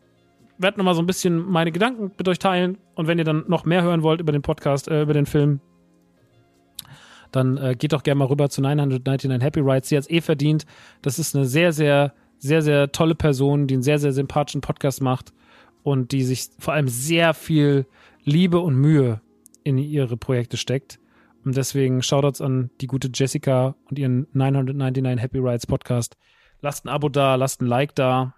[0.57, 2.79] werde nochmal so ein bisschen meine Gedanken mit euch teilen.
[2.95, 5.59] Und wenn ihr dann noch mehr hören wollt über den Podcast, äh, über den Film,
[7.31, 9.89] dann äh, geht doch gerne mal rüber zu 999 Happy Rides.
[9.89, 10.65] Sie hat es eh verdient.
[11.03, 15.01] Das ist eine sehr, sehr sehr, sehr tolle Person, die einen sehr, sehr sympathischen Podcast
[15.01, 15.33] macht
[15.83, 17.85] und die sich vor allem sehr viel
[18.23, 19.21] Liebe und Mühe
[19.63, 20.99] in ihre Projekte steckt.
[21.45, 26.17] Und deswegen Shoutouts an die gute Jessica und ihren 999 Happy Rides Podcast.
[26.61, 28.35] Lasst ein Abo da, lasst ein Like da,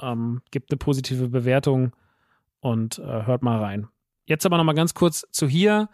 [0.00, 1.92] ähm, gebt eine positive Bewertung
[2.60, 3.88] und äh, hört mal rein.
[4.26, 5.88] Jetzt aber nochmal ganz kurz zu hier.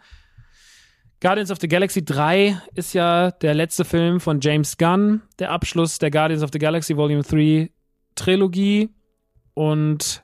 [1.21, 5.99] Guardians of the Galaxy 3 ist ja der letzte Film von James Gunn, der Abschluss
[5.99, 7.69] der Guardians of the Galaxy Volume 3
[8.15, 8.89] Trilogie
[9.53, 10.23] und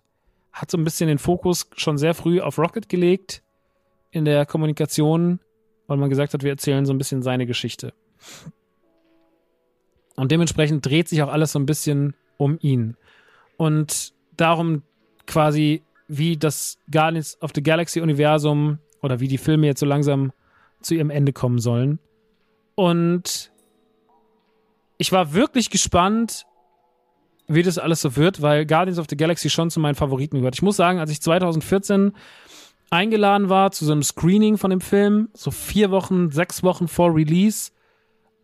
[0.53, 3.43] hat so ein bisschen den Fokus schon sehr früh auf Rocket gelegt
[4.11, 5.41] in der Kommunikation,
[5.87, 7.93] weil man gesagt hat, wir erzählen so ein bisschen seine Geschichte.
[10.15, 12.95] Und dementsprechend dreht sich auch alles so ein bisschen um ihn.
[13.57, 14.83] Und darum
[15.27, 20.31] quasi, wie das Guardians of the Galaxy Universum oder wie die Filme jetzt so langsam
[20.85, 21.99] zu ihrem Ende kommen sollen.
[22.75, 23.51] Und
[24.97, 26.45] ich war wirklich gespannt,
[27.47, 30.55] wie das alles so wird, weil Guardians of the Galaxy schon zu meinen Favoriten gehört.
[30.55, 32.13] Ich muss sagen, als ich 2014
[32.89, 37.13] eingeladen war zu so einem Screening von dem Film, so vier Wochen, sechs Wochen vor
[37.13, 37.71] Release,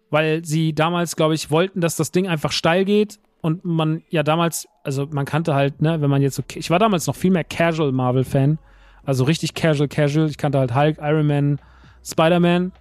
[0.09, 4.23] weil sie damals, glaube ich, wollten, dass das Ding einfach steil geht und man ja
[4.23, 7.31] damals, also man kannte halt, ne, wenn man jetzt so, ich war damals noch viel
[7.31, 8.59] mehr Casual Marvel-Fan,
[9.03, 10.29] also richtig Casual, Casual.
[10.29, 11.59] Ich kannte halt Hulk, Iron Man,
[12.03, 12.71] Spider-Man,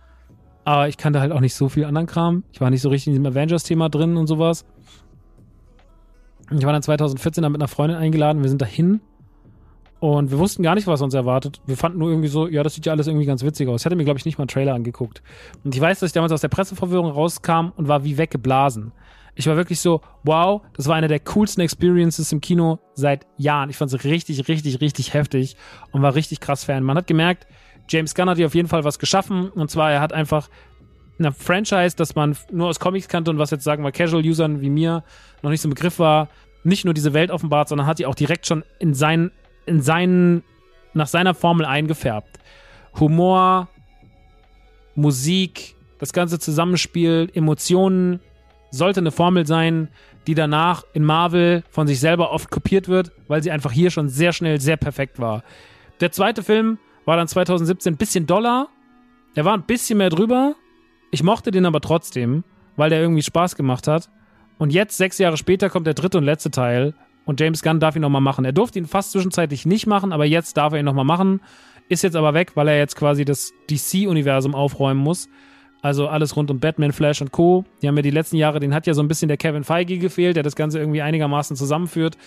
[0.64, 2.44] aber ich kannte halt auch nicht so viel anderen Kram.
[2.52, 4.64] Ich war nicht so richtig in diesem Avengers-Thema drin und sowas.
[6.50, 9.00] Ich war dann 2014 dann mit einer Freundin eingeladen, wir sind dahin
[10.00, 11.60] und wir wussten gar nicht, was uns erwartet.
[11.66, 13.82] Wir fanden nur irgendwie so, ja, das sieht ja alles irgendwie ganz witzig aus.
[13.82, 15.22] Ich hatte mir, glaube ich, nicht mal einen Trailer angeguckt.
[15.62, 18.92] Und ich weiß, dass ich damals aus der Presseverwirrung rauskam und war wie weggeblasen.
[19.34, 23.68] Ich war wirklich so, wow, das war eine der coolsten Experiences im Kino seit Jahren.
[23.68, 25.56] Ich fand es richtig, richtig, richtig heftig
[25.92, 26.82] und war richtig krass Fan.
[26.82, 27.46] Man hat gemerkt,
[27.90, 29.50] James Gunn hat hier auf jeden Fall was geschaffen.
[29.50, 30.48] Und zwar, er hat einfach
[31.18, 34.70] eine Franchise, das man nur aus Comics kannte und was jetzt sagen wir Casual-Usern wie
[34.70, 35.04] mir
[35.42, 36.28] noch nicht so ein Begriff war,
[36.64, 39.32] nicht nur diese Welt offenbart, sondern hat die auch direkt schon in seinen
[39.66, 40.42] in seinen,
[40.94, 42.38] nach seiner Formel eingefärbt.
[42.98, 43.68] Humor,
[44.94, 48.20] Musik, das ganze Zusammenspiel, Emotionen,
[48.72, 49.88] sollte eine Formel sein,
[50.26, 54.08] die danach in Marvel von sich selber oft kopiert wird, weil sie einfach hier schon
[54.08, 55.42] sehr schnell sehr perfekt war.
[56.00, 56.78] Der zweite Film
[57.10, 58.68] war dann 2017 ein bisschen doller.
[59.34, 60.54] Er war ein bisschen mehr drüber.
[61.10, 62.44] Ich mochte den aber trotzdem,
[62.76, 64.10] weil der irgendwie Spaß gemacht hat.
[64.58, 66.94] Und jetzt, sechs Jahre später, kommt der dritte und letzte Teil.
[67.24, 68.44] Und James Gunn darf ihn nochmal machen.
[68.44, 71.40] Er durfte ihn fast zwischenzeitlich nicht machen, aber jetzt darf er ihn nochmal machen.
[71.88, 75.28] Ist jetzt aber weg, weil er jetzt quasi das DC-Universum aufräumen muss.
[75.82, 77.64] Also alles rund um Batman, Flash und Co.
[77.80, 79.98] Die haben ja die letzten Jahre, den hat ja so ein bisschen der Kevin Feige
[79.98, 82.18] gefehlt, der das Ganze irgendwie einigermaßen zusammenführt.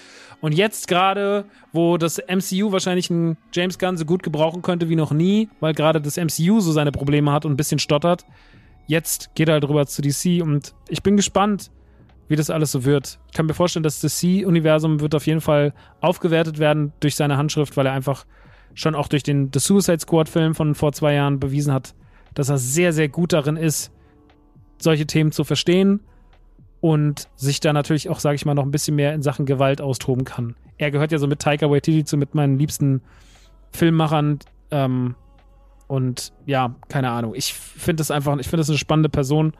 [0.42, 4.96] Und jetzt gerade, wo das MCU wahrscheinlich einen James Gunn so gut gebrauchen könnte wie
[4.96, 8.26] noch nie, weil gerade das MCU so seine Probleme hat und ein bisschen stottert,
[8.88, 11.72] jetzt geht er halt rüber zu DC und ich bin gespannt,
[12.28, 13.20] wie das alles so wird.
[13.28, 17.78] Ich kann mir vorstellen, das C-Universum wird auf jeden Fall aufgewertet werden durch seine Handschrift,
[17.78, 18.26] weil er einfach
[18.74, 21.94] schon auch durch den The Suicide Squad-Film von vor zwei Jahren bewiesen hat,
[22.34, 23.92] dass er sehr, sehr gut darin ist,
[24.78, 26.02] solche Themen zu verstehen
[26.82, 29.82] und sich da natürlich auch, sage ich mal, noch ein bisschen mehr in Sachen Gewalt
[29.82, 30.56] austoben kann.
[30.78, 33.02] Er gehört ja so mit Taika Waititi zu mit meinen liebsten
[33.72, 34.40] Filmmachern.
[34.72, 35.16] Ähm,
[35.88, 37.36] und ja, keine Ahnung.
[37.36, 39.54] Ich finde das einfach, ich finde das eine spannende Person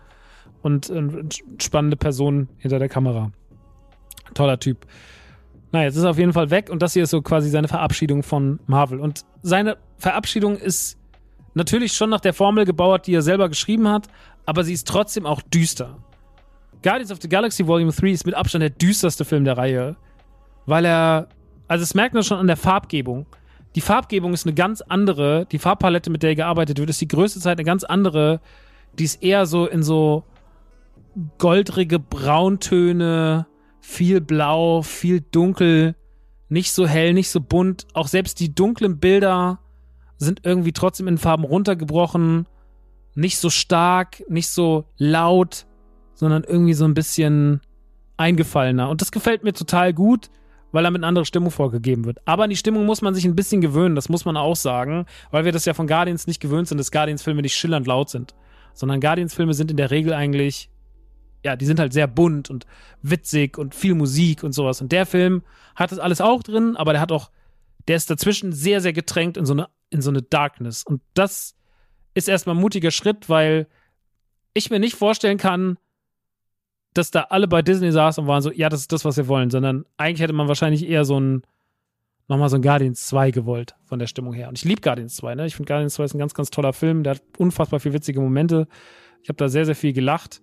[0.62, 1.30] und eine
[1.60, 3.32] spannende Person hinter der Kamera.
[4.34, 4.86] Toller Typ.
[5.72, 7.68] Na, jetzt ist er auf jeden Fall weg und das hier ist so quasi seine
[7.68, 9.00] Verabschiedung von Marvel.
[9.00, 10.98] Und seine Verabschiedung ist
[11.54, 14.08] natürlich schon nach der Formel gebaut, die er selber geschrieben hat,
[14.46, 15.98] aber sie ist trotzdem auch düster.
[16.82, 19.96] Guardians of the Galaxy Volume 3 ist mit Abstand der düsterste Film der Reihe,
[20.66, 21.30] weil er,
[21.68, 23.26] also es merkt man schon an der Farbgebung.
[23.76, 27.40] Die Farbgebung ist eine ganz andere, die Farbpalette, mit der gearbeitet wird, ist die größte
[27.40, 28.40] Zeit eine ganz andere.
[29.00, 30.26] Die ist eher so in so
[31.38, 33.48] goldrige Brauntöne,
[33.80, 35.96] viel blau, viel dunkel,
[36.50, 37.88] nicht so hell, nicht so bunt.
[37.94, 39.60] Auch selbst die dunklen Bilder
[40.24, 42.48] sind irgendwie trotzdem in Farben runtergebrochen,
[43.16, 45.66] nicht so stark, nicht so laut,
[46.16, 47.62] sondern irgendwie so ein bisschen
[48.18, 48.90] eingefallener.
[48.90, 50.30] Und das gefällt mir total gut,
[50.72, 52.20] weil damit eine andere Stimmung vorgegeben wird.
[52.26, 55.06] Aber an die Stimmung muss man sich ein bisschen gewöhnen, das muss man auch sagen,
[55.30, 58.34] weil wir das ja von Guardians nicht gewöhnt sind, dass Guardians-Filme nicht schillernd laut sind.
[58.74, 60.70] Sondern Guardians-Filme sind in der Regel eigentlich
[61.44, 62.66] ja, die sind halt sehr bunt und
[63.02, 64.82] witzig und viel Musik und sowas.
[64.82, 65.44] Und der Film
[65.76, 67.30] hat das alles auch drin, aber der hat auch,
[67.88, 70.84] der ist dazwischen sehr, sehr getränkt in so eine, in so eine Darkness.
[70.84, 71.56] Und das
[72.14, 73.68] ist erstmal ein mutiger Schritt, weil
[74.54, 75.78] ich mir nicht vorstellen kann,
[76.94, 79.28] dass da alle bei Disney saßen und waren so, ja, das ist das, was wir
[79.28, 81.42] wollen, sondern eigentlich hätte man wahrscheinlich eher so ein,
[82.28, 84.48] nochmal so ein Guardians 2 gewollt, von der Stimmung her.
[84.50, 85.46] Und ich liebe Guardians 2, ne?
[85.48, 88.20] Ich finde Guardians 2 ist ein ganz, ganz toller Film, der hat unfassbar viele witzige
[88.20, 88.68] Momente.
[89.22, 90.42] Ich habe da sehr, sehr viel gelacht.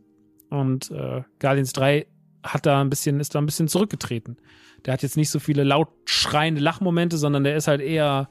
[0.48, 2.06] Und äh, Guardians 3
[2.42, 4.38] hat da ein bisschen, ist da ein bisschen zurückgetreten.
[4.84, 8.28] Der hat jetzt nicht so viele laut schreiende Lachmomente, sondern der ist halt eher,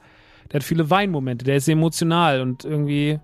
[0.50, 3.20] der hat viele Weinmomente, der ist emotional und irgendwie,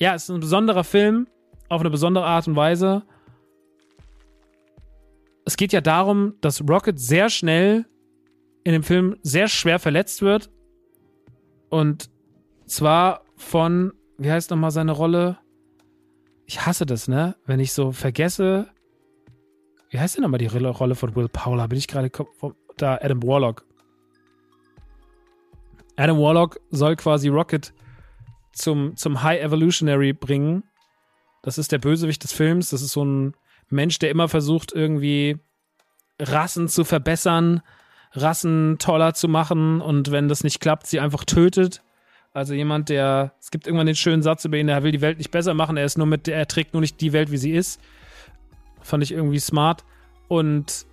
[0.00, 1.26] ja, es ist ein besonderer Film,
[1.68, 3.02] auf eine besondere Art und Weise.
[5.44, 7.86] Es geht ja darum, dass Rocket sehr schnell
[8.64, 10.50] in dem Film sehr schwer verletzt wird.
[11.68, 12.10] Und
[12.66, 15.38] zwar von, wie heißt nochmal seine Rolle?
[16.46, 17.36] ich hasse das, ne?
[17.46, 18.68] Wenn ich so vergesse,
[19.90, 21.68] wie heißt denn nochmal die Rolle von Will Powler?
[21.68, 22.10] Bin ich gerade
[22.76, 22.96] da?
[22.96, 23.66] Adam Warlock.
[25.96, 27.72] Adam Warlock soll quasi Rocket
[28.52, 30.64] zum, zum High Evolutionary bringen.
[31.42, 32.70] Das ist der Bösewicht des Films.
[32.70, 33.34] Das ist so ein
[33.68, 35.38] Mensch, der immer versucht, irgendwie
[36.20, 37.60] Rassen zu verbessern,
[38.12, 41.82] Rassen toller zu machen und wenn das nicht klappt, sie einfach tötet.
[42.32, 45.18] Also jemand, der, es gibt irgendwann den schönen Satz über ihn, der will die Welt
[45.18, 47.52] nicht besser machen, er ist nur mit, er trägt nur nicht die Welt, wie sie
[47.52, 47.80] ist.
[48.82, 49.84] Fand ich irgendwie smart.
[50.28, 50.86] Und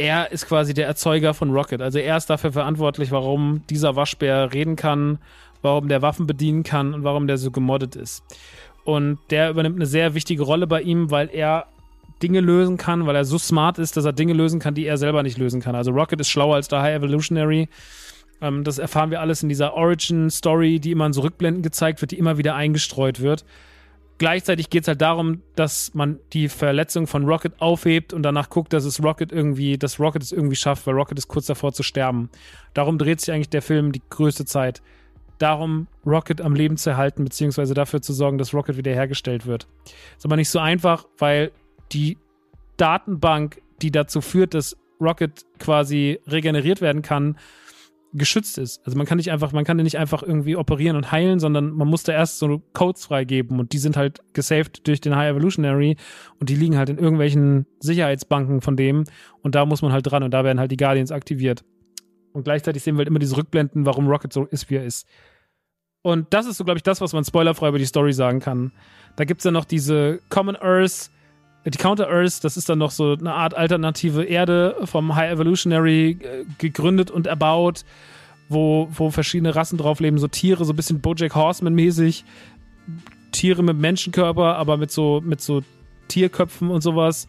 [0.00, 1.82] er ist quasi der Erzeuger von Rocket.
[1.82, 5.18] Also er ist dafür verantwortlich, warum dieser Waschbär reden kann,
[5.60, 8.24] warum der Waffen bedienen kann und warum der so gemoddet ist.
[8.84, 11.66] Und der übernimmt eine sehr wichtige Rolle bei ihm, weil er
[12.22, 14.96] Dinge lösen kann, weil er so smart ist, dass er Dinge lösen kann, die er
[14.96, 15.74] selber nicht lösen kann.
[15.74, 17.68] Also Rocket ist schlauer als der High Evolutionary.
[18.40, 22.12] Ähm, das erfahren wir alles in dieser Origin-Story, die immer in so Rückblenden gezeigt wird,
[22.12, 23.44] die immer wieder eingestreut wird.
[24.20, 28.74] Gleichzeitig geht es halt darum, dass man die Verletzung von Rocket aufhebt und danach guckt,
[28.74, 31.82] dass es Rocket irgendwie, dass Rocket es irgendwie schafft, weil Rocket ist kurz davor zu
[31.82, 32.28] sterben.
[32.74, 34.82] Darum dreht sich eigentlich der Film die größte Zeit.
[35.38, 39.66] Darum, Rocket am Leben zu erhalten, beziehungsweise dafür zu sorgen, dass Rocket wiederhergestellt wird.
[40.18, 41.50] Ist aber nicht so einfach, weil
[41.90, 42.18] die
[42.76, 47.38] Datenbank, die dazu führt, dass Rocket quasi regeneriert werden kann,
[48.12, 48.84] geschützt ist.
[48.84, 51.88] Also man kann nicht einfach, man kann nicht einfach irgendwie operieren und heilen, sondern man
[51.88, 55.96] muss da erst so Codes freigeben und die sind halt gesaved durch den High Evolutionary
[56.38, 59.04] und die liegen halt in irgendwelchen Sicherheitsbanken von dem
[59.42, 61.64] und da muss man halt dran und da werden halt die Guardians aktiviert.
[62.32, 65.06] Und gleichzeitig sehen wir halt immer diese Rückblenden, warum Rocket so ist, wie er ist.
[66.02, 68.72] Und das ist so, glaube ich, das, was man spoilerfrei über die Story sagen kann.
[69.16, 71.10] Da gibt's ja noch diese Common Earth,
[71.64, 76.10] die Counter Earth, das ist dann noch so eine Art alternative Erde vom High Evolutionary
[76.10, 77.84] äh, gegründet und erbaut,
[78.48, 82.24] wo, wo verschiedene Rassen drauf leben, so Tiere, so ein bisschen Bojack Horseman-mäßig.
[83.32, 85.62] Tiere mit Menschenkörper, aber mit so, mit so
[86.08, 87.28] Tierköpfen und sowas,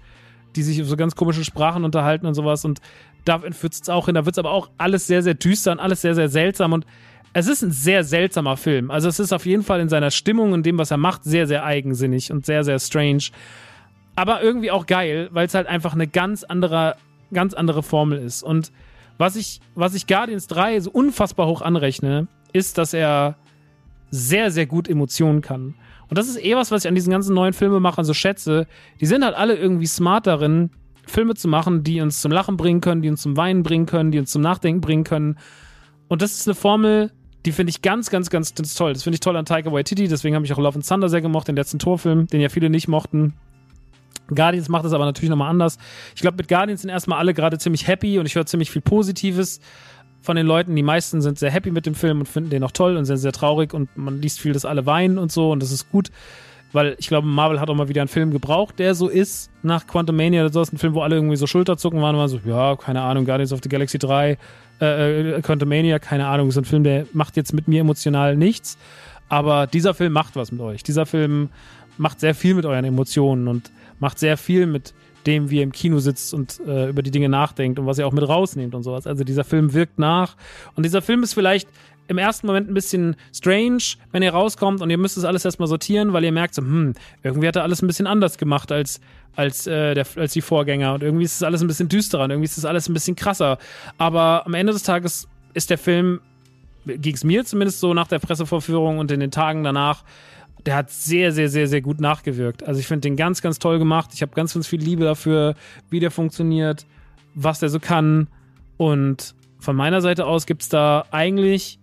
[0.55, 2.65] die sich auf so ganz komische Sprachen unterhalten und sowas.
[2.65, 2.79] Und
[3.25, 4.15] da entführt es auch hin.
[4.15, 6.73] Da wird es aber auch alles sehr, sehr düster und alles sehr, sehr seltsam.
[6.73, 6.85] Und
[7.33, 8.91] es ist ein sehr seltsamer Film.
[8.91, 11.47] Also es ist auf jeden Fall in seiner Stimmung und dem, was er macht, sehr,
[11.47, 13.25] sehr eigensinnig und sehr, sehr strange
[14.15, 16.95] aber irgendwie auch geil, weil es halt einfach eine ganz andere,
[17.33, 18.43] ganz andere Formel ist.
[18.43, 18.71] Und
[19.17, 23.35] was ich, was ich Guardians 3 so unfassbar hoch anrechne, ist, dass er
[24.09, 25.75] sehr, sehr gut Emotionen kann.
[26.09, 28.67] Und das ist eh was, was ich an diesen ganzen neuen Filmemachern so schätze.
[28.99, 30.71] Die sind halt alle irgendwie smart darin,
[31.07, 34.11] Filme zu machen, die uns zum Lachen bringen können, die uns zum Weinen bringen können,
[34.11, 35.37] die uns zum Nachdenken bringen können.
[36.09, 37.11] Und das ist eine Formel,
[37.45, 38.93] die finde ich ganz, ganz, ganz, toll.
[38.93, 40.07] Das finde ich toll an Taika Waititi.
[40.07, 42.69] Deswegen habe ich auch Love and Thunder sehr gemocht, den letzten Torfilm, den ja viele
[42.69, 43.33] nicht mochten.
[44.27, 45.77] Guardians macht das aber natürlich nochmal anders.
[46.15, 48.81] Ich glaube, mit Guardians sind erstmal alle gerade ziemlich happy und ich höre ziemlich viel
[48.81, 49.59] Positives
[50.21, 50.75] von den Leuten.
[50.75, 53.17] Die meisten sind sehr happy mit dem Film und finden den auch toll und sind
[53.17, 56.11] sehr traurig und man liest viel, dass alle weinen und so und das ist gut.
[56.73, 59.87] Weil ich glaube, Marvel hat auch mal wieder einen Film gebraucht, der so ist, nach
[59.87, 60.61] Quantum Mania oder so.
[60.61, 63.51] Ein Film, wo alle irgendwie so Schulterzucken waren und waren so, ja, keine Ahnung, Guardians
[63.51, 64.37] of the Galaxy 3,
[64.79, 66.49] äh, äh, Quantum Mania, keine Ahnung.
[66.51, 68.77] So ein Film, der macht jetzt mit mir emotional nichts.
[69.27, 70.83] Aber dieser Film macht was mit euch.
[70.83, 71.49] Dieser Film
[71.97, 73.69] macht sehr viel mit euren Emotionen und
[74.01, 74.93] macht sehr viel mit
[75.25, 78.07] dem, wie er im Kino sitzt und äh, über die Dinge nachdenkt und was er
[78.07, 79.07] auch mit rausnimmt und sowas.
[79.07, 80.35] Also dieser Film wirkt nach.
[80.75, 81.69] Und dieser Film ist vielleicht
[82.07, 85.67] im ersten Moment ein bisschen strange, wenn er rauskommt und ihr müsst es alles erstmal
[85.67, 88.99] sortieren, weil ihr merkt so, hm, irgendwie hat er alles ein bisschen anders gemacht als,
[89.35, 92.31] als, äh, der, als die Vorgänger und irgendwie ist es alles ein bisschen düsterer und
[92.31, 93.59] irgendwie ist es alles ein bisschen krasser.
[93.97, 96.19] Aber am Ende des Tages ist der Film,
[96.85, 100.03] ging es mir zumindest so nach der Pressevorführung und in den Tagen danach,
[100.65, 102.63] der hat sehr, sehr, sehr, sehr gut nachgewirkt.
[102.63, 104.11] Also ich finde den ganz, ganz toll gemacht.
[104.13, 105.55] Ich habe ganz, ganz viel Liebe dafür,
[105.89, 106.85] wie der funktioniert,
[107.33, 108.27] was der so kann.
[108.77, 111.79] Und von meiner Seite aus gibt es da eigentlich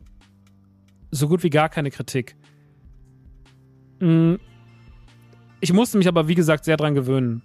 [1.10, 2.36] so gut wie gar keine Kritik.
[4.00, 4.38] Hm.
[5.60, 7.42] Ich musste mich aber, wie gesagt, sehr dran gewöhnen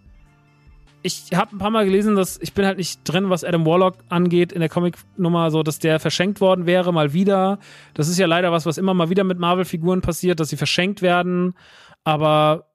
[1.03, 3.97] ich habe ein paar Mal gelesen, dass ich bin halt nicht drin, was Adam Warlock
[4.09, 7.59] angeht in der Comic-Nummer, so dass der verschenkt worden wäre, mal wieder.
[7.93, 11.01] Das ist ja leider was, was immer mal wieder mit Marvel-Figuren passiert, dass sie verschenkt
[11.01, 11.55] werden.
[12.05, 12.67] Aber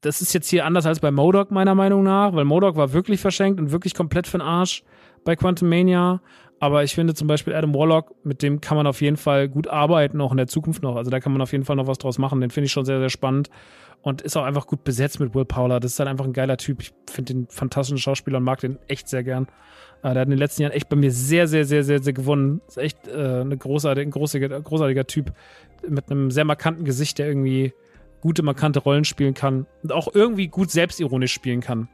[0.00, 3.20] das ist jetzt hier anders als bei Modok, meiner Meinung nach, weil Modok war wirklich
[3.20, 4.82] verschenkt und wirklich komplett für den Arsch
[5.24, 6.20] bei Quantum Mania.
[6.64, 9.68] Aber ich finde zum Beispiel Adam Warlock, mit dem kann man auf jeden Fall gut
[9.68, 10.96] arbeiten, auch in der Zukunft noch.
[10.96, 12.40] Also da kann man auf jeden Fall noch was draus machen.
[12.40, 13.50] Den finde ich schon sehr, sehr spannend
[14.00, 15.78] und ist auch einfach gut besetzt mit Will Powler.
[15.78, 16.80] Das ist halt einfach ein geiler Typ.
[16.80, 19.46] Ich finde den fantastischen Schauspieler und mag den echt sehr gern.
[20.02, 22.14] Äh, der hat in den letzten Jahren echt bei mir sehr, sehr, sehr, sehr, sehr
[22.14, 22.62] gewonnen.
[22.66, 25.34] Ist echt äh, eine großartige, ein großartiger, großartiger Typ
[25.86, 27.74] mit einem sehr markanten Gesicht, der irgendwie
[28.22, 31.88] gute, markante Rollen spielen kann und auch irgendwie gut selbstironisch spielen kann.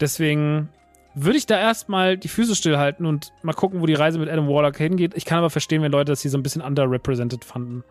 [0.00, 0.70] Deswegen
[1.14, 4.48] würde ich da erstmal die Füße stillhalten und mal gucken, wo die Reise mit Adam
[4.48, 5.12] Warlock hingeht.
[5.14, 7.84] Ich kann aber verstehen, wenn Leute das hier so ein bisschen underrepresented fanden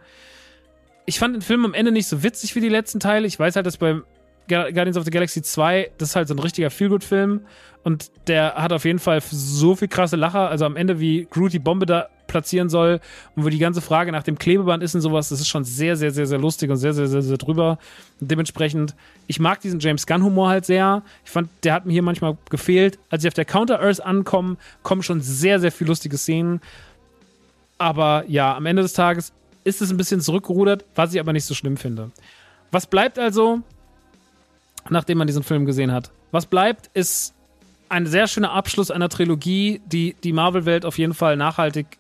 [1.10, 3.26] ich fand den Film am Ende nicht so witzig wie die letzten Teile.
[3.26, 4.04] Ich weiß halt, dass beim
[4.48, 7.42] Guardians of the Galaxy 2, das ist halt so ein richtiger Feelgood-Film
[7.84, 10.50] und der hat auf jeden Fall so viel krasse Lacher.
[10.50, 13.02] Also am Ende, wie Groot die Bombe da platzieren soll
[13.36, 15.98] und wo die ganze Frage nach dem Klebeband ist und sowas, das ist schon sehr,
[15.98, 17.78] sehr, sehr, sehr lustig und sehr, sehr, sehr, sehr drüber.
[18.22, 18.96] Und dementsprechend,
[19.28, 21.04] ich mag diesen James Gunn-Humor halt sehr.
[21.26, 22.98] Ich fand, der hat mir hier manchmal gefehlt.
[23.10, 26.62] Als sie auf der Counter-Earth ankommen, kommen schon sehr, sehr viele lustige Szenen.
[27.78, 29.34] Aber ja, am Ende des Tages,
[29.64, 32.12] ist es ein bisschen zurückgerudert, was ich aber nicht so schlimm finde.
[32.72, 33.60] Was bleibt also,
[34.90, 36.12] nachdem man diesen Film gesehen hat?
[36.32, 37.34] Was bleibt, ist
[37.90, 41.98] ein sehr schöner Abschluss einer Trilogie, die die Marvel-Welt auf jeden Fall nachhaltig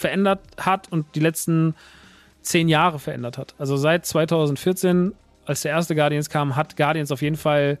[0.00, 1.74] verändert hat und die letzten
[2.42, 3.54] zehn Jahre verändert hat.
[3.58, 5.12] Also seit 2014,
[5.44, 7.78] als der erste Guardians kam, hat Guardians auf jeden Fall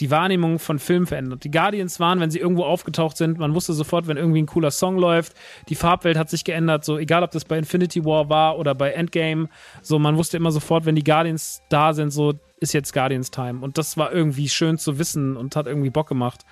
[0.00, 1.42] die Wahrnehmung von Filmen verändert.
[1.42, 4.70] Die Guardians waren, wenn sie irgendwo aufgetaucht sind, man wusste sofort, wenn irgendwie ein cooler
[4.70, 5.34] Song läuft,
[5.68, 8.92] die Farbwelt hat sich geändert, so egal ob das bei Infinity War war oder bei
[8.92, 9.48] Endgame,
[9.82, 13.60] so man wusste immer sofort, wenn die Guardians da sind, so ist jetzt Guardians Time
[13.60, 16.44] und das war irgendwie schön zu wissen und hat irgendwie Bock gemacht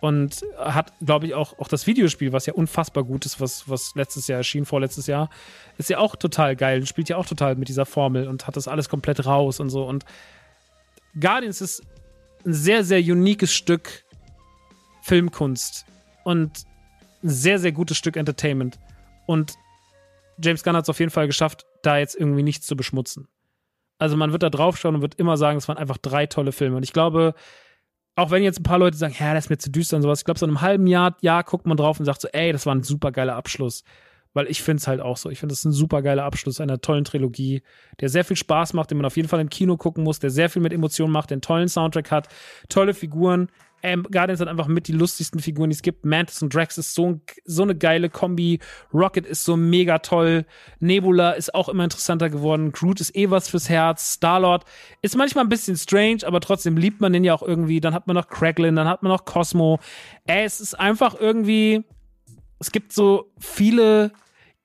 [0.00, 3.94] und hat, glaube ich, auch, auch das Videospiel, was ja unfassbar gut ist, was, was
[3.94, 5.28] letztes Jahr erschien, vorletztes Jahr,
[5.76, 8.56] ist ja auch total geil und spielt ja auch total mit dieser Formel und hat
[8.56, 9.84] das alles komplett raus und so.
[9.84, 10.04] Und
[11.18, 11.82] Guardians ist
[12.46, 14.04] ein sehr, sehr uniques Stück
[15.02, 15.84] Filmkunst
[16.24, 16.64] und
[17.22, 18.78] ein sehr, sehr gutes Stück Entertainment.
[19.26, 19.54] Und
[20.42, 23.28] James Gunn hat es auf jeden Fall geschafft, da jetzt irgendwie nichts zu beschmutzen.
[23.98, 26.78] Also man wird da draufschauen und wird immer sagen, es waren einfach drei tolle Filme.
[26.78, 27.34] Und ich glaube,
[28.16, 30.20] auch wenn jetzt ein paar Leute sagen, ja, das ist mir zu düster und sowas,
[30.20, 32.52] ich glaube, so in einem halben Jahr, Jahr guckt man drauf und sagt so, ey,
[32.52, 33.84] das war ein super geiler Abschluss.
[34.32, 35.28] Weil ich finde es halt auch so.
[35.28, 37.62] Ich finde es ein super geiler Abschluss einer tollen Trilogie,
[37.98, 40.30] der sehr viel Spaß macht, den man auf jeden Fall im Kino gucken muss, der
[40.30, 42.28] sehr viel mit Emotionen macht, einen tollen Soundtrack hat,
[42.68, 43.50] tolle Figuren.
[43.82, 46.04] Ähm, Guardians hat einfach mit die lustigsten Figuren, die es gibt.
[46.04, 48.58] Mantis und Drax ist so, so eine geile Kombi.
[48.92, 50.44] Rocket ist so mega toll.
[50.80, 52.72] Nebula ist auch immer interessanter geworden.
[52.72, 54.12] Groot ist eh was fürs Herz.
[54.12, 54.64] Star-Lord
[55.02, 57.80] ist manchmal ein bisschen strange, aber trotzdem liebt man den ja auch irgendwie.
[57.80, 59.78] Dann hat man noch Cracklin, dann hat man noch Cosmo.
[60.26, 61.84] Ey, es ist einfach irgendwie,
[62.58, 64.12] es gibt so viele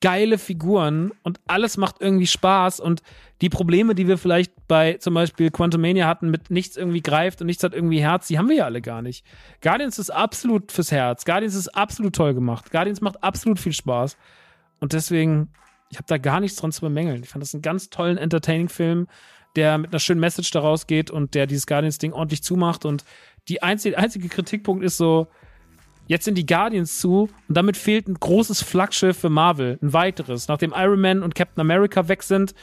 [0.06, 3.02] geile Figuren und alles macht irgendwie Spaß und
[3.42, 7.48] die Probleme, die wir vielleicht bei zum Beispiel Quantumania hatten, mit nichts irgendwie greift und
[7.48, 9.26] nichts hat irgendwie Herz, die haben wir ja alle gar nicht.
[9.62, 11.26] Guardians ist absolut fürs Herz.
[11.26, 12.70] Guardians ist absolut toll gemacht.
[12.70, 14.16] Guardians macht absolut viel Spaß.
[14.80, 15.50] Und deswegen,
[15.90, 17.24] ich habe da gar nichts dran zu bemängeln.
[17.24, 19.08] Ich fand das einen ganz tollen, entertaining Film,
[19.56, 22.86] der mit einer schönen Message daraus geht und der dieses Guardians-Ding ordentlich zumacht.
[22.86, 23.06] Und
[23.48, 25.30] die einzige, einzige Kritikpunkt ist so,
[26.08, 30.48] Jetzt sind die Guardians zu und damit fehlt ein großes Flaggschiff für Marvel, ein weiteres.
[30.48, 32.54] Nachdem Iron Man und Captain America weg sind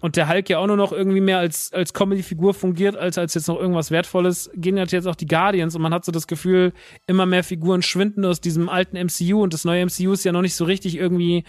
[0.00, 3.34] und der Hulk ja auch nur noch irgendwie mehr als, als Comedy-Figur fungiert, als als
[3.34, 6.72] jetzt noch irgendwas Wertvolles, gehen jetzt auch die Guardians und man hat so das Gefühl,
[7.06, 10.42] immer mehr Figuren schwinden aus diesem alten MCU und das neue MCU ist ja noch
[10.42, 11.44] nicht so richtig irgendwie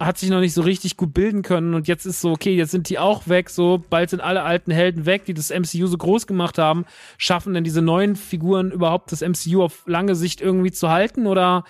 [0.00, 2.70] hat sich noch nicht so richtig gut bilden können und jetzt ist so, okay, jetzt
[2.70, 5.98] sind die auch weg, so bald sind alle alten Helden weg, die das MCU so
[5.98, 6.86] groß gemacht haben.
[7.18, 11.64] Schaffen denn diese neuen Figuren überhaupt das MCU auf lange Sicht irgendwie zu halten oder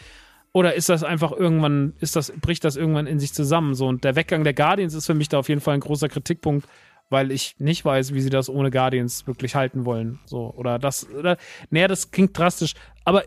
[0.53, 3.75] oder ist das einfach irgendwann, ist das, bricht das irgendwann in sich zusammen?
[3.75, 6.09] So, und der Weggang der Guardians ist für mich da auf jeden Fall ein großer
[6.09, 6.69] Kritikpunkt,
[7.09, 10.19] weil ich nicht weiß, wie sie das ohne Guardians wirklich halten wollen.
[10.25, 11.37] So, oder das, oder,
[11.71, 12.75] naja, das klingt drastisch.
[13.05, 13.23] Aber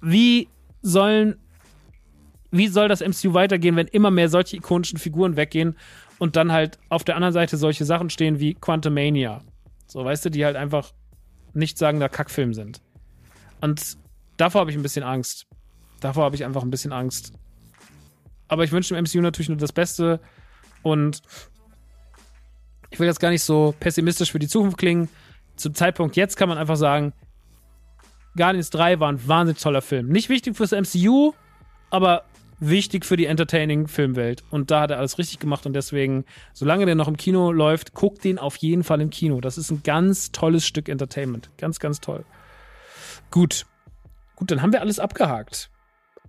[0.00, 0.48] wie
[0.82, 1.36] sollen
[2.56, 5.76] wie soll das MCU weitergehen, wenn immer mehr solche ikonischen Figuren weggehen
[6.18, 9.42] und dann halt auf der anderen Seite solche Sachen stehen wie Quantumania.
[9.88, 10.92] So, weißt du, die halt einfach
[11.52, 12.80] nicht sagender Kackfilm sind.
[13.60, 13.96] Und
[14.36, 15.46] davor habe ich ein bisschen Angst.
[16.00, 17.32] Davor habe ich einfach ein bisschen Angst.
[18.46, 20.20] Aber ich wünsche dem MCU natürlich nur das Beste
[20.82, 21.22] und
[22.90, 25.08] ich will jetzt gar nicht so pessimistisch für die Zukunft klingen.
[25.56, 27.12] Zum Zeitpunkt jetzt kann man einfach sagen,
[28.36, 30.08] Guardians 3 war ein wahnsinnig toller Film.
[30.08, 31.32] Nicht wichtig fürs MCU,
[31.90, 32.24] aber
[32.60, 34.42] wichtig für die entertaining Filmwelt.
[34.50, 37.94] Und da hat er alles richtig gemacht und deswegen, solange der noch im Kino läuft,
[37.94, 39.40] guckt den auf jeden Fall im Kino.
[39.40, 41.50] Das ist ein ganz tolles Stück Entertainment.
[41.58, 42.24] Ganz, ganz toll.
[43.30, 43.66] Gut.
[44.36, 45.70] Gut, dann haben wir alles abgehakt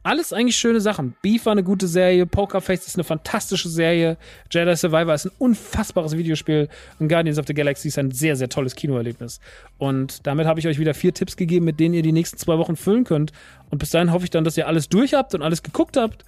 [0.06, 1.15] alles eigentlich schöne Sachen.
[1.23, 4.18] Beef war eine gute Serie, Pokerface ist eine fantastische Serie,
[4.52, 6.69] Jedi Survivor ist ein unfassbares Videospiel
[6.99, 9.40] und Guardians of the Galaxy ist ein sehr, sehr tolles Kinoerlebnis.
[9.80, 12.60] Und damit habe ich euch wieder vier Tipps gegeben, mit denen ihr die nächsten zwei
[12.60, 13.32] Wochen füllen könnt.
[13.72, 16.23] Und bis dahin hoffe ich dann, dass ihr alles durch habt und alles geguckt habt.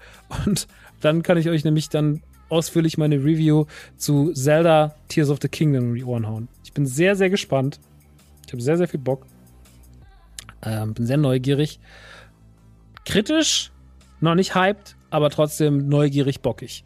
[0.46, 0.68] Und
[1.02, 5.90] dann kann ich euch nämlich dann ausführlich meine Review zu Zelda Tears of the Kingdom
[5.90, 6.48] um die Ohren hauen.
[6.64, 7.80] Ich bin sehr, sehr gespannt.
[8.48, 9.28] Ich habe sehr, sehr viel Bock.
[10.64, 11.80] Ähm, bin sehr neugierig
[13.08, 13.72] kritisch,
[14.20, 16.84] noch nicht hyped, aber trotzdem neugierig bockig.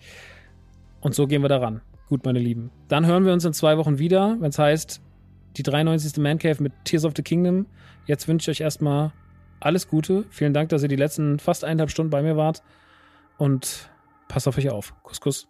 [1.01, 1.81] Und so gehen wir daran.
[2.07, 2.69] Gut, meine Lieben.
[2.87, 5.01] Dann hören wir uns in zwei Wochen wieder, wenn es heißt,
[5.57, 6.17] die 93.
[6.17, 7.65] Man Cave mit Tears of the Kingdom.
[8.05, 9.11] Jetzt wünsche ich euch erstmal
[9.59, 10.25] alles Gute.
[10.29, 12.61] Vielen Dank, dass ihr die letzten fast eineinhalb Stunden bei mir wart.
[13.37, 13.89] Und
[14.27, 14.93] passt auf euch auf.
[15.01, 15.47] Kuss, Kuss.